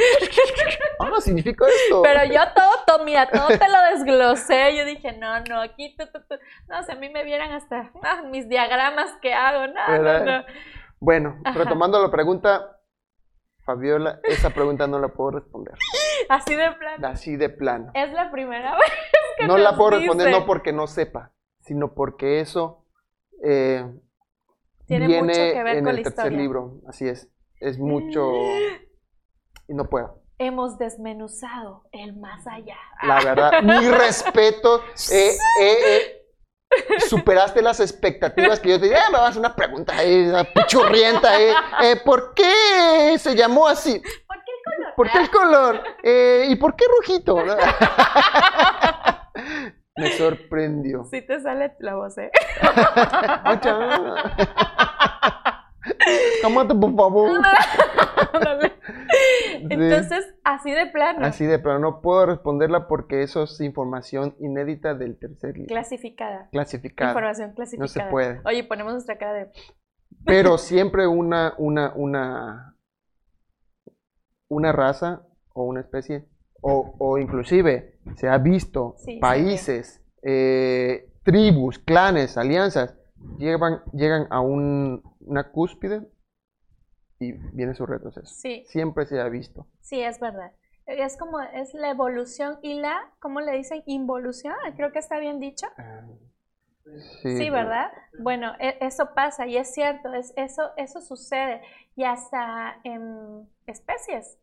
Ah, 0.99 1.21
significa 1.21 1.65
esto. 1.67 2.03
Pero 2.03 2.25
yo 2.25 2.41
todo, 2.55 2.71
todo, 2.87 3.05
mira, 3.05 3.29
todo 3.31 3.49
te 3.49 3.69
lo 3.69 3.83
desglosé. 3.93 4.77
Yo 4.77 4.85
dije, 4.85 5.17
no, 5.19 5.41
no, 5.41 5.61
aquí, 5.61 5.95
tú, 5.97 6.07
tú, 6.13 6.21
tú. 6.29 6.37
No, 6.69 6.83
si 6.83 6.93
a 6.93 6.97
mí 6.97 7.09
me 7.09 7.25
vieran 7.25 7.53
hasta 7.53 7.91
ah, 8.03 8.23
mis 8.23 8.49
diagramas 8.49 9.11
que 9.21 9.33
hago, 9.35 9.67
no, 9.67 9.81
¿Verdad? 9.89 10.25
no. 10.25 10.45
Bueno, 10.99 11.41
Ajá. 11.45 11.59
retomando 11.59 12.01
la 12.03 12.11
pregunta, 12.11 12.79
Fabiola, 13.65 14.21
esa 14.25 14.51
pregunta 14.51 14.87
no 14.87 14.99
la 14.99 15.09
puedo 15.09 15.33
responder. 15.33 15.75
Así 16.29 16.55
de 16.55 16.73
plano. 16.73 17.09
Así 17.09 17.37
de 17.37 17.49
plano. 17.49 17.91
Es 17.95 18.13
la 18.13 18.31
primera 18.31 18.73
vez 18.77 18.93
que 19.39 19.47
No 19.47 19.57
la 19.57 19.71
nos 19.71 19.79
puedo 19.79 19.91
responder 19.91 20.31
no 20.31 20.47
porque 20.47 20.73
no 20.73 20.87
sepa, 20.87 21.33
sino 21.61 21.95
porque 21.95 22.41
eso 22.41 22.80
eh, 23.45 23.85
Tiene 24.87 25.07
viene 25.07 25.23
mucho 25.23 25.41
que 25.55 25.63
ver 25.63 25.77
en 25.79 25.85
con 25.85 25.91
el 25.91 25.97
la 25.97 26.03
tercer 26.03 26.25
historia. 26.27 26.39
libro. 26.39 26.81
Así 26.89 27.09
es. 27.09 27.29
Es 27.61 27.79
mucho 27.79 28.33
y 29.69 29.75
no 29.75 29.85
puedo. 29.85 30.23
Hemos 30.39 30.79
desmenuzado 30.79 31.85
el 31.93 32.17
más 32.17 32.47
allá. 32.47 32.77
La 33.03 33.21
verdad, 33.23 33.53
mi 33.63 33.89
respeto. 33.91 34.83
eh, 35.13 35.37
eh, 35.61 35.77
eh, 36.71 37.01
superaste 37.01 37.61
las 37.61 37.81
expectativas 37.81 38.59
que 38.61 38.71
yo 38.71 38.79
te 38.81 38.87
dije, 38.87 38.97
"Ah, 38.97 39.11
me 39.11 39.19
vas 39.19 39.37
a 39.37 39.39
una 39.39 39.55
pregunta 39.55 39.93
ahí, 39.97 40.33
pichurrienta. 40.55 41.39
eh, 41.41 41.53
eh, 41.83 41.97
¿Por 42.05 42.33
qué 42.35 43.17
se 43.19 43.35
llamó 43.35 43.67
así? 43.69 44.01
¿Por 44.27 44.37
qué 44.45 44.51
el 44.53 44.63
color? 44.65 44.95
¿Por 44.97 45.11
qué 45.11 45.19
el 45.19 45.31
color? 45.31 45.85
Eh, 46.03 46.47
¿Y 46.49 46.57
por 46.57 46.75
qué 46.77 46.85
rojito? 46.97 47.37
Me 49.97 50.11
sorprendió. 50.13 51.05
Sí 51.05 51.23
te 51.23 51.41
sale 51.41 51.75
la 51.81 51.95
voz, 51.97 52.17
¿eh? 52.19 52.31
Cámate, 56.43 56.75
por 56.75 56.97
favor. 56.97 57.41
Entonces, 59.69 60.35
así 60.45 60.71
de 60.73 60.87
plano. 60.87 61.25
Así 61.25 61.45
de, 61.45 61.59
pero 61.59 61.79
no 61.79 62.01
puedo 62.01 62.27
responderla 62.27 62.87
porque 62.89 63.23
eso 63.23 63.45
es 63.45 63.61
información 63.61 64.35
inédita 64.41 64.95
del 64.95 65.19
tercer 65.19 65.55
libro. 65.57 65.69
Clasificada. 65.69 66.49
Clasificada. 66.51 67.11
Información 67.11 67.53
clasificada. 67.55 68.11
puede. 68.11 68.41
Oye, 68.45 68.65
ponemos 68.65 68.93
nuestra 68.93 69.19
cara 69.19 69.33
de. 69.35 69.51
Pero 70.25 70.59
siempre 70.59 71.07
una, 71.07 71.55
una, 71.59 71.93
una, 71.95 72.77
una 74.49 74.73
raza 74.73 75.27
o 75.53 75.65
una 75.65 75.81
especie, 75.81 76.27
o, 76.61 76.95
o 76.99 77.19
inclusive 77.19 77.99
se 78.17 78.29
ha 78.29 78.39
visto 78.39 78.95
Sí, 78.99 79.15
sí, 79.15 79.21
países, 79.21 80.03
eh, 80.23 81.09
tribus, 81.23 81.79
clanes, 81.79 82.37
alianzas, 82.37 82.95
llegan, 83.39 83.83
llegan 83.93 84.27
a 84.31 84.41
un- 84.41 85.03
una 85.21 85.51
cúspide 85.51 86.09
y 87.19 87.33
viene 87.33 87.75
su 87.75 87.87
retroceso. 87.87 88.27
Sí, 88.35 88.65
Siempre 88.69 89.07
se 89.07 89.21
ha 89.21 89.29
visto. 89.29 89.67
sí, 89.81 90.01
es 90.01 90.19
verdad. 90.21 90.53
Es 90.87 91.17
como, 91.17 91.41
es 91.41 91.73
la 91.75 91.91
evolución 91.91 92.59
y 92.63 92.81
la, 92.81 93.13
¿cómo 93.21 93.41
le 93.41 93.53
dicen? 93.53 93.83
Involución, 93.87 94.55
creo 94.77 94.91
que 94.91 94.99
está 94.99 95.19
bien 95.19 95.39
dicho. 95.39 95.67
Sí, 97.23 97.37
Sí, 97.37 97.51
¿verdad? 97.51 97.93
Bueno, 98.19 98.55
e- 98.59 98.79
eso 98.81 99.11
pasa 99.15 99.47
y 99.47 99.57
es 99.57 99.73
cierto, 99.73 100.13
es, 100.15 100.33
eso, 100.37 100.71
eso 100.77 101.01
sucede 101.01 101.61
y 101.95 102.05
hasta 102.05 102.81
en 102.83 103.49
especies, 103.67 104.39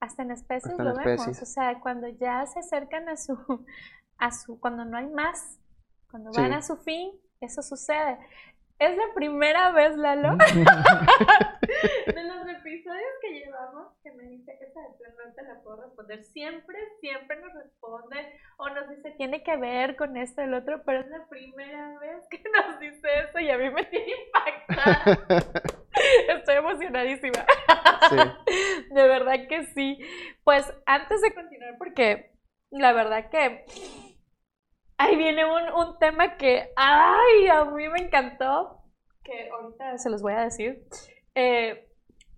hasta 0.00 0.22
en 0.22 0.30
especies 0.30 0.70
Hasta 0.72 0.82
en 0.82 0.88
lo 0.88 0.94
vemos, 0.94 1.26
o 1.42 1.46
sea, 1.46 1.80
cuando 1.80 2.08
ya 2.08 2.46
se 2.46 2.60
acercan 2.60 3.08
a 3.08 3.16
su, 3.16 3.36
a 4.18 4.30
su, 4.32 4.58
cuando 4.60 4.84
no 4.84 4.96
hay 4.96 5.06
más, 5.08 5.58
cuando 6.10 6.32
Sí. 6.32 6.40
van 6.40 6.52
a 6.52 6.62
su 6.62 6.76
fin, 6.76 7.12
eso 7.40 7.62
sucede. 7.62 8.18
Es 8.78 8.96
la 8.96 9.12
primera 9.12 9.72
vez, 9.72 9.96
Lalo, 9.96 10.36
de 10.36 12.22
los 12.22 12.48
episodios 12.48 13.10
que 13.20 13.30
llevamos 13.32 13.92
que 14.04 14.12
me 14.12 14.22
dice 14.22 14.52
esa 14.60 14.80
de 14.80 14.90
plano 14.98 15.16
no 15.26 15.34
te 15.34 15.42
la 15.42 15.60
puedo 15.64 15.82
responder. 15.82 16.22
Siempre, 16.22 16.78
siempre 17.00 17.40
nos 17.40 17.54
responde 17.54 18.40
o 18.56 18.68
nos 18.68 18.88
dice 18.88 19.10
tiene 19.16 19.42
que 19.42 19.56
ver 19.56 19.96
con 19.96 20.16
esto 20.16 20.42
el 20.42 20.54
otro, 20.54 20.82
pero 20.86 21.00
es 21.00 21.08
la 21.08 21.26
primera 21.28 21.98
vez 21.98 22.24
que 22.30 22.40
nos 22.52 22.78
dice 22.78 23.08
eso 23.28 23.40
y 23.40 23.50
a 23.50 23.58
mí 23.58 23.68
me 23.68 23.84
tiene 23.84 24.12
impactada. 24.26 25.42
Estoy 26.28 26.54
emocionadísima. 26.54 27.44
Sí. 28.08 28.16
De 28.94 29.08
verdad 29.08 29.48
que 29.48 29.64
sí. 29.74 29.98
Pues 30.44 30.72
antes 30.86 31.20
de 31.20 31.34
continuar, 31.34 31.76
porque 31.78 32.30
la 32.70 32.92
verdad 32.92 33.28
que 33.28 33.64
ahí 34.98 35.16
viene 35.16 35.44
un, 35.44 35.62
un 35.72 35.98
tema 35.98 36.36
que, 36.36 36.70
ay, 36.76 37.48
a 37.48 37.64
mí 37.64 37.88
me 37.88 38.00
encantó, 38.00 38.82
que 39.24 39.48
ahorita 39.50 39.98
se 39.98 40.10
los 40.10 40.22
voy 40.22 40.34
a 40.34 40.42
decir. 40.42 40.84
Eh, 41.34 41.88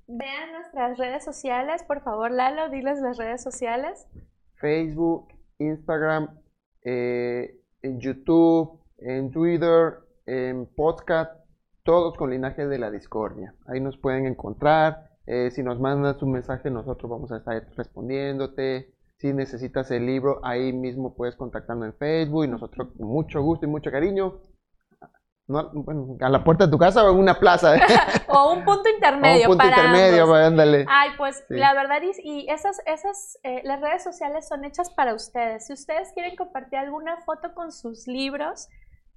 vean 0.07 0.53
nuestras 0.53 0.99
redes 0.99 1.25
sociales, 1.25 1.83
por 1.85 2.03
favor, 2.03 2.31
Lalo, 2.31 2.69
diles 2.69 3.01
las 3.01 3.17
redes 3.19 3.43
sociales. 3.43 4.07
Facebook, 4.57 5.29
Instagram, 5.59 6.39
eh, 6.85 7.57
en 7.83 8.01
YouTube, 8.01 8.81
en 8.99 9.31
Twitter, 9.31 9.95
en 10.27 10.67
podcast, 10.75 11.33
todos 11.83 12.17
con 12.17 12.31
linaje 12.31 12.67
de 12.67 12.79
la 12.79 12.91
discordia. 12.91 13.55
Ahí 13.67 13.81
nos 13.81 13.97
pueden 13.99 14.27
encontrar. 14.27 15.09
eh, 15.27 15.51
si 15.51 15.63
nos 15.63 15.79
mandas 15.79 16.21
un 16.23 16.33
mensaje, 16.33 16.71
nosotros 16.71 17.09
vamos 17.11 17.31
a 17.33 17.37
estar 17.39 17.63
respondiéndote. 17.77 18.93
Si 19.21 19.33
necesitas 19.35 19.91
el 19.91 20.07
libro, 20.07 20.41
ahí 20.43 20.73
mismo 20.73 21.15
puedes 21.15 21.37
contactarnos 21.37 21.87
en 21.89 21.95
Facebook 21.95 22.45
y 22.45 22.49
nosotros 22.49 22.89
con 22.97 23.07
mucho 23.07 23.43
gusto 23.43 23.67
y 23.67 23.69
mucho 23.69 23.91
cariño. 23.91 24.41
No, 25.47 25.69
bueno, 25.75 26.17
a 26.21 26.29
la 26.29 26.43
puerta 26.45 26.65
de 26.67 26.71
tu 26.71 26.79
casa 26.79 27.05
o 27.05 27.11
en 27.13 27.19
una 27.19 27.39
plaza. 27.39 27.77
¿eh? 27.77 27.81
O 28.29 28.53
un 28.53 28.65
punto 28.65 28.89
intermedio 28.89 29.49
O 29.49 29.53
un 29.53 29.59
punto 29.59 29.71
para 29.71 29.85
intermedio, 29.89 30.33
ándale. 30.35 30.87
Ay, 30.89 31.11
pues 31.19 31.45
Sí. 31.49 31.55
la 31.57 31.75
verdad 31.75 32.01
y, 32.03 32.13
y 32.45 32.49
esas, 32.49 32.81
esas, 32.87 33.37
eh, 33.43 33.61
las 33.65 33.81
redes 33.81 34.05
sociales 34.05 34.47
son 34.49 34.65
hechas 34.65 34.89
para 34.91 35.13
ustedes. 35.13 35.67
Si 35.67 35.73
ustedes 35.73 36.13
quieren 36.15 36.37
compartir 36.37 36.79
alguna 36.79 37.17
foto 37.27 37.53
con 37.53 37.73
sus 37.73 38.07
libros, 38.07 38.69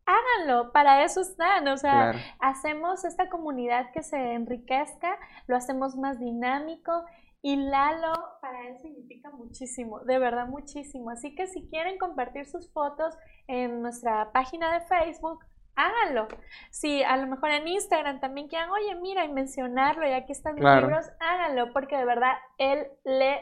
háganlo. 0.06 0.72
Para 0.74 1.04
eso 1.04 1.22
están. 1.22 1.68
O 1.68 1.78
sea, 1.78 2.12
Claro. 2.12 2.20
hacemos 2.40 3.06
esta 3.06 3.30
comunidad 3.30 3.92
que 3.94 4.02
se 4.04 4.34
enriquezca, 4.34 5.18
lo 5.48 5.56
hacemos 5.56 5.96
más 5.96 6.20
dinámico. 6.20 7.06
Y 7.46 7.58
Lalo 7.58 8.14
para 8.42 8.68
él 8.68 8.80
significa 8.80 9.30
muchísimo, 9.30 10.00
de 10.00 10.18
verdad 10.18 10.48
muchísimo. 10.48 11.10
Así 11.12 11.36
que 11.36 11.46
si 11.48 11.68
quieren 11.68 11.98
compartir 11.98 12.46
sus 12.48 12.72
fotos 12.72 13.14
en 13.48 13.82
nuestra 13.82 14.32
página 14.32 14.74
de 14.74 14.86
Facebook, 14.88 15.44
háganlo. 15.76 16.28
Si 16.72 17.04
a 17.04 17.18
lo 17.18 17.28
mejor 17.28 17.52
en 17.52 17.68
Instagram 17.68 18.22
también 18.22 18.48
quieran, 18.48 18.70
oye, 18.72 18.96
mira, 18.96 19.26
y 19.26 19.32
mencionarlo, 19.34 20.08
y 20.08 20.14
aquí 20.14 20.32
están 20.32 20.54
mis 20.56 20.62
Claro. 20.62 20.88
libros, 20.88 21.06
háganlo, 21.20 21.74
porque 21.74 21.98
de 21.98 22.06
verdad 22.06 22.34
él 22.58 22.88
lee 23.04 23.36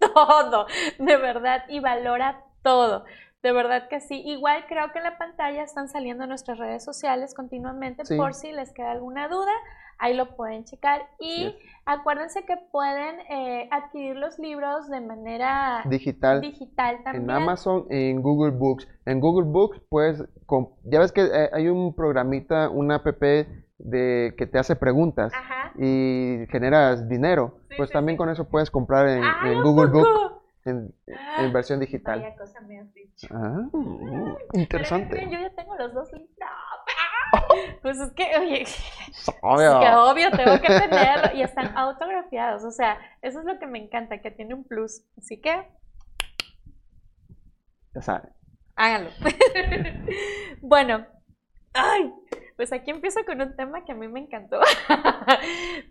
todo, 0.00 0.66
de 0.98 1.16
verdad, 1.16 1.62
y 1.68 1.78
valora 1.78 2.42
todo. 2.64 3.04
De 3.42 3.52
verdad 3.52 3.88
que 3.88 4.00
sí. 4.00 4.20
Igual 4.24 4.64
creo 4.66 4.90
que 4.90 4.98
en 4.98 5.04
la 5.04 5.18
pantalla 5.18 5.62
están 5.62 5.88
saliendo 5.88 6.26
nuestras 6.26 6.58
redes 6.58 6.82
sociales 6.82 7.34
continuamente 7.34 8.04
Sí. 8.04 8.16
por 8.16 8.32
si 8.34 8.50
les 8.52 8.72
queda 8.72 8.90
alguna 8.90 9.28
duda. 9.28 9.52
Ahí 9.98 10.14
lo 10.14 10.36
pueden 10.36 10.64
checar. 10.64 11.08
Y 11.20 11.54
acuérdense 11.86 12.44
que 12.44 12.56
pueden 12.72 13.20
eh, 13.30 13.68
adquirir 13.70 14.16
los 14.16 14.38
libros 14.38 14.88
de 14.88 15.00
manera 15.00 15.82
Digital. 15.86 16.40
digital 16.40 16.96
En 16.96 17.04
también. 17.04 17.30
Amazon 17.30 17.86
y 17.90 18.10
en 18.10 18.22
Google 18.22 18.52
Books. 18.52 18.88
En 19.06 19.20
Google 19.20 19.46
Books, 19.50 19.80
pues, 19.88 20.22
ya 20.84 21.00
ves 21.00 21.12
que 21.12 21.22
eh, 21.24 21.50
hay 21.52 21.68
un 21.68 21.94
programita, 21.94 22.68
una 22.70 22.96
app 22.96 23.06
de 23.78 24.34
que 24.36 24.46
te 24.46 24.58
hace 24.58 24.76
preguntas 24.76 25.32
Ajá. 25.34 25.72
y 25.78 26.46
generas 26.50 27.08
dinero. 27.08 27.58
Sí, 27.70 27.74
pues 27.76 27.90
sí, 27.90 27.92
también 27.92 28.16
con 28.16 28.28
eso 28.30 28.48
puedes 28.48 28.70
comprar 28.70 29.08
en, 29.08 29.22
Ay, 29.22 29.52
en 29.52 29.58
¿a 29.58 29.62
Google 29.62 29.88
Books 29.90 30.34
en, 30.64 30.94
en 31.38 31.52
versión 31.52 31.80
digital. 31.80 32.20
Vaya 32.20 32.36
cosa 32.36 32.60
me 32.62 32.78
has 32.80 32.92
dicho. 32.94 33.26
Ah, 33.30 33.68
mm, 33.72 33.98
Pero 34.00 34.38
¿qué 34.52 34.60
interesante. 34.60 35.24
Yo 35.30 35.38
ya 35.38 35.50
tengo 35.50 35.76
los 35.76 35.92
dos 35.92 36.10
libros. 36.12 36.28
Pues 37.82 38.00
es 38.00 38.12
que, 38.12 38.24
oye, 38.38 38.62
es 38.62 39.30
Obvio. 39.42 39.80
que 39.80 39.88
obvio 39.94 40.30
tengo 40.30 40.60
que 40.60 40.68
tenerlo 40.80 41.36
y 41.36 41.42
están 41.42 41.76
autografiados. 41.76 42.64
O 42.64 42.70
sea, 42.70 42.98
eso 43.22 43.40
es 43.40 43.44
lo 43.44 43.58
que 43.58 43.66
me 43.66 43.78
encanta, 43.78 44.20
que 44.22 44.30
tiene 44.30 44.54
un 44.54 44.64
plus. 44.64 45.02
Así 45.18 45.40
que 45.40 45.68
Ya 47.94 48.02
sabes. 48.02 48.32
háganlo. 48.76 49.10
bueno, 50.62 51.06
ay, 51.74 52.12
pues 52.56 52.72
aquí 52.72 52.90
empiezo 52.90 53.20
con 53.26 53.40
un 53.40 53.54
tema 53.56 53.84
que 53.84 53.92
a 53.92 53.94
mí 53.94 54.08
me 54.08 54.20
encantó. 54.20 54.60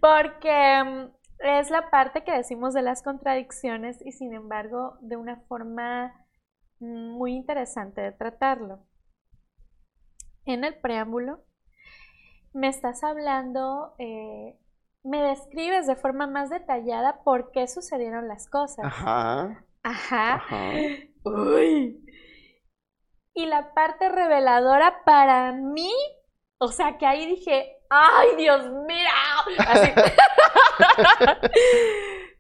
Porque 0.02 0.84
mm, 0.84 1.12
es 1.46 1.70
la 1.70 1.90
parte 1.90 2.24
que 2.24 2.32
decimos 2.32 2.74
de 2.74 2.82
las 2.82 3.04
contradicciones 3.04 4.00
y 4.06 4.12
sin 4.14 4.34
embargo 4.34 4.98
de 5.02 5.18
una 5.18 5.38
forma 5.48 6.14
mm, 6.80 7.12
muy 7.12 7.34
interesante 7.36 8.02
de 8.02 8.12
tratarlo. 8.14 8.80
En 10.46 10.64
el 10.64 10.76
preámbulo 10.80 11.44
me 12.54 12.68
estás 12.68 13.04
hablando, 13.04 13.96
eh, 13.98 14.58
me 15.04 15.22
describes 15.22 15.88
de 15.88 15.96
forma 15.96 16.28
más 16.28 16.50
detallada 16.50 17.24
por 17.24 17.52
qué 17.52 17.68
sucedieron 17.68 18.28
las 18.28 18.48
cosas. 18.50 18.86
Ajá. 18.86 19.66
Ajá. 19.84 20.36
Ajá. 20.36 20.72
Uy. 21.24 22.00
Y 23.34 23.46
la 23.48 23.74
parte 23.74 24.10
reveladora 24.10 25.04
para 25.06 25.52
mí, 25.54 25.92
O 26.60 26.70
sea, 26.70 26.98
que 26.98 27.06
ahí 27.06 27.26
dije, 27.26 27.76
¡ay, 27.90 28.36
Dios 28.38 28.66
mío! 28.88 29.10
Así. 29.68 29.92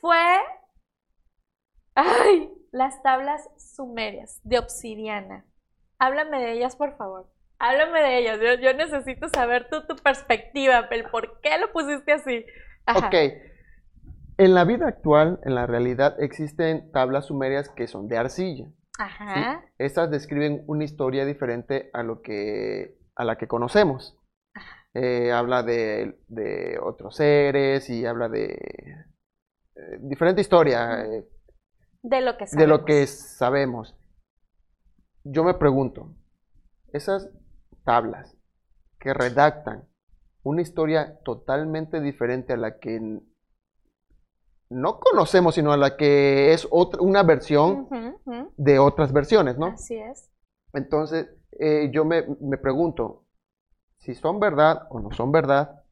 Fue, 0.00 0.16
ay, 1.94 2.50
las 2.72 3.00
tablas 3.02 3.48
sumerias 3.56 4.40
de 4.42 4.58
obsidiana. 4.58 5.44
Háblame 6.00 6.40
de 6.40 6.52
ellas, 6.52 6.74
por 6.76 6.96
favor. 6.96 7.26
Háblame 7.58 8.00
de 8.00 8.18
ellas. 8.18 8.38
Yo, 8.40 8.54
yo 8.54 8.74
necesito 8.74 9.28
saber 9.28 9.68
tu, 9.68 9.86
tu 9.86 9.94
perspectiva, 9.96 10.88
el 10.90 11.04
por 11.10 11.40
qué 11.42 11.58
lo 11.58 11.70
pusiste 11.72 12.12
así. 12.12 12.44
Ajá. 12.86 13.06
Ok. 13.06 13.14
En 14.38 14.54
la 14.54 14.64
vida 14.64 14.88
actual, 14.88 15.38
en 15.44 15.54
la 15.54 15.66
realidad, 15.66 16.16
existen 16.18 16.90
tablas 16.92 17.26
sumerias 17.26 17.68
que 17.68 17.86
son 17.86 18.08
de 18.08 18.16
arcilla. 18.16 18.64
¿sí? 18.64 18.72
Ajá. 18.98 19.62
Estas 19.76 20.10
describen 20.10 20.64
una 20.66 20.84
historia 20.84 21.26
diferente 21.26 21.90
a 21.92 22.02
lo 22.02 22.22
que 22.22 22.98
a 23.14 23.24
la 23.24 23.36
que 23.36 23.46
conocemos. 23.46 24.16
Eh, 24.94 25.30
habla 25.30 25.62
de, 25.62 26.18
de 26.26 26.78
otros 26.82 27.16
seres 27.16 27.88
y 27.90 28.06
habla 28.06 28.28
de 28.28 28.48
eh, 29.76 29.98
diferente 30.00 30.40
historia 30.40 31.04
eh, 31.04 31.24
De 32.02 32.20
lo 32.22 32.36
que 32.36 32.46
de 32.50 32.66
lo 32.66 32.84
que 32.84 33.06
sabemos. 33.06 33.94
Yo 35.24 35.44
me 35.44 35.54
pregunto, 35.54 36.14
esas 36.92 37.30
tablas 37.84 38.36
que 38.98 39.14
redactan 39.14 39.84
una 40.42 40.62
historia 40.62 41.18
totalmente 41.24 42.00
diferente 42.00 42.54
a 42.54 42.56
la 42.56 42.78
que 42.78 43.20
no 44.70 45.00
conocemos, 45.00 45.54
sino 45.54 45.72
a 45.72 45.76
la 45.76 45.96
que 45.96 46.52
es 46.52 46.66
otra, 46.70 47.02
una 47.02 47.22
versión 47.22 47.88
de 48.56 48.78
otras 48.78 49.12
versiones, 49.12 49.58
¿no? 49.58 49.66
Así 49.66 49.96
es. 49.96 50.30
Entonces, 50.72 51.28
eh, 51.58 51.90
yo 51.92 52.04
me, 52.04 52.24
me 52.40 52.56
pregunto, 52.56 53.24
si 53.98 54.14
son 54.14 54.40
verdad 54.40 54.86
o 54.90 55.00
no 55.00 55.10
son 55.12 55.32
verdad, 55.32 55.82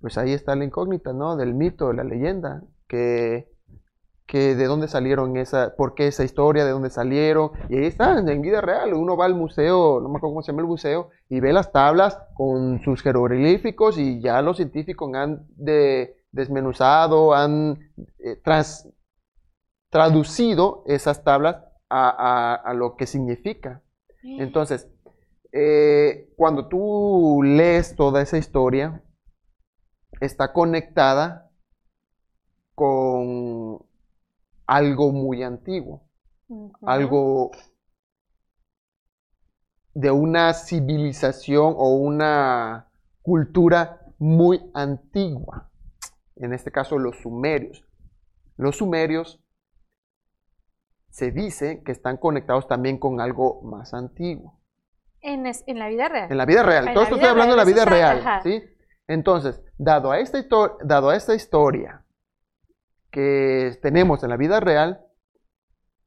pues 0.00 0.18
ahí 0.18 0.32
está 0.32 0.56
la 0.56 0.64
incógnita, 0.64 1.12
¿no? 1.12 1.36
Del 1.36 1.54
mito, 1.54 1.88
de 1.88 1.94
la 1.94 2.04
leyenda, 2.04 2.62
que, 2.88 3.49
que 4.30 4.54
de 4.54 4.66
dónde 4.66 4.86
salieron 4.86 5.36
esa, 5.36 5.74
por 5.76 5.94
qué 5.94 6.06
esa 6.06 6.22
historia, 6.22 6.64
de 6.64 6.70
dónde 6.70 6.88
salieron, 6.90 7.50
y 7.68 7.76
ahí 7.78 7.86
están, 7.86 8.28
en 8.28 8.40
vida 8.42 8.60
real, 8.60 8.94
uno 8.94 9.16
va 9.16 9.24
al 9.26 9.34
museo, 9.34 10.00
no 10.00 10.08
me 10.08 10.18
acuerdo 10.18 10.34
cómo 10.34 10.42
se 10.42 10.52
llama 10.52 10.62
el 10.62 10.68
museo, 10.68 11.10
y 11.28 11.40
ve 11.40 11.52
las 11.52 11.72
tablas 11.72 12.16
con 12.34 12.80
sus 12.82 13.02
jeroglíficos 13.02 13.98
y 13.98 14.20
ya 14.20 14.40
los 14.40 14.56
científicos 14.58 15.12
han 15.14 15.46
de- 15.56 16.14
desmenuzado, 16.30 17.34
han 17.34 17.78
eh, 18.24 18.36
trans- 18.44 18.88
traducido 19.90 20.84
esas 20.86 21.24
tablas 21.24 21.56
a- 21.88 22.10
a- 22.10 22.54
a 22.54 22.72
lo 22.74 22.94
que 22.94 23.06
significa. 23.06 23.82
Entonces, 24.22 24.88
eh, 25.52 26.28
cuando 26.36 26.68
tú 26.68 27.40
lees 27.42 27.96
toda 27.96 28.22
esa 28.22 28.38
historia, 28.38 29.02
está 30.20 30.52
conectada 30.52 31.50
con 32.76 33.89
algo 34.70 35.10
muy 35.10 35.42
antiguo, 35.42 36.04
algo 36.86 37.50
de 39.94 40.12
una 40.12 40.54
civilización 40.54 41.74
o 41.76 41.96
una 41.96 42.88
cultura 43.20 44.00
muy 44.18 44.62
antigua. 44.72 45.68
En 46.36 46.52
este 46.52 46.70
caso, 46.70 46.98
los 46.98 47.16
sumerios. 47.20 47.84
Los 48.56 48.76
sumerios 48.76 49.42
se 51.08 51.32
dice 51.32 51.82
que 51.84 51.90
están 51.90 52.16
conectados 52.16 52.68
también 52.68 52.98
con 52.98 53.20
algo 53.20 53.62
más 53.62 53.92
antiguo. 53.92 54.60
En, 55.20 55.46
es- 55.46 55.64
en 55.66 55.80
la 55.80 55.88
vida 55.88 56.08
real. 56.08 56.30
En 56.30 56.38
la 56.38 56.46
vida 56.46 56.62
real. 56.62 56.86
En 56.86 56.94
Todo 56.94 57.02
esto 57.02 57.16
estoy 57.16 57.30
hablando 57.30 57.54
de 57.56 57.56
la 57.56 57.64
vida 57.64 57.84
real. 57.84 58.40
¿sí? 58.44 58.62
Entonces, 59.08 59.60
dado 59.78 60.12
a, 60.12 60.20
esta 60.20 60.38
histo- 60.38 60.78
dado 60.84 61.08
a 61.10 61.16
esta 61.16 61.34
historia 61.34 62.04
que 63.10 63.78
tenemos 63.82 64.22
en 64.22 64.30
la 64.30 64.36
vida 64.36 64.60
real, 64.60 65.04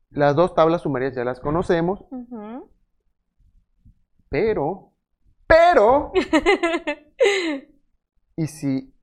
las 0.10 0.36
dos 0.36 0.54
tablas 0.54 0.82
sumerias 0.82 1.16
ya 1.16 1.24
las 1.24 1.40
conocemos, 1.40 2.06
pero, 4.30 4.94
pero, 5.48 6.12
y 8.38 8.48
si 8.48 8.94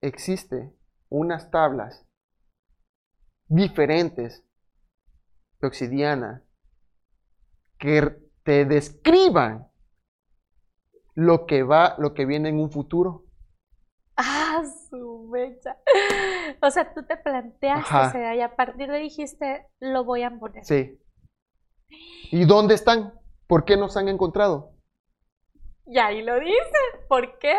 existe 0.00 0.72
unas 1.08 1.50
tablas 1.50 2.06
diferentes 3.48 4.44
de 5.60 5.66
obsidiana 5.66 6.42
que 7.78 8.16
te 8.42 8.64
describan 8.64 9.68
lo 11.14 11.46
que 11.46 11.62
va, 11.62 11.96
lo 11.98 12.14
que 12.14 12.26
viene 12.26 12.50
en 12.50 12.60
un 12.60 12.70
futuro. 12.70 13.24
Ah, 14.16 14.45
mecha. 15.26 15.76
O 16.62 16.70
sea, 16.70 16.94
tú 16.94 17.02
te 17.02 17.16
planteaste, 17.16 17.94
Ajá. 17.94 18.34
y 18.34 18.40
a 18.40 18.54
partir 18.54 18.88
de 18.88 18.96
ahí 18.96 19.02
dijiste, 19.02 19.66
lo 19.80 20.04
voy 20.04 20.22
a 20.22 20.30
poner. 20.30 20.64
Sí. 20.64 20.98
¿Y 22.30 22.44
dónde 22.44 22.74
están? 22.74 23.14
¿Por 23.46 23.64
qué 23.64 23.76
nos 23.76 23.96
han 23.96 24.08
encontrado? 24.08 24.72
Y 25.86 25.98
ahí 25.98 26.22
lo 26.22 26.38
dice. 26.38 26.78
¿Por 27.08 27.38
qué? 27.38 27.56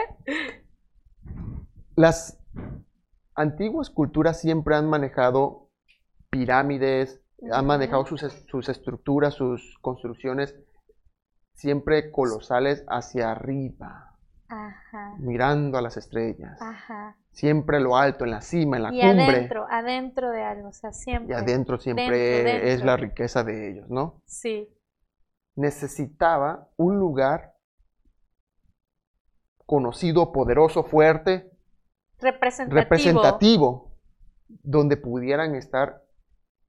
Las 1.96 2.40
antiguas 3.36 3.90
culturas 3.90 4.40
siempre 4.40 4.76
han 4.76 4.90
manejado 4.90 5.70
pirámides, 6.30 7.22
han 7.52 7.66
manejado 7.66 8.06
sus 8.06 8.70
estructuras, 8.70 9.34
sus 9.34 9.78
construcciones 9.82 10.56
siempre 11.58 12.12
colosales 12.12 12.86
hacia 12.88 13.32
arriba, 13.32 14.07
Ajá. 14.50 15.16
mirando 15.20 15.78
a 15.78 15.82
las 15.82 15.98
estrellas. 15.98 16.62
Ajá. 16.62 17.18
Siempre 17.32 17.80
lo 17.80 17.98
alto, 17.98 18.24
en 18.24 18.32
la 18.32 18.42
cima, 18.42 18.78
en 18.78 18.84
la 18.84 18.94
Y 18.94 19.02
cumbre. 19.02 19.24
adentro, 19.26 19.66
adentro 19.70 20.30
de 20.32 20.42
algo, 20.44 20.70
o 20.70 20.74
sea, 20.74 20.92
Y 20.92 20.94
siempre. 20.94 21.36
adentro 21.36 21.78
siempre 21.80 22.18
Dentro, 22.44 22.68
es 22.68 22.84
la 22.84 22.98
riqueza 22.98 23.44
de 23.44 23.72
ellos, 23.72 23.90
¿no? 23.90 24.22
Sí. 24.26 24.70
Necesitaba 25.56 26.70
un 26.78 26.98
lugar 27.00 27.56
conocido, 29.66 30.32
poderoso, 30.32 30.84
fuerte, 30.84 31.52
Representativo. 32.20 32.80
representativo, 32.82 33.98
donde 34.48 34.98
pudieran 34.98 35.56
estar 35.56 36.04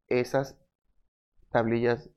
esas 0.08 0.58
tablillas 1.50 2.10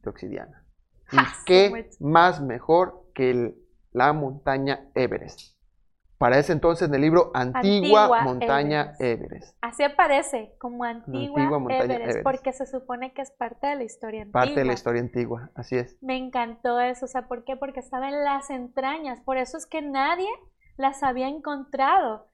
de 0.00 0.10
obsidiana. 0.10 0.64
¿Y 1.12 1.16
Ja, 1.16 1.34
su 1.34 1.44
qué 1.46 1.90
más 2.00 2.40
mejor 2.40 3.10
que 3.14 3.30
el- 3.30 3.67
la 3.92 4.12
montaña 4.12 4.88
Everest? 4.94 5.58
Para 6.18 6.36
ese 6.38 6.52
entonces 6.52 6.88
en 6.88 6.94
el 6.96 7.00
libro 7.00 7.30
Antigua, 7.32 8.02
Antigua 8.02 8.22
Montaña 8.22 8.80
Everest. 8.98 9.00
Everest. 9.00 9.56
Así 9.60 9.84
aparece, 9.84 10.52
como 10.58 10.82
antigua, 10.82 11.40
antigua 11.40 11.58
montaña 11.60 11.84
Everest, 11.84 12.02
Everest. 12.02 12.24
porque 12.24 12.52
se 12.52 12.66
supone 12.66 13.12
que 13.12 13.22
es 13.22 13.30
parte 13.30 13.68
de 13.68 13.76
la 13.76 13.84
historia 13.84 14.22
antigua. 14.22 14.40
Parte 14.40 14.58
de 14.58 14.64
la 14.64 14.72
historia 14.72 15.00
antigua, 15.00 15.50
así 15.54 15.76
es. 15.76 15.96
Me 16.02 16.16
encantó 16.16 16.80
eso, 16.80 17.04
o 17.04 17.08
sea, 17.08 17.28
¿por 17.28 17.44
qué? 17.44 17.54
Porque 17.56 17.78
estaba 17.78 18.08
en 18.08 18.24
las 18.24 18.50
entrañas, 18.50 19.20
por 19.20 19.36
eso 19.36 19.56
es 19.56 19.66
que 19.66 19.80
nadie 19.80 20.28
las 20.76 21.04
había 21.04 21.28
encontrado. 21.28 22.26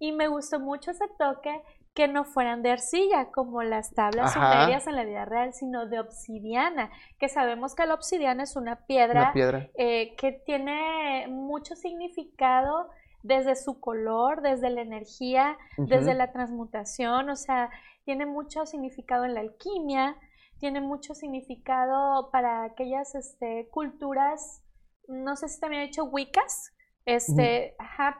Y 0.00 0.12
me 0.12 0.28
gustó 0.28 0.58
mucho 0.58 0.90
ese 0.90 1.06
toque 1.18 1.62
que 1.98 2.06
no 2.06 2.24
fueran 2.24 2.62
de 2.62 2.70
arcilla, 2.70 3.32
como 3.32 3.64
las 3.64 3.92
tablas 3.92 4.36
Ajá. 4.36 4.52
sumerias 4.52 4.86
en 4.86 4.94
la 4.94 5.02
vida 5.02 5.24
real, 5.24 5.52
sino 5.52 5.86
de 5.86 5.98
obsidiana, 5.98 6.92
que 7.18 7.28
sabemos 7.28 7.74
que 7.74 7.86
la 7.86 7.94
obsidiana 7.94 8.44
es 8.44 8.54
una 8.54 8.86
piedra 8.86 9.22
Una 9.22 9.32
piedra. 9.32 9.68
eh, 9.74 10.14
que 10.14 10.30
tiene 10.46 11.26
mucho 11.26 11.74
significado 11.74 12.88
desde 13.24 13.56
su 13.56 13.80
color, 13.80 14.42
desde 14.42 14.70
la 14.70 14.82
energía, 14.82 15.58
desde 15.76 16.14
la 16.14 16.30
transmutación, 16.30 17.30
o 17.30 17.34
sea, 17.34 17.68
tiene 18.04 18.26
mucho 18.26 18.64
significado 18.64 19.24
en 19.24 19.34
la 19.34 19.40
alquimia, 19.40 20.14
tiene 20.60 20.80
mucho 20.80 21.16
significado 21.16 22.30
para 22.30 22.62
aquellas 22.62 23.16
este, 23.16 23.68
culturas, 23.72 24.62
no 25.08 25.34
sé 25.34 25.48
si 25.48 25.58
también 25.58 25.82
he 25.82 25.86
hecho 25.86 26.04
Wiccas, 26.04 26.72
este, 27.08 27.74
ajá, 27.78 28.16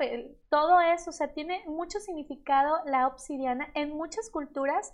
todo 0.48 0.80
eso, 0.80 1.10
o 1.10 1.12
sea, 1.12 1.34
tiene 1.34 1.62
mucho 1.66 2.00
significado 2.00 2.78
la 2.86 3.06
obsidiana 3.06 3.68
en 3.74 3.90
muchas 3.94 4.30
culturas 4.30 4.92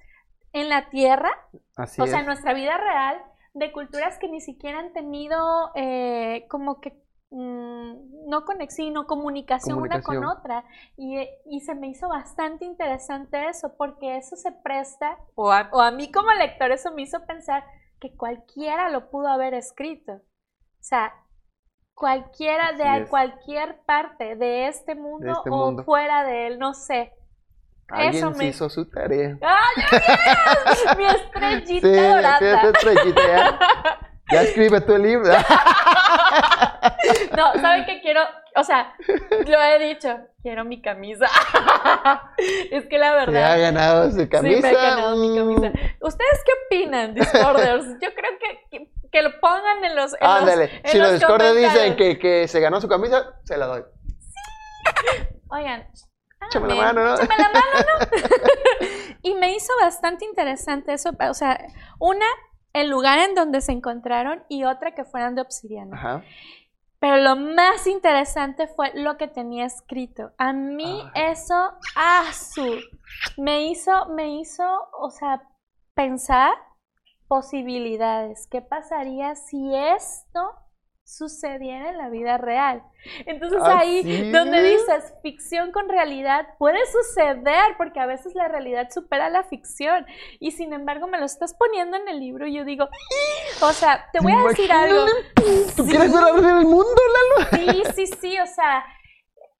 en 0.53 0.69
la 0.69 0.91
tierra, 0.91 1.31
Así 1.77 2.03
o 2.03 2.07
sea, 2.07 2.19
en 2.19 2.27
es. 2.27 2.27
nuestra 2.27 2.55
vida 2.55 2.77
real, 2.77 3.23
de 3.55 3.71
culturas 3.73 4.19
que 4.19 4.29
ni 4.29 4.41
siquiera 4.41 4.81
han 4.81 4.93
tenido 4.93 5.71
eh, 5.77 6.47
como 6.49 6.81
que 6.81 7.01
mm, 7.31 8.29
no 8.29 8.45
conexión, 8.45 8.93
no 8.93 9.07
comunicación, 9.07 9.81
una 9.81 10.03
con 10.03 10.17
Comunicación. 10.17 10.25
otra. 10.25 10.65
Y, 10.97 11.19
eh, 11.19 11.31
y 11.47 11.61
se 11.61 11.75
me 11.77 11.89
hizo 11.89 12.09
bastante 12.09 12.65
interesante 12.65 13.49
eso, 13.49 13.77
porque 13.77 14.17
eso 14.17 14.37
se 14.37 14.51
presta, 14.53 15.19
o 15.37 15.53
a, 15.53 15.69
o 15.73 15.81
a 15.81 15.93
mí 15.93 16.11
como 16.11 16.33
lector, 16.33 16.73
eso 16.73 16.93
me 16.93 17.03
hizo 17.03 17.25
pensar 17.27 17.65
que 18.01 18.17
cualquiera 18.17 18.91
lo 18.91 19.09
pudo 19.11 19.29
haber 19.29 19.55
escrito. 19.55 20.13
O 20.15 20.87
sea, 20.87 21.13
cualquiera 21.95 22.73
de 22.73 23.03
es. 23.03 23.09
cualquier 23.09 23.77
parte 23.87 24.37
de 24.37 24.69
este 24.69 24.95
mundo 24.95 25.31
este 25.33 25.51
o 25.51 25.57
mundo. 25.57 25.85
fuera 25.85 26.25
de 26.25 26.47
él, 26.49 26.59
no 26.59 26.75
sé. 26.75 27.13
Alguien 27.89 28.15
eso 28.15 28.31
me- 28.33 28.47
hizo 28.47 28.69
su 28.71 28.89
tarea. 28.91 29.37
¡Ay! 29.43 30.97
Mi 30.97 31.05
estrellita 31.07 31.87
Sí, 31.89 31.95
dorada. 31.95 32.39
sí, 32.39 32.45
esta 32.47 32.69
estrellita 32.71 33.21
ya. 33.27 33.59
Ya 34.33 34.43
escribe 34.43 34.81
tu 34.81 34.97
libro. 34.99 35.33
No, 37.37 37.53
¿saben 37.61 37.85
qué 37.85 38.01
quiero? 38.01 38.21
O 38.57 38.65
sea, 38.65 38.95
lo 39.47 39.63
he 39.63 39.79
dicho, 39.89 40.17
quiero 40.43 40.65
mi 40.65 40.81
camisa. 40.81 41.27
es 42.71 42.87
que 42.87 42.99
la 42.99 43.07
Se 43.09 43.13
ha 43.13 43.27
verdad. 43.27 43.61
ganado 43.61 44.11
su 44.11 44.29
camisa. 44.29 44.57
Sí, 44.57 44.63
me 44.63 44.71
he 44.71 44.75
ganado 44.75 45.17
mi 45.17 45.37
camisa. 45.37 45.73
¿Ustedes 46.01 46.45
qué 46.45 46.53
opinan, 46.77 47.15
Discorders? 47.15 47.85
Yo 48.01 48.09
creo 48.15 48.31
que, 48.71 48.89
que, 49.15 49.23
lo 49.23 49.41
pongan 49.41 49.85
en 49.85 49.97
los. 49.97 50.13
En 50.15 50.21
los- 50.21 50.41
Ándale, 50.41 50.81
en 50.83 50.91
si 50.91 50.99
los 50.99 51.13
discordes 51.13 51.55
dicen 51.55 51.71
comentarios. 51.71 51.97
que, 51.97 52.19
que 52.19 52.49
se 52.49 52.61
ganó 52.61 52.81
su 52.81 52.89
camisa, 52.89 53.35
se 53.45 53.57
la 53.57 53.67
doy. 53.67 53.83
Oigan, 55.49 55.87
Échame 56.47 56.69
la 56.69 56.75
mano, 56.75 57.05
¿no? 57.05 57.15
échame 57.15 57.37
la 57.39 57.49
mano, 57.49 57.69
¿no? 58.01 58.07
y 59.23 59.35
me 59.35 59.55
hizo 59.55 59.73
bastante 59.81 60.25
interesante 60.25 60.93
eso. 60.93 61.11
O 61.29 61.35
sea, 61.35 61.59
una, 61.99 62.27
el 62.73 62.91
lugar 62.91 63.19
en 63.21 63.35
donde 63.35 63.61
se 63.61 63.73
encontraron 63.73 64.45
y 64.49 64.65
otra 64.65 64.95
que 64.95 65.05
fueran 65.05 65.35
de 65.35 65.43
obsidiana. 65.43 65.97
Ajá. 65.97 66.23
Pero 66.99 67.19
lo 67.19 67.37
más 67.37 67.87
interesante 67.87 68.67
fue 68.67 68.91
lo 68.95 69.17
que 69.17 69.29
tenía 69.29 69.67
escrito. 69.67 70.33
A 70.39 70.53
mí 70.53 71.03
eso, 71.15 71.73
ah, 71.97 72.25
su, 72.33 72.81
me 73.37 73.67
hizo, 73.67 74.07
me 74.07 74.39
hizo, 74.41 74.65
o 74.99 75.11
sea, 75.11 75.43
pensar 75.95 76.55
posibilidades. 77.35 78.47
¿Qué 78.49 78.63
pasaría 78.63 79.35
si 79.35 79.75
esto 79.75 80.55
sucediera 81.03 81.91
en 81.91 81.99
la 81.99 82.09
vida 82.09 82.39
real? 82.39 82.85
Entonces 83.27 83.61
ahí 83.65 83.99
Así 83.99 84.31
donde 84.31 84.59
es. 84.59 84.79
dices 84.79 85.15
ficción 85.21 85.73
con 85.73 85.89
realidad 85.89 86.47
puede 86.61 86.79
suceder 86.87 87.77
porque 87.77 87.99
a 87.99 88.07
veces 88.07 88.37
la 88.37 88.47
realidad 88.47 88.89
supera 88.93 89.31
la 89.31 89.43
ficción 89.43 90.07
y 90.39 90.53
sin 90.53 90.73
embargo 90.73 91.09
me 91.09 91.19
lo 91.19 91.27
estás 91.27 91.55
poniendo 91.55 91.97
en 91.97 92.07
el 92.07 92.21
libro 92.21 92.47
y 92.47 92.55
yo 92.55 92.65
digo, 92.65 92.89
o 93.61 93.73
sea, 93.73 94.09
te 94.13 94.21
voy 94.21 94.33
a 94.33 94.45
decir 94.45 94.71
algo. 94.71 95.05
¿Tú 95.77 95.85
quieres 95.85 96.13
ver 96.13 96.45
el 96.59 96.65
mundo, 96.67 97.01
Lalo? 97.17 97.49
Sí, 97.51 97.83
sí, 97.97 98.07
sí, 98.07 98.39
o 98.39 98.47
sea, 98.47 98.85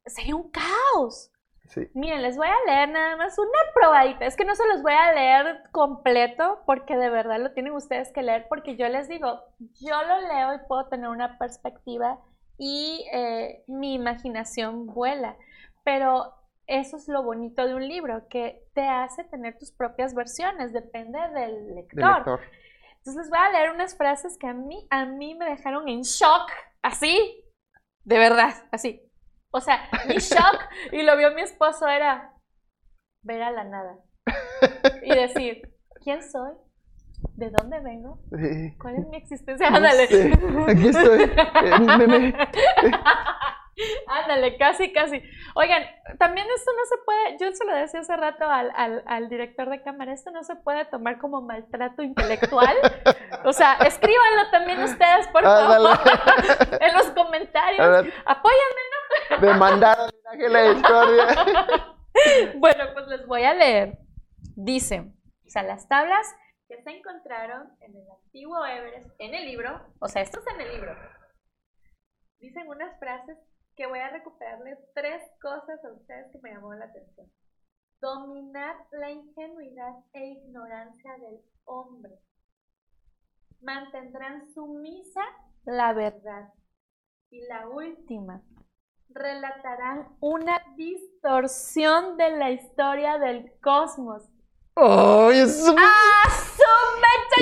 sería 0.07 0.37
un 0.37 0.49
caos. 0.49 1.33
Sí. 1.75 1.89
Miren, 1.95 2.23
les 2.23 2.37
voy 2.37 2.47
a 2.47 2.67
leer 2.67 2.89
nada 2.91 3.17
más 3.17 3.37
una 3.37 3.51
probadita. 3.75 4.27
Es 4.27 4.37
que 4.37 4.45
no 4.45 4.55
se 4.55 4.67
los 4.69 4.83
voy 4.83 4.93
a 4.93 5.13
leer 5.13 5.65
completo 5.73 6.63
porque 6.67 6.97
de 6.97 7.11
verdad 7.11 7.41
lo 7.41 7.53
tienen 7.53 7.73
ustedes 7.73 8.13
que 8.13 8.23
leer 8.23 8.47
porque 8.49 8.77
yo 8.77 8.89
les 8.89 9.09
digo, 9.09 9.41
yo 9.59 10.03
lo 10.03 10.21
leo 10.21 10.55
y 10.55 10.67
puedo 10.69 10.87
tener 10.87 11.09
una 11.09 11.37
perspectiva 11.37 12.21
y 12.59 13.05
eh, 13.13 13.65
mi 13.67 13.95
imaginación 13.95 14.87
vuela. 14.87 15.37
Pero 15.85 16.33
eso 16.69 16.97
es 16.97 17.09
lo 17.09 17.25
bonito 17.25 17.67
de 17.67 17.75
un 17.75 17.87
libro, 17.89 18.29
que 18.29 18.63
te 18.73 18.87
hace 18.87 19.25
tener 19.25 19.59
tus 19.59 19.73
propias 19.73 20.15
versiones, 20.15 20.73
depende 20.73 21.19
del 21.35 21.75
lector. 21.75 22.05
Del 22.05 22.15
lector. 22.15 22.41
Entonces 22.99 23.17
les 23.17 23.31
voy 23.31 23.39
a 23.39 23.51
leer 23.51 23.71
unas 23.73 23.97
frases 23.97 24.39
que 24.39 24.47
a 24.47 24.55
mí, 24.55 24.87
a 24.91 25.05
mí 25.05 25.35
me 25.35 25.45
dejaron 25.45 25.89
en 25.89 26.03
shock, 26.03 26.51
así, 26.83 27.45
de 28.05 28.19
verdad, 28.19 28.55
así. 28.71 29.03
O 29.57 29.61
sea, 29.61 29.89
mi 30.09 30.17
shock, 30.17 30.59
y 30.91 31.03
lo 31.03 31.17
vio 31.17 31.31
mi 31.33 31.43
esposo, 31.43 31.87
era 31.87 32.33
ver 33.23 33.41
a 33.41 33.53
la 33.53 33.63
nada 33.63 33.97
y 35.03 35.15
decir, 35.15 35.63
¿quién 36.03 36.23
soy? 36.29 36.55
¿De 37.37 37.51
dónde 37.51 37.79
vengo? 37.79 38.19
Sí. 38.37 38.77
¿Cuál 38.81 38.97
es 38.97 39.07
mi 39.07 39.17
existencia? 39.17 39.71
No 39.71 39.77
Ándale. 39.77 40.07
sé, 40.09 40.33
Aquí 40.69 40.89
estoy. 40.89 41.23
Eh, 41.23 41.79
me- 41.99 42.07
me- 42.09 42.35
Ándale, 44.07 44.57
casi, 44.57 44.93
casi. 44.93 45.21
Oigan, 45.57 45.83
también 46.19 46.47
esto 46.55 46.71
no 46.77 46.85
se 46.87 46.97
puede, 47.05 47.39
yo 47.39 47.53
se 47.57 47.65
lo 47.65 47.75
decía 47.75 48.01
hace 48.01 48.17
rato 48.17 48.45
al, 48.49 48.71
al- 48.77 49.03
al 49.07 49.29
director 49.29 49.69
de 49.69 49.83
cámara, 49.83 50.13
esto 50.13 50.31
no 50.31 50.45
se 50.45 50.55
puede 50.57 50.85
tomar 50.85 51.19
como 51.19 51.43
maltrato 51.43 52.03
intelectual. 52.03 52.77
O 53.45 53.53
sea, 53.53 53.75
escríbanlo 53.85 54.51
también 54.53 54.83
ustedes, 54.83 55.27
por 55.29 55.45
Ándale. 55.45 55.97
favor, 55.97 56.79
en 56.81 56.95
los 56.95 57.07
comentarios. 57.11 57.81
Ahora, 57.81 58.05
Apóyenme. 58.27 59.41
Demandar 59.41 59.99
de 60.39 60.49
la 60.49 60.63
discordia. 60.73 61.27
Bueno, 62.55 62.85
pues 62.93 63.09
les 63.09 63.27
voy 63.27 63.43
a 63.43 63.55
leer. 63.55 63.99
Dice, 64.55 65.01
o 65.01 65.49
sea, 65.51 65.65
las 65.65 65.89
tablas 65.89 66.25
que 66.69 66.81
se 66.81 66.91
encontraron 66.91 67.77
en 67.81 67.91
el 67.97 68.05
antiguo 68.23 68.65
Everest, 68.65 69.11
en 69.19 69.35
el 69.35 69.45
libro, 69.47 69.85
o 69.99 70.07
sea, 70.07 70.23
esto 70.23 70.39
es 70.39 70.47
en 70.55 70.61
el 70.61 70.75
libro. 70.75 70.97
Dicen 72.39 72.69
unas 72.69 72.97
frases 73.01 73.37
que 73.77 73.87
voy 73.87 73.99
a 73.99 74.11
recuperarle 74.11 74.79
tres 74.95 75.23
cosas 75.41 75.85
a 75.85 75.93
ustedes 75.93 76.31
que 76.33 76.39
me 76.41 76.53
llamó 76.53 76.75
la 76.75 76.87
atención. 76.87 77.31
Dominar 78.01 78.77
la 78.93 79.11
ingenuidad 79.11 79.95
e 80.13 80.27
ignorancia 80.27 81.17
del 81.19 81.41
hombre. 81.65 82.13
Mantendrán 83.61 84.53
sumisa 84.53 85.23
la 85.65 85.93
verdad. 85.93 86.53
Y 87.31 87.41
la 87.49 87.69
última, 87.69 88.43
relatarán 89.09 90.09
una 90.21 90.61
distorsión 90.77 92.17
de 92.17 92.31
la 92.37 92.51
historia 92.51 93.19
del 93.19 93.53
cosmos. 93.61 94.23
¡Ay, 94.77 95.41
es 95.41 95.69
un... 95.69 95.77
¡Ah, 95.79 96.29
su 96.57 96.63
mecha! 97.01 97.37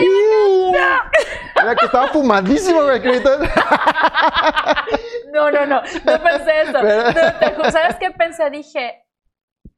Que 1.78 1.86
estaba 1.86 2.08
fumadísimo, 2.08 2.82
güey. 2.82 3.00
No, 5.32 5.50
no, 5.50 5.66
no, 5.66 5.80
no 5.80 6.22
pensé 6.22 6.62
eso. 6.62 6.78
No, 7.56 7.62
te 7.62 7.70
¿Sabes 7.72 7.96
qué 7.96 8.10
pensé? 8.10 8.50
Dije, 8.50 9.04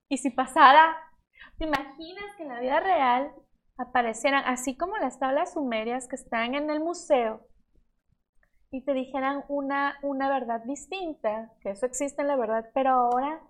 ¿y 0.09 0.18
si 0.18 0.30
pasara? 0.30 0.96
¿Te 1.59 1.64
imaginas 1.64 2.34
que 2.36 2.42
en 2.42 2.48
la 2.48 2.61
vida 2.61 2.80
real 2.80 3.32
aparecieran, 3.78 4.44
así 4.46 4.76
como 4.76 4.96
las 4.96 5.18
tablas 5.18 5.55
sumerias 5.55 6.09
que 6.09 6.16
están 6.16 6.55
en 6.55 6.70
el 6.70 6.80
museo, 6.80 7.46
y 8.70 8.84
te 8.84 8.92
dijeran 8.92 9.44
una, 9.48 9.96
una 10.02 10.28
verdad 10.28 10.62
distinta, 10.64 11.52
que 11.61 11.70
eso 11.70 11.86
existe 11.86 12.22
en 12.22 12.28
la 12.28 12.36
verdad, 12.36 12.70
pero 12.74 12.90
ahora 12.90 13.40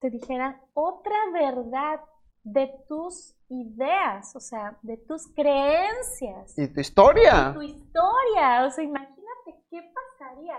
te 0.00 0.10
dijeran 0.10 0.60
otra 0.74 1.14
verdad 1.32 2.00
de 2.42 2.72
tus 2.88 3.36
ideas, 3.48 4.34
o 4.34 4.40
sea, 4.40 4.76
de 4.82 4.96
tus 4.96 5.28
creencias? 5.34 6.58
Y 6.58 6.66
tu 6.72 6.80
historia. 6.80 7.52
tu 7.54 7.62
historia. 7.62 8.64
O 8.66 8.70
sea, 8.70 8.82
imagínate 8.82 9.62
qué 9.70 9.92
pasaría 10.18 10.56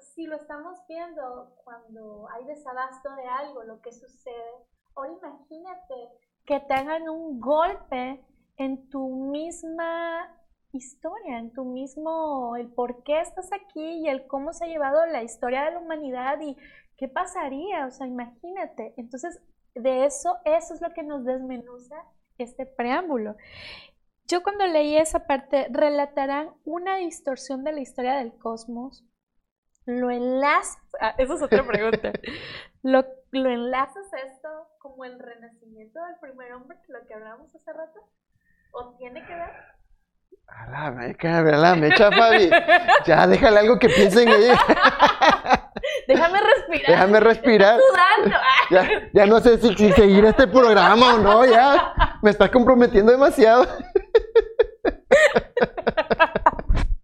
si 0.00 0.26
lo 0.26 0.36
estamos 0.36 0.78
viendo 0.88 1.54
cuando 1.64 2.28
hay 2.30 2.44
desabasto 2.44 3.10
de 3.16 3.26
algo, 3.26 3.62
lo 3.64 3.80
que 3.80 3.92
sucede. 3.92 4.66
Ahora 4.94 5.12
imagínate 5.12 5.94
que 6.44 6.60
te 6.60 6.74
hagan 6.74 7.08
un 7.08 7.40
golpe 7.40 8.24
en 8.56 8.88
tu 8.88 9.08
misma 9.30 10.36
historia, 10.72 11.38
en 11.38 11.52
tu 11.52 11.64
mismo, 11.64 12.56
el 12.56 12.68
por 12.72 13.02
qué 13.02 13.20
estás 13.20 13.50
aquí 13.52 14.04
y 14.04 14.08
el 14.08 14.26
cómo 14.26 14.52
se 14.52 14.64
ha 14.64 14.68
llevado 14.68 15.04
la 15.06 15.22
historia 15.22 15.64
de 15.64 15.72
la 15.72 15.80
humanidad 15.80 16.40
y 16.40 16.56
qué 16.96 17.08
pasaría, 17.08 17.86
o 17.86 17.90
sea, 17.90 18.06
imagínate. 18.06 18.94
Entonces, 18.96 19.40
de 19.74 20.04
eso, 20.04 20.36
eso 20.44 20.74
es 20.74 20.80
lo 20.80 20.92
que 20.92 21.02
nos 21.02 21.24
desmenuza 21.24 21.96
este 22.38 22.66
preámbulo. 22.66 23.36
Yo 24.26 24.42
cuando 24.42 24.66
leí 24.66 24.96
esa 24.96 25.26
parte, 25.26 25.66
relatarán 25.70 26.50
una 26.64 26.96
distorsión 26.96 27.64
de 27.64 27.72
la 27.72 27.80
historia 27.80 28.16
del 28.16 28.36
cosmos, 28.38 29.04
lo 29.86 30.10
enlazas, 30.10 30.78
ah, 31.00 31.14
esa 31.18 31.34
es 31.34 31.42
otra 31.42 31.62
pregunta, 31.64 32.12
lo, 32.82 33.04
lo 33.32 33.50
enlazas 33.50 34.06
esto 34.24 34.48
como 34.78 35.04
el 35.04 35.18
renacimiento 35.18 35.98
del 36.04 36.16
primer 36.20 36.52
hombre, 36.52 36.78
lo 36.88 37.06
que 37.06 37.14
hablamos 37.14 37.54
hace 37.54 37.72
rato, 37.72 38.00
o 38.72 38.94
tiene 38.96 39.24
que 39.26 39.34
ver. 39.34 39.50
A 40.46 40.70
la 40.70 40.90
mecha, 40.90 41.38
a 41.38 41.42
la 41.42 41.74
mecha, 41.76 42.10
Fabi. 42.10 42.50
Ya, 43.06 43.26
déjale 43.26 43.60
algo 43.60 43.78
que 43.78 43.88
piensen 43.88 44.28
ella. 44.28 44.58
Déjame 46.08 46.40
respirar. 46.40 46.90
Déjame 46.90 47.20
respirar. 47.20 47.80
Sudando. 47.80 48.36
Ya, 48.70 49.10
ya 49.12 49.26
no 49.26 49.40
sé 49.40 49.58
si, 49.58 49.74
si 49.74 49.92
seguir 49.92 50.24
este 50.24 50.46
programa 50.48 51.14
o 51.14 51.18
no, 51.18 51.44
ya. 51.46 52.18
Me 52.22 52.30
estás 52.30 52.50
comprometiendo 52.50 53.12
demasiado. 53.12 53.66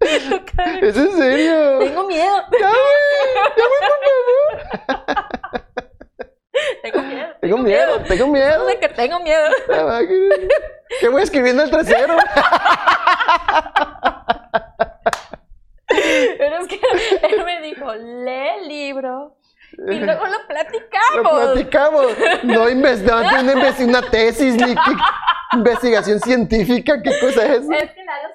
¿Es 0.82 0.96
en 0.96 1.12
serio? 1.12 1.78
Tengo 1.80 2.04
miedo. 2.06 2.44
Ya, 2.60 2.70
güey, 2.70 3.56
por 3.56 3.70
favor. 5.02 5.26
Tengo 6.82 7.02
miedo. 7.02 7.28
Tengo 7.40 7.58
miedo, 7.58 8.00
tengo 8.08 8.26
miedo. 8.28 8.66
De 8.66 8.78
que 8.78 8.88
tengo 8.88 9.20
miedo. 9.20 9.46
¿Qué 11.00 11.08
voy 11.08 11.22
escribiendo 11.22 11.62
el 11.62 11.70
trasero? 11.70 12.16
Pero 15.88 16.56
es 16.58 16.66
que 16.68 16.80
él 17.28 17.44
me 17.44 17.60
dijo, 17.62 17.94
lee 17.94 18.48
el 18.60 18.68
libro 18.68 19.36
y 19.78 19.98
luego 20.00 20.26
lo 20.26 20.32
Lo 20.32 20.46
platicamos. 20.46 21.44
platicamos. 21.54 22.06
No 22.44 22.68
investigamos 22.68 23.32
una, 23.32 23.98
una 24.00 24.10
tesis 24.10 24.54
ni 24.56 24.74
investigación 25.52 26.20
científica. 26.20 27.00
¿Qué 27.02 27.18
cosa 27.20 27.44
es 27.44 27.50
eso? 27.60 27.70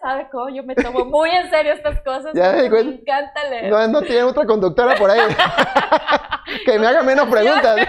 Sabe 0.01 0.27
cómo 0.31 0.49
yo 0.49 0.63
me 0.63 0.73
tomo 0.73 1.05
muy 1.05 1.29
en 1.29 1.49
serio 1.51 1.73
estas 1.73 2.01
cosas. 2.01 2.33
Ya 2.33 2.53
me 2.53 2.65
encanta 2.79 3.43
leer. 3.49 3.69
No, 3.69 3.87
no 3.87 4.01
tiene 4.01 4.23
otra 4.23 4.45
conductora 4.45 4.95
por 4.95 5.11
ahí. 5.11 5.19
que 6.65 6.79
me 6.79 6.87
haga 6.87 7.03
menos 7.03 7.27
preguntas. 7.29 7.75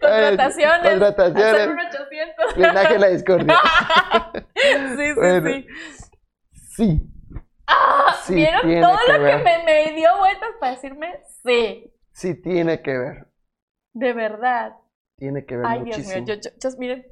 Contrataciones. 0.00 0.90
Contrataciones. 0.90 1.54
Hacer 1.54 1.70
un 1.70 1.78
800. 1.80 2.56
Linaje 2.56 2.98
la 2.98 3.06
discordia. 3.08 3.56
sí, 4.54 4.96
sí, 4.96 5.12
Bueno. 5.14 5.50
sí. 5.50 5.66
Sí. 6.76 7.02
Sí 8.24 8.34
¿Vieron 8.34 8.62
todo 8.82 8.96
que 9.06 9.12
lo 9.12 9.22
ver. 9.22 9.36
que 9.38 9.44
me, 9.44 9.64
me 9.64 9.92
dio 9.94 10.16
vueltas 10.18 10.50
para 10.60 10.72
decirme 10.72 11.20
sí? 11.44 11.92
Sí 12.12 12.34
tiene 12.40 12.80
que 12.82 12.96
ver. 12.96 13.26
De 13.92 14.12
verdad. 14.12 14.72
Tiene 15.16 15.44
que 15.44 15.56
ver 15.56 15.66
Ay, 15.66 15.82
Dios 15.82 15.98
muchísimo. 15.98 16.24
mío, 16.24 16.34
yo, 16.36 16.40
yo, 16.40 16.70
yo- 16.70 16.78
miren. 16.78 17.06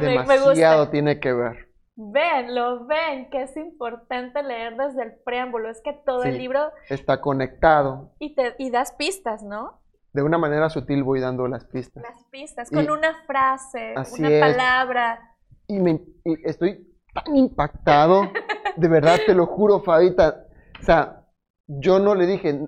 Me 0.00 0.06
Demasiado 0.06 0.88
tiene 0.90 1.20
que 1.20 1.32
ver. 1.32 1.66
Ven, 1.98 2.54
lo 2.54 2.86
ven, 2.86 3.30
que 3.30 3.42
es 3.42 3.56
importante 3.56 4.42
leer 4.42 4.76
desde 4.76 5.02
el 5.02 5.14
preámbulo. 5.24 5.70
Es 5.70 5.80
que 5.82 5.94
todo 6.04 6.24
el 6.24 6.36
libro 6.36 6.70
Está 6.90 7.20
conectado. 7.22 8.12
y 8.18 8.34
te 8.34 8.54
y 8.58 8.70
das 8.70 8.92
pistas, 8.92 9.42
¿no? 9.42 9.80
De 10.12 10.22
una 10.22 10.36
manera 10.38 10.68
sutil 10.68 11.02
voy 11.02 11.20
dando 11.20 11.48
las 11.48 11.64
pistas. 11.66 12.02
Las 12.02 12.22
pistas, 12.30 12.70
Y- 12.70 12.74
con 12.74 12.90
una 12.90 13.14
frase, 13.26 13.94
una 14.18 14.28
es. 14.28 14.40
palabra. 14.40 15.36
Y, 15.68 15.78
me, 15.80 16.00
y 16.24 16.48
estoy 16.48 16.86
tan 17.14 17.34
impactado. 17.36 18.22
De 18.76 18.88
verdad, 18.88 19.18
te 19.24 19.34
lo 19.34 19.46
juro, 19.46 19.80
Fabita. 19.80 20.44
O 20.78 20.82
sea, 20.84 21.22
yo 21.66 21.98
no 21.98 22.14
le 22.14 22.26
dije, 22.26 22.60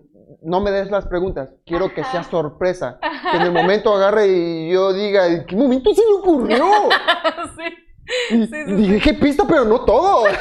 no 0.42 0.60
me 0.60 0.70
des 0.70 0.90
las 0.90 1.06
preguntas. 1.06 1.54
Quiero 1.66 1.92
que 1.92 2.04
sea 2.04 2.22
sorpresa. 2.22 2.98
Que 3.30 3.36
en 3.36 3.42
el 3.42 3.52
momento 3.52 3.92
agarre 3.94 4.26
y 4.28 4.72
yo 4.72 4.92
diga, 4.94 5.26
¿en 5.26 5.44
qué 5.44 5.54
momento 5.56 5.92
se 5.92 6.00
le 6.00 6.14
ocurrió? 6.18 6.64
sí. 7.56 8.34
Y 8.34 8.46
Sí, 8.46 8.64
sí, 8.64 8.74
dije 8.74 9.12
pista, 9.14 9.44
pero 9.46 9.64
no 9.64 9.84
todo. 9.84 10.24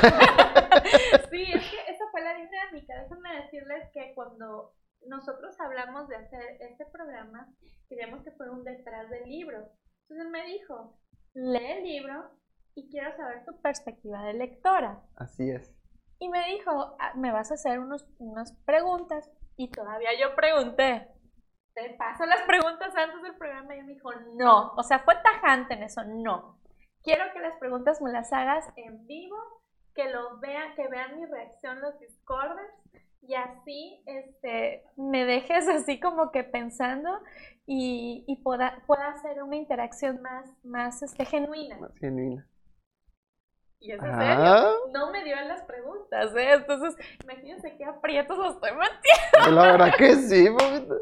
Sí, 1.30 1.42
es 1.54 1.64
que 1.70 1.92
esa 1.92 2.06
fue 2.12 2.22
la 2.22 2.34
dinámica. 2.36 2.94
Déjenme 3.04 3.42
decirles 3.44 3.90
que 3.94 4.14
cuando 4.16 4.74
nosotros 5.08 5.60
hablamos 5.60 6.08
de 6.08 6.16
hacer 6.16 6.42
este 6.62 6.86
programa, 6.86 7.48
queríamos 7.90 8.24
que 8.24 8.32
fuera 8.32 8.52
un 8.52 8.64
detrás 8.64 9.10
del 9.10 9.24
libro. 9.30 9.58
Entonces 10.04 10.26
él 10.26 10.30
me 10.32 10.46
dijo, 10.46 10.98
lee 11.34 11.72
el 11.78 11.84
libro 11.84 12.32
y 12.76 12.90
quiero 12.90 13.16
saber 13.18 13.44
tu 13.46 13.60
perspectiva 13.62 14.24
de 14.24 14.34
lectora. 14.34 15.02
Así 15.16 15.50
es. 15.50 15.74
Y 16.20 16.30
me 16.30 16.46
dijo, 16.48 16.96
"Ah, 17.00 17.14
me 17.16 17.32
vas 17.32 17.52
a 17.52 17.56
hacer 17.56 17.80
unos, 17.80 18.08
unas 18.18 18.54
preguntas. 18.66 19.30
Y 19.58 19.70
todavía 19.72 20.12
yo 20.20 20.36
pregunté, 20.36 21.08
¿te 21.74 21.90
paso 21.96 22.26
las 22.26 22.44
preguntas 22.44 22.96
antes 22.96 23.22
del 23.24 23.36
programa? 23.36 23.76
Y 23.76 23.82
me 23.82 23.94
dijo, 23.94 24.12
no. 24.36 24.74
O 24.78 24.84
sea, 24.84 25.00
fue 25.00 25.16
tajante 25.16 25.74
en 25.74 25.84
eso, 25.84 26.04
no. 26.06 26.60
Quiero 27.04 27.26
que 27.34 27.40
las 27.40 27.58
preguntas 27.58 28.00
me 28.02 28.12
las 28.12 28.32
hagas 28.32 28.72
en 28.76 29.08
vivo, 29.08 29.38
que 29.96 30.10
lo 30.12 30.38
vean, 30.40 30.76
que 30.76 30.88
vean 30.88 31.20
mi 31.20 31.26
reacción 31.26 31.82
los 31.82 32.00
Discorders. 32.00 32.72
Y 33.24 33.34
así 33.34 34.04
este, 34.06 34.84
me 34.96 35.26
dejes 35.26 35.68
así 35.68 36.00
como 36.00 36.32
que 36.32 36.44
pensando 36.44 37.20
y, 37.66 38.24
y 38.28 38.36
pueda, 38.44 38.84
pueda 38.86 39.08
hacer 39.08 39.42
una 39.42 39.56
interacción 39.56 40.22
más, 40.22 40.46
más 40.64 41.02
este, 41.02 41.26
genuina. 41.26 41.78
Más 41.80 41.98
genuina. 41.98 42.48
Y 43.80 43.92
es 43.92 44.00
en 44.02 44.06
Ah. 44.10 44.20
serio, 44.20 44.76
no 44.92 45.12
me 45.12 45.24
dio 45.24 45.36
las 45.36 45.62
preguntas, 45.64 46.36
¿eh? 46.36 46.54
Entonces, 46.54 46.96
imagínense 47.24 47.76
qué 47.78 47.86
aprietos 47.86 48.38
los 48.38 48.56
estoy 48.56 48.72
metiendo. 48.72 49.62
La 49.62 49.72
verdad 49.72 49.94
que 49.96 50.16
sí, 50.16 50.48
Fabita. 50.58 50.96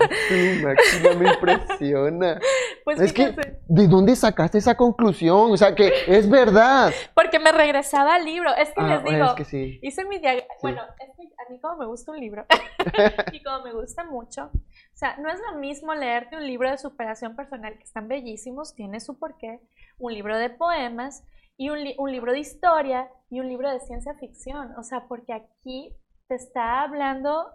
Ay, 0.00 0.58
tu 0.60 0.66
máquina 0.66 1.14
me 1.20 1.28
impresiona. 1.34 2.40
Pues 2.84 3.00
Es 3.00 3.12
que, 3.12 3.34
¿de 3.66 3.88
dónde 3.88 4.14
sacaste 4.14 4.58
esa 4.58 4.76
conclusión? 4.76 5.50
O 5.52 5.56
sea, 5.56 5.74
que 5.74 5.92
es 6.06 6.28
verdad. 6.30 6.92
porque 7.14 7.38
me 7.38 7.50
regresaba 7.52 8.14
al 8.14 8.24
libro. 8.24 8.54
Es 8.54 8.68
que 8.68 8.74
Ah, 8.80 8.86
les 8.88 9.04
digo, 9.04 9.24
es 9.26 9.32
que 9.34 9.44
sí. 9.44 9.78
hice 9.82 10.04
mi 10.04 10.18
diagrama. 10.18 10.46
Bueno, 10.62 10.82
es 11.00 11.08
que 11.16 11.22
a 11.24 11.50
mí 11.50 11.60
como 11.60 11.76
me 11.78 11.86
gusta 11.86 12.12
un 12.12 12.20
libro 12.20 12.46
y 13.32 13.42
como 13.42 13.62
me 13.64 13.72
gusta 13.72 14.04
mucho, 14.04 14.44
o 14.52 14.96
sea, 14.96 15.16
no 15.16 15.28
es 15.30 15.40
lo 15.50 15.58
mismo 15.58 15.92
leerte 15.94 16.36
un 16.36 16.46
libro 16.46 16.70
de 16.70 16.78
superación 16.78 17.34
personal 17.36 17.76
que 17.76 17.84
están 17.84 18.06
bellísimos, 18.08 18.74
tiene 18.74 19.00
su 19.00 19.18
porqué, 19.18 19.60
un 19.98 20.12
libro 20.14 20.38
de 20.38 20.50
poemas 20.50 21.24
y 21.56 21.70
un, 21.70 21.82
li- 21.84 21.94
un 21.98 22.10
libro 22.12 22.32
de 22.32 22.40
historia 22.40 23.08
y 23.30 23.40
un 23.40 23.48
libro 23.48 23.70
de 23.70 23.80
ciencia 23.80 24.14
ficción. 24.14 24.74
O 24.78 24.82
sea, 24.82 25.06
porque 25.08 25.32
aquí 25.32 25.94
te 26.28 26.34
está 26.36 26.82
hablando 26.82 27.52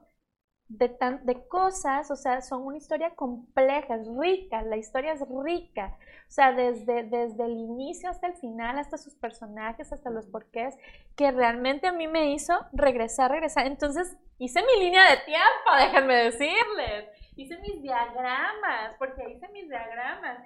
de, 0.68 0.90
tan, 0.90 1.26
de 1.26 1.48
cosas, 1.48 2.12
o 2.12 2.16
sea, 2.16 2.42
son 2.42 2.64
una 2.64 2.78
historia 2.78 3.16
compleja, 3.16 3.96
es 3.96 4.08
rica, 4.20 4.62
la 4.62 4.78
historia 4.78 5.14
es 5.14 5.22
rica. 5.44 5.98
O 6.28 6.32
sea, 6.32 6.52
desde, 6.54 7.04
desde 7.04 7.44
el 7.46 7.54
inicio 7.54 8.10
hasta 8.10 8.28
el 8.28 8.36
final, 8.36 8.78
hasta 8.78 8.98
sus 9.00 9.16
personajes, 9.16 9.92
hasta 9.92 10.12
los 10.12 10.28
porqués, 10.28 10.76
que 11.16 11.32
realmente 11.32 11.88
a 11.88 11.92
mí 11.92 12.08
me 12.08 12.32
hizo 12.32 12.54
regresar, 12.72 13.32
regresar. 13.32 13.66
Entonces 13.66 14.16
hice 14.38 14.62
mi 14.62 14.84
línea 14.84 15.10
de 15.10 15.18
tiempo, 15.26 15.76
déjenme 15.78 16.16
decirles. 16.16 17.06
Hice 17.36 17.58
mis 17.60 17.82
diagramas, 17.82 18.96
porque 19.00 19.28
hice 19.32 19.48
mis 19.50 19.68
diagramas. 19.70 20.40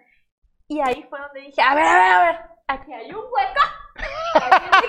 Y 0.74 0.82
ahí 0.82 1.06
fue 1.08 1.20
donde 1.20 1.42
dije, 1.42 1.62
a 1.62 1.76
ver, 1.76 1.86
a 1.86 1.98
ver, 1.98 2.12
a 2.12 2.24
ver, 2.24 2.40
aquí 2.68 2.94
hay 2.94 3.14
un 3.14 3.18
hueco. 3.18 3.62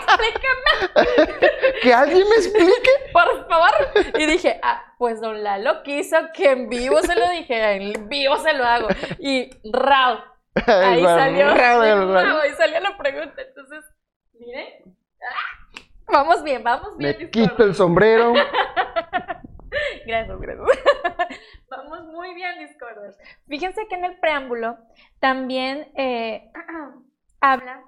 Explíqueme, 0.07 1.51
Que 1.83 1.93
alguien 1.93 2.27
me 2.27 2.37
explique. 2.37 2.91
por 3.13 3.47
favor. 3.47 3.71
Y 4.19 4.25
dije, 4.25 4.59
ah, 4.63 4.83
pues 4.97 5.21
don 5.21 5.45
Lalo 5.45 5.83
quiso 5.83 6.17
que 6.33 6.53
en 6.53 6.71
vivo 6.71 7.03
se 7.03 7.15
lo 7.15 7.29
dije, 7.29 7.75
en 7.75 8.09
vivo 8.09 8.39
se 8.39 8.55
lo 8.55 8.65
hago. 8.65 8.89
Y 9.19 9.51
Rao, 9.71 10.25
ahí 10.55 11.03
salió, 11.03 11.49
ahí 11.51 12.53
salió 12.57 12.81
la 12.81 12.97
pregunta. 12.97 13.43
Entonces, 13.43 13.85
miren, 14.33 14.97
ah, 15.21 15.77
vamos 16.07 16.43
bien, 16.43 16.65
vamos 16.65 16.97
bien. 16.97 17.15
Me 17.19 17.31
quito 17.31 17.63
el 17.63 17.75
sombrero. 17.75 18.33
Gracias, 20.07 20.39
gracias. 20.41 20.69
Vamos 21.71 22.05
muy 22.07 22.35
bien, 22.35 22.59
Discorders. 22.59 23.17
Fíjense 23.49 23.87
que 23.89 23.95
en 23.97 24.05
el 24.05 24.19
preámbulo 24.21 24.79
también 25.21 25.91
eh, 25.97 26.51
habla 27.41 27.85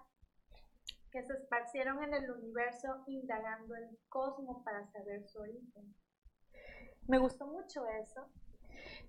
que 1.11 1.23
se 1.23 1.33
esparcieron 1.35 2.03
en 2.03 2.15
el 2.15 2.31
universo 2.31 3.03
indagando 3.07 3.75
el 3.77 3.89
cosmos 4.09 4.63
para 4.65 4.87
saber 4.93 5.25
su 5.27 5.41
origen. 5.41 5.95
Me 7.09 7.19
gustó 7.19 7.47
mucho 7.47 7.87
eso. 8.03 8.29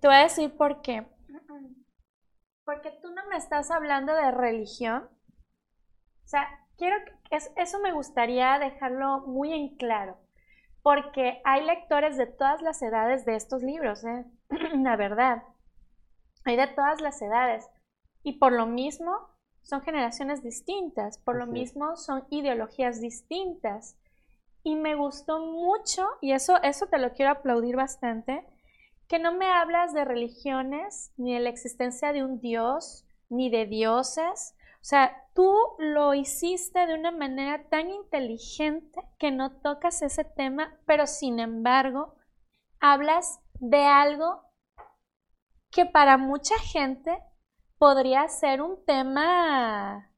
Te 0.00 0.06
voy 0.08 0.16
a 0.16 0.22
decir 0.22 0.56
por 0.56 0.80
qué. 0.82 1.06
Porque 2.64 2.90
tú 3.02 3.10
no 3.12 3.26
me 3.28 3.36
estás 3.36 3.70
hablando 3.70 4.14
de 4.14 4.30
religión. 4.30 5.08
O 6.24 6.28
sea, 6.28 6.46
quiero 6.76 6.96
que 7.04 7.36
es- 7.36 7.50
eso 7.56 7.78
me 7.80 7.92
gustaría 7.92 8.58
dejarlo 8.58 9.20
muy 9.20 9.52
en 9.52 9.76
claro 9.76 10.18
porque 10.88 11.42
hay 11.44 11.66
lectores 11.66 12.16
de 12.16 12.24
todas 12.24 12.62
las 12.62 12.80
edades 12.80 13.26
de 13.26 13.36
estos 13.36 13.62
libros, 13.62 14.02
¿eh? 14.04 14.24
la 14.82 14.96
verdad. 14.96 15.42
Hay 16.46 16.56
de 16.56 16.66
todas 16.66 17.02
las 17.02 17.20
edades. 17.20 17.68
Y 18.22 18.38
por 18.38 18.52
lo 18.52 18.64
mismo 18.64 19.12
son 19.60 19.82
generaciones 19.82 20.42
distintas, 20.42 21.18
por 21.18 21.36
lo 21.36 21.46
mismo 21.46 21.94
son 21.96 22.24
ideologías 22.30 23.02
distintas. 23.02 23.98
Y 24.62 24.76
me 24.76 24.94
gustó 24.94 25.40
mucho, 25.40 26.08
y 26.22 26.32
eso, 26.32 26.56
eso 26.62 26.86
te 26.86 26.98
lo 26.98 27.12
quiero 27.12 27.32
aplaudir 27.32 27.76
bastante, 27.76 28.46
que 29.08 29.18
no 29.18 29.32
me 29.32 29.44
hablas 29.44 29.92
de 29.92 30.06
religiones, 30.06 31.12
ni 31.18 31.34
de 31.34 31.40
la 31.40 31.50
existencia 31.50 32.14
de 32.14 32.24
un 32.24 32.40
dios, 32.40 33.04
ni 33.28 33.50
de 33.50 33.66
dioses. 33.66 34.54
O 34.88 34.90
sea, 34.90 35.14
tú 35.34 35.54
lo 35.78 36.14
hiciste 36.14 36.86
de 36.86 36.94
una 36.94 37.10
manera 37.10 37.68
tan 37.68 37.90
inteligente 37.90 39.02
que 39.18 39.30
no 39.30 39.60
tocas 39.60 40.00
ese 40.00 40.24
tema, 40.24 40.78
pero 40.86 41.06
sin 41.06 41.40
embargo, 41.40 42.14
hablas 42.80 43.38
de 43.60 43.84
algo 43.84 44.40
que 45.70 45.84
para 45.84 46.16
mucha 46.16 46.54
gente 46.60 47.22
podría 47.76 48.26
ser 48.28 48.62
un 48.62 48.82
tema, 48.86 50.10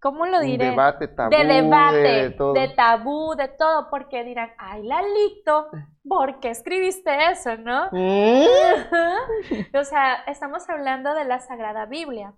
¿cómo 0.00 0.26
lo 0.26 0.38
Un 0.38 0.44
diré? 0.44 0.70
debate 0.70 1.06
tabú. 1.06 1.30
de 1.30 1.44
debate, 1.44 1.98
de 1.98 2.30
todo. 2.30 2.52
de 2.52 2.68
tabú, 2.70 3.36
de 3.36 3.46
todo, 3.46 3.90
porque 3.90 4.24
dirán, 4.24 4.50
ay, 4.58 4.82
Lalito, 4.82 5.68
¿por 6.02 6.40
qué 6.40 6.50
escribiste 6.50 7.30
eso, 7.30 7.56
no? 7.58 7.84
Ajá. 7.84 9.18
O 9.80 9.84
sea, 9.84 10.14
estamos 10.26 10.68
hablando 10.68 11.14
de 11.14 11.26
la 11.26 11.38
Sagrada 11.38 11.86
Biblia. 11.86 12.34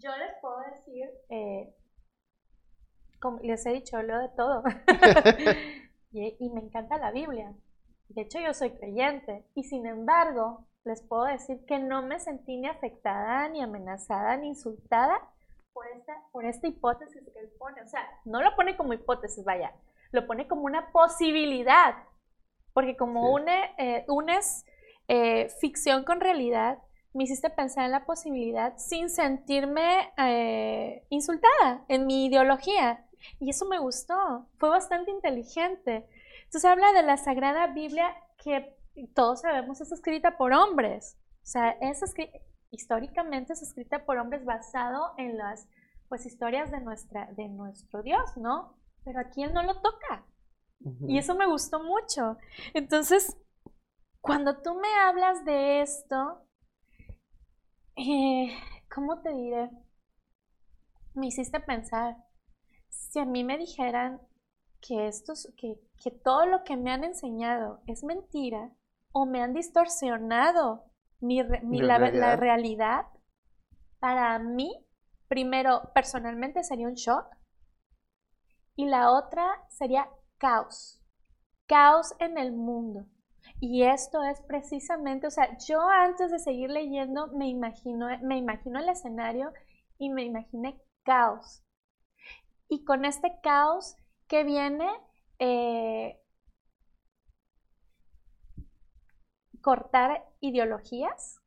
Yo 0.00 0.10
les 0.16 0.32
puedo 0.40 0.58
decir, 0.70 1.08
eh, 1.30 1.74
como 3.20 3.38
les 3.40 3.64
he 3.66 3.70
dicho, 3.70 4.00
leo 4.02 4.18
de 4.20 4.28
todo. 4.30 4.62
y, 6.12 6.36
y 6.38 6.50
me 6.50 6.60
encanta 6.60 6.98
la 6.98 7.10
Biblia. 7.10 7.52
De 8.08 8.22
hecho, 8.22 8.38
yo 8.38 8.54
soy 8.54 8.70
creyente. 8.70 9.44
Y 9.54 9.64
sin 9.64 9.86
embargo, 9.86 10.66
les 10.84 11.02
puedo 11.02 11.24
decir 11.24 11.64
que 11.66 11.78
no 11.78 12.02
me 12.02 12.20
sentí 12.20 12.56
ni 12.56 12.68
afectada, 12.68 13.48
ni 13.48 13.60
amenazada, 13.62 14.36
ni 14.36 14.48
insultada 14.48 15.20
por 15.72 15.86
esta, 15.88 16.14
por 16.32 16.44
esta 16.44 16.66
hipótesis 16.68 17.22
que 17.32 17.38
él 17.40 17.50
pone. 17.58 17.82
O 17.82 17.88
sea, 17.88 18.00
no 18.24 18.42
lo 18.42 18.54
pone 18.56 18.76
como 18.76 18.92
hipótesis, 18.92 19.44
vaya, 19.44 19.74
lo 20.12 20.26
pone 20.26 20.46
como 20.48 20.62
una 20.62 20.90
posibilidad. 20.92 21.96
Porque 22.72 22.96
como 22.96 23.22
Sí. 23.22 23.42
une, 23.42 23.74
eh, 23.78 24.04
unes 24.08 24.64
eh, 25.08 25.48
ficción 25.60 26.04
con 26.04 26.20
realidad, 26.20 26.78
me 27.14 27.24
hiciste 27.24 27.50
pensar 27.50 27.84
en 27.84 27.92
la 27.92 28.04
posibilidad 28.04 28.76
sin 28.76 29.10
sentirme 29.10 30.12
eh, 30.18 31.06
insultada 31.10 31.84
en 31.88 32.06
mi 32.06 32.26
ideología. 32.26 33.04
Y 33.40 33.50
eso 33.50 33.66
me 33.66 33.78
gustó, 33.78 34.48
fue 34.58 34.68
bastante 34.68 35.10
inteligente. 35.10 36.08
Entonces 36.44 36.64
habla 36.64 36.92
de 36.92 37.02
la 37.02 37.16
Sagrada 37.16 37.66
Biblia 37.68 38.14
que 38.42 38.76
todos 39.14 39.40
sabemos 39.40 39.80
es 39.80 39.92
escrita 39.92 40.36
por 40.36 40.52
hombres. 40.52 41.18
O 41.42 41.46
sea, 41.46 41.70
es 41.80 42.02
históricamente 42.70 43.54
es 43.54 43.62
escrita 43.62 44.04
por 44.04 44.18
hombres 44.18 44.44
basado 44.44 45.14
en 45.16 45.36
las 45.36 45.68
pues 46.08 46.26
historias 46.26 46.70
de 46.70 46.80
nuestra 46.80 47.26
de 47.32 47.48
nuestro 47.48 48.02
Dios, 48.02 48.36
¿no? 48.36 48.78
pero 49.08 49.20
aquí 49.20 49.42
él 49.42 49.54
no 49.54 49.62
lo 49.62 49.80
toca. 49.80 50.26
Y 51.08 51.16
eso 51.18 51.34
me 51.34 51.46
gustó 51.46 51.82
mucho. 51.82 52.36
Entonces, 52.74 53.36
cuando 54.20 54.60
tú 54.60 54.74
me 54.74 54.94
hablas 55.00 55.44
de 55.46 55.80
esto, 55.80 56.46
eh, 57.98 58.56
¿cómo 58.94 59.20
te 59.20 59.32
diré? 59.34 59.70
Me 61.14 61.26
hiciste 61.26 61.60
pensar, 61.60 62.16
si 62.88 63.18
a 63.18 63.24
mí 63.24 63.44
me 63.44 63.58
dijeran 63.58 64.20
que, 64.80 65.08
estos, 65.08 65.52
que, 65.56 65.80
que 66.02 66.10
todo 66.10 66.46
lo 66.46 66.64
que 66.64 66.76
me 66.76 66.92
han 66.92 67.04
enseñado 67.04 67.82
es 67.86 68.04
mentira 68.04 68.70
o 69.12 69.26
me 69.26 69.42
han 69.42 69.52
distorsionado 69.52 70.84
mi, 71.20 71.42
la, 71.42 71.98
la 71.98 72.36
realidad, 72.36 73.06
para 73.98 74.38
mí, 74.38 74.86
primero, 75.26 75.90
personalmente 75.92 76.62
sería 76.62 76.86
un 76.86 76.94
shock 76.94 77.26
y 78.76 78.86
la 78.86 79.10
otra 79.10 79.66
sería 79.68 80.08
caos, 80.38 81.02
caos 81.66 82.14
en 82.20 82.38
el 82.38 82.52
mundo. 82.52 83.06
Y 83.60 83.82
esto 83.82 84.22
es 84.22 84.40
precisamente, 84.42 85.26
o 85.26 85.30
sea, 85.30 85.56
yo 85.66 85.80
antes 85.80 86.30
de 86.30 86.38
seguir 86.38 86.70
leyendo 86.70 87.28
me 87.28 87.48
imagino, 87.48 88.06
me 88.22 88.36
imagino 88.36 88.78
el 88.78 88.88
escenario 88.88 89.52
y 89.98 90.10
me 90.10 90.22
imaginé 90.24 90.80
caos. 91.02 91.62
Y 92.68 92.84
con 92.84 93.04
este 93.04 93.40
caos 93.42 93.96
que 94.28 94.44
viene, 94.44 94.86
eh, 95.40 96.20
cortar 99.60 100.24
ideologías, 100.40 101.40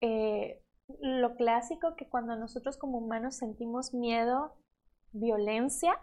eh, 0.00 0.62
lo 1.00 1.34
clásico 1.34 1.96
que 1.96 2.08
cuando 2.08 2.36
nosotros 2.36 2.76
como 2.76 2.98
humanos 2.98 3.36
sentimos 3.36 3.92
miedo, 3.94 4.54
violencia, 5.12 5.98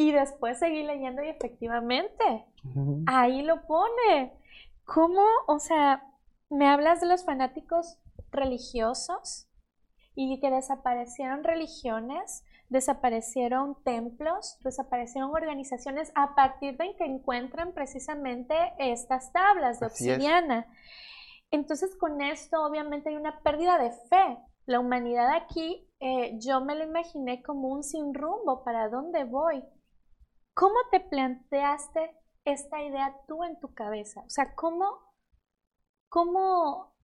y 0.00 0.12
después 0.12 0.58
seguí 0.58 0.82
leyendo 0.82 1.22
y 1.22 1.28
efectivamente, 1.28 2.46
ahí 3.06 3.42
lo 3.42 3.66
pone. 3.66 4.32
¿Cómo? 4.86 5.22
O 5.46 5.58
sea, 5.58 6.02
me 6.48 6.68
hablas 6.68 7.02
de 7.02 7.06
los 7.06 7.26
fanáticos 7.26 7.98
religiosos 8.30 9.46
y 10.14 10.40
que 10.40 10.50
desaparecieron 10.50 11.44
religiones, 11.44 12.46
desaparecieron 12.70 13.76
templos, 13.84 14.56
desaparecieron 14.64 15.32
organizaciones 15.34 16.12
a 16.14 16.34
partir 16.34 16.78
de 16.78 16.96
que 16.96 17.04
encuentran 17.04 17.72
precisamente 17.72 18.54
estas 18.78 19.34
tablas 19.34 19.80
de 19.80 19.86
obsidiana. 19.86 20.66
Entonces 21.50 21.94
con 21.94 22.22
esto 22.22 22.64
obviamente 22.64 23.10
hay 23.10 23.16
una 23.16 23.40
pérdida 23.42 23.76
de 23.76 23.90
fe. 24.08 24.38
La 24.64 24.80
humanidad 24.80 25.30
aquí 25.34 25.86
eh, 26.00 26.38
yo 26.38 26.62
me 26.62 26.74
lo 26.74 26.84
imaginé 26.84 27.42
como 27.42 27.68
un 27.68 27.84
sin 27.84 28.14
rumbo, 28.14 28.64
¿para 28.64 28.88
dónde 28.88 29.24
voy? 29.24 29.62
¿Cómo 30.60 30.74
te 30.90 31.00
planteaste 31.00 32.14
esta 32.44 32.82
idea 32.82 33.16
tú 33.26 33.44
en 33.44 33.58
tu 33.60 33.72
cabeza? 33.72 34.20
O 34.26 34.28
sea, 34.28 34.54
¿cómo, 34.54 34.84
cómo 36.10 36.94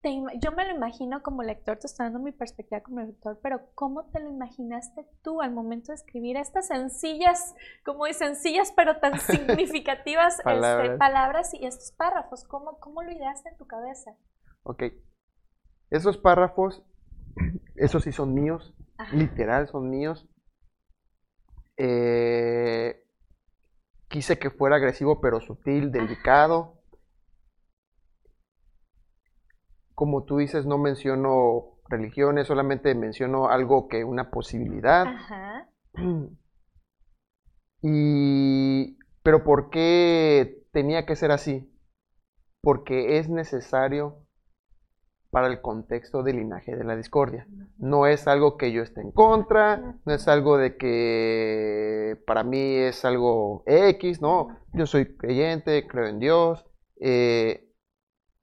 te, 0.00 0.22
yo 0.40 0.52
me 0.52 0.66
lo 0.66 0.76
imagino 0.76 1.24
como 1.24 1.42
lector, 1.42 1.80
te 1.80 1.88
estoy 1.88 2.06
dando 2.06 2.20
mi 2.20 2.30
perspectiva 2.30 2.80
como 2.80 3.00
lector, 3.00 3.40
pero 3.42 3.62
¿cómo 3.74 4.04
te 4.12 4.20
lo 4.20 4.30
imaginaste 4.30 5.08
tú 5.24 5.42
al 5.42 5.50
momento 5.50 5.90
de 5.90 5.96
escribir 5.96 6.36
estas 6.36 6.68
sencillas, 6.68 7.52
como 7.84 8.04
de 8.04 8.14
sencillas 8.14 8.72
pero 8.76 9.00
tan 9.00 9.18
significativas 9.18 10.38
este, 10.38 10.96
palabras. 10.98 11.54
y 11.54 11.66
estos 11.66 11.90
párrafos? 11.90 12.44
¿Cómo, 12.44 12.78
¿Cómo 12.78 13.02
lo 13.02 13.10
ideaste 13.10 13.48
en 13.48 13.56
tu 13.56 13.66
cabeza? 13.66 14.12
Ok. 14.62 14.84
Esos 15.90 16.16
párrafos, 16.16 16.84
esos 17.74 18.04
sí 18.04 18.12
son 18.12 18.34
míos, 18.34 18.72
literal 19.10 19.66
son 19.66 19.90
míos. 19.90 20.28
Eh, 21.76 23.04
quise 24.08 24.38
que 24.38 24.50
fuera 24.50 24.76
agresivo 24.76 25.20
pero 25.20 25.40
sutil, 25.40 25.90
delicado. 25.90 26.78
Como 29.94 30.24
tú 30.24 30.38
dices, 30.38 30.66
no 30.66 30.78
menciono 30.78 31.78
religiones, 31.88 32.46
solamente 32.46 32.94
menciono 32.94 33.48
algo 33.48 33.88
que 33.88 34.04
una 34.04 34.30
posibilidad. 34.30 35.06
Y 37.84 38.96
pero 39.24 39.42
¿por 39.42 39.68
qué 39.70 40.64
tenía 40.72 41.04
que 41.04 41.16
ser 41.16 41.32
así? 41.32 41.68
Porque 42.62 43.18
es 43.18 43.28
necesario 43.28 44.21
para 45.32 45.46
el 45.46 45.62
contexto 45.62 46.22
del 46.22 46.36
linaje 46.36 46.76
de 46.76 46.84
la 46.84 46.94
discordia. 46.94 47.48
No 47.78 48.06
es 48.06 48.28
algo 48.28 48.58
que 48.58 48.70
yo 48.70 48.82
esté 48.82 49.00
en 49.00 49.12
contra, 49.12 49.96
no 50.04 50.12
es 50.12 50.28
algo 50.28 50.58
de 50.58 50.76
que 50.76 52.22
para 52.26 52.44
mí 52.44 52.76
es 52.76 53.02
algo 53.06 53.62
X, 53.64 54.20
no, 54.20 54.58
yo 54.74 54.84
soy 54.84 55.16
creyente, 55.16 55.86
creo 55.86 56.06
en 56.06 56.18
Dios, 56.18 56.66
eh, 57.00 57.66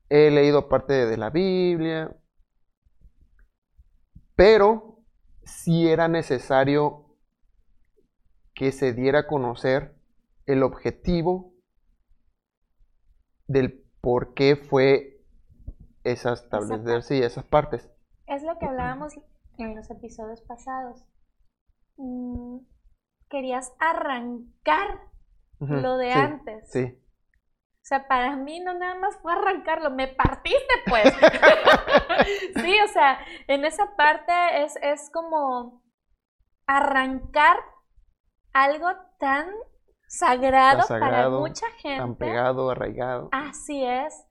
he 0.10 0.32
leído 0.32 0.68
parte 0.68 1.06
de 1.06 1.16
la 1.16 1.30
Biblia, 1.30 2.18
pero 4.36 5.04
sí 5.44 5.88
era 5.88 6.08
necesario 6.08 7.16
que 8.56 8.72
se 8.72 8.94
diera 8.94 9.20
a 9.20 9.28
conocer 9.28 9.94
el 10.48 10.64
objetivo 10.64 11.54
del 13.46 13.86
por 14.02 14.34
qué 14.34 14.56
fue 14.56 15.19
esas 16.12 16.50
tablas 16.50 17.10
y 17.12 17.22
esas 17.22 17.44
partes. 17.44 17.90
Es 18.28 18.44
lo 18.44 18.58
que 18.58 18.66
hablábamos 18.66 19.14
en 19.58 19.76
los 19.76 19.90
episodios 19.90 20.42
pasados. 20.42 21.04
Mm, 21.98 22.60
querías 23.30 23.74
arrancar 23.80 25.02
lo 25.60 25.98
de 25.98 26.14
antes. 26.14 26.72
Sí. 26.72 26.84
O 26.84 27.86
sea, 27.90 28.08
para 28.08 28.36
mí 28.36 28.60
no 28.60 28.74
nada 28.76 28.96
más 28.96 29.18
fue 29.18 29.34
arrancarlo, 29.34 29.90
me 29.90 30.08
partiste 30.08 30.74
pues. 30.88 31.14
sí, 32.64 32.78
o 32.84 32.88
sea, 32.88 33.20
en 33.48 33.66
esa 33.66 33.96
parte 33.96 34.32
es, 34.64 34.78
es 34.82 35.10
como 35.12 35.82
arrancar 36.68 37.58
algo 38.54 38.90
tan 39.18 39.50
sagrado, 40.08 40.88
para 40.88 41.30
mucha 41.30 41.68
gente. 41.78 42.00
Tan 42.00 42.16
pegado, 42.16 42.70
arraigado. 42.70 43.30
Así 43.32 43.84
es 43.84 44.29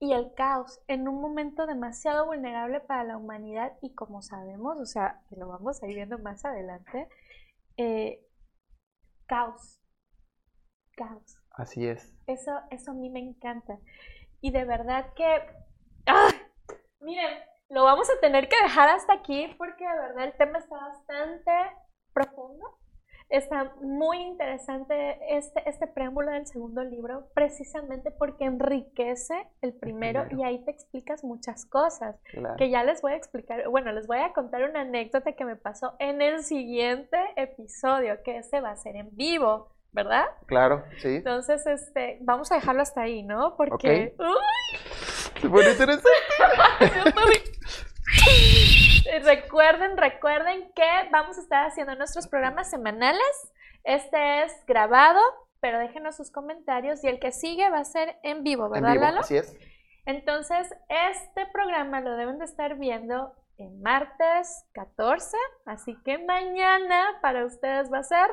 y 0.00 0.14
el 0.14 0.32
caos 0.34 0.80
en 0.88 1.06
un 1.06 1.20
momento 1.20 1.66
demasiado 1.66 2.24
vulnerable 2.24 2.80
para 2.80 3.04
la 3.04 3.18
humanidad 3.18 3.76
y 3.82 3.94
como 3.94 4.22
sabemos, 4.22 4.80
o 4.80 4.86
sea, 4.86 5.20
que 5.28 5.36
lo 5.36 5.46
vamos 5.46 5.82
a 5.82 5.86
ir 5.86 5.94
viendo 5.94 6.18
más 6.18 6.42
adelante, 6.46 7.06
eh, 7.76 8.26
caos, 9.26 9.78
caos. 10.96 11.36
Así 11.50 11.86
es. 11.86 12.14
Eso, 12.26 12.58
eso 12.70 12.92
a 12.92 12.94
mí 12.94 13.10
me 13.10 13.20
encanta. 13.20 13.78
Y 14.40 14.52
de 14.52 14.64
verdad 14.64 15.12
que, 15.14 15.26
¡ah! 16.06 16.30
miren, 17.00 17.38
lo 17.68 17.84
vamos 17.84 18.08
a 18.08 18.18
tener 18.20 18.48
que 18.48 18.56
dejar 18.62 18.88
hasta 18.88 19.12
aquí 19.12 19.54
porque 19.58 19.86
de 19.86 20.00
verdad 20.00 20.24
el 20.24 20.36
tema 20.38 20.58
está 20.58 20.76
bastante 20.76 21.52
profundo. 22.14 22.79
Está 23.30 23.72
muy 23.80 24.18
interesante 24.18 25.16
este, 25.30 25.62
este 25.68 25.86
preámbulo 25.86 26.32
del 26.32 26.48
segundo 26.48 26.82
libro, 26.82 27.28
precisamente 27.32 28.10
porque 28.10 28.44
enriquece 28.44 29.34
el 29.62 29.72
primero, 29.72 30.26
y 30.36 30.42
ahí 30.42 30.64
te 30.64 30.72
explicas 30.72 31.22
muchas 31.22 31.64
cosas 31.64 32.16
que 32.58 32.70
ya 32.70 32.82
les 32.82 33.00
voy 33.02 33.12
a 33.12 33.16
explicar. 33.16 33.68
Bueno, 33.68 33.92
les 33.92 34.08
voy 34.08 34.18
a 34.18 34.32
contar 34.32 34.68
una 34.68 34.80
anécdota 34.80 35.32
que 35.32 35.44
me 35.44 35.54
pasó 35.54 35.94
en 36.00 36.20
el 36.22 36.42
siguiente 36.42 37.18
episodio, 37.36 38.20
que 38.24 38.38
ese 38.38 38.60
va 38.60 38.70
a 38.72 38.76
ser 38.76 38.96
en 38.96 39.10
vivo. 39.12 39.68
¿Verdad? 39.92 40.26
Claro, 40.46 40.84
sí. 40.98 41.16
Entonces, 41.16 41.66
este, 41.66 42.18
vamos 42.20 42.52
a 42.52 42.54
dejarlo 42.54 42.80
hasta 42.80 43.02
ahí, 43.02 43.24
¿no? 43.24 43.56
Porque. 43.56 44.14
¡Uy! 44.18 44.78
Se 45.40 45.48
pone 45.48 45.68
interesante. 45.68 46.08
recuerden, 49.24 49.96
recuerden 49.96 50.72
que 50.74 51.08
vamos 51.10 51.38
a 51.38 51.40
estar 51.40 51.66
haciendo 51.66 51.94
nuestros 51.96 52.28
programas 52.28 52.70
semanales. 52.70 53.52
Este 53.84 54.42
es 54.42 54.52
grabado, 54.66 55.20
pero 55.60 55.78
déjenos 55.78 56.16
sus 56.16 56.30
comentarios 56.30 57.02
y 57.04 57.08
el 57.08 57.18
que 57.18 57.32
sigue 57.32 57.68
va 57.70 57.78
a 57.78 57.84
ser 57.84 58.18
en 58.22 58.42
vivo, 58.44 58.68
¿verdad, 58.68 58.96
en 58.96 59.18
Así 59.18 59.36
es. 59.36 59.56
Entonces, 60.06 60.68
este 60.88 61.46
programa 61.52 62.00
lo 62.00 62.16
deben 62.16 62.38
de 62.38 62.44
estar 62.44 62.76
viendo 62.76 63.32
en 63.58 63.82
martes 63.82 64.64
14, 64.72 65.36
así 65.66 65.96
que 66.04 66.18
mañana 66.18 67.18
para 67.20 67.44
ustedes 67.44 67.92
va 67.92 67.98
a 67.98 68.02
ser 68.02 68.30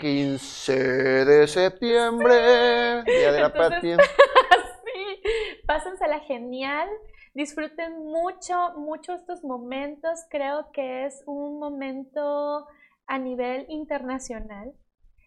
15 0.00 1.24
de 1.24 1.46
septiembre, 1.46 3.02
día 3.04 3.32
de 3.32 3.40
la 3.40 3.52
patria. 3.52 3.96
sí, 4.84 5.22
pásensela 5.66 6.20
genial. 6.20 6.88
Disfruten 7.34 8.04
mucho, 8.04 8.74
mucho 8.76 9.12
estos 9.12 9.42
momentos. 9.42 10.20
Creo 10.30 10.70
que 10.72 11.04
es 11.04 11.24
un 11.26 11.58
momento 11.58 12.66
a 13.06 13.18
nivel 13.18 13.66
internacional 13.68 14.72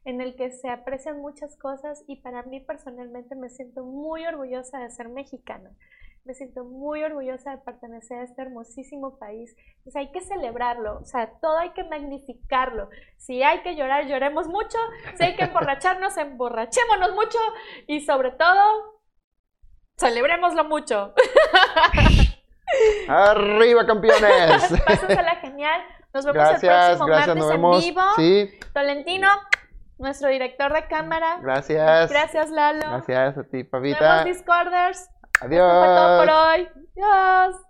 en 0.06 0.22
el 0.22 0.38
que 0.38 0.52
se 0.52 0.70
aprecian 0.70 1.20
muchas 1.20 1.58
cosas 1.58 2.06
y 2.08 2.22
para 2.22 2.44
mí 2.44 2.62
personalmente 2.62 3.36
me 3.36 3.50
siento 3.50 3.84
muy 3.84 4.26
orgullosa 4.26 4.80
de 4.80 4.90
ser 4.90 5.10
mexicana. 5.10 5.70
me 6.24 6.34
siento 6.34 6.66
muy 6.66 7.04
orgullosa 7.04 7.52
de 7.52 7.58
pertenecer 7.60 8.20
a 8.20 8.24
este 8.24 8.42
hermosísimo 8.42 9.18
país. 9.18 9.56
Pues 9.84 9.96
hay 9.96 10.12
que 10.12 10.20
celebrarlo, 10.20 11.00
o 11.00 11.06
sea, 11.06 11.32
todo 11.42 11.58
hay 11.58 11.70
que 11.70 11.86
magnificarlo. 11.86 12.90
Si 13.16 13.44
hay 13.44 13.62
que 13.62 13.78
llorar, 13.78 14.08
lloremos 14.08 14.48
mucho. 14.50 14.78
Si 15.16 15.24
hay 15.24 15.38
que 15.38 15.46
emborracharnos, 15.46 16.18
emborrachémonos 16.18 17.16
mucho. 17.16 17.40
Y 17.88 18.02
sobre 18.02 18.32
todo, 18.32 18.97
celebrémoslo 19.98 20.64
mucho. 20.66 21.14
¡Arriba, 23.08 23.86
campeones! 23.86 24.74
Pásasela 24.86 25.36
genial. 25.38 25.82
Nos 26.14 26.26
vemos 26.26 26.50
el 26.50 26.60
próximo 26.60 27.08
martes 27.08 27.52
en 27.52 27.72
vivo. 27.80 28.02
Sí. 28.16 28.60
Tolentino, 28.74 29.30
nuestro 29.98 30.30
director 30.30 30.74
de 30.74 30.88
cámara. 30.88 31.40
Gracias. 31.42 32.10
Gracias, 32.10 32.50
Lalo. 32.50 32.88
Gracias 32.88 33.38
a 33.38 33.44
ti, 33.44 33.64
Pavita. 33.64 34.00
Nuevos 34.00 34.26
Discorders. 34.26 35.10
Adiós. 35.42 35.68
Esto 35.68 35.80
fue 35.80 35.96
todo 35.96 36.20
por 36.20 36.30
hoy. 36.30 36.70
Adiós. 36.96 37.67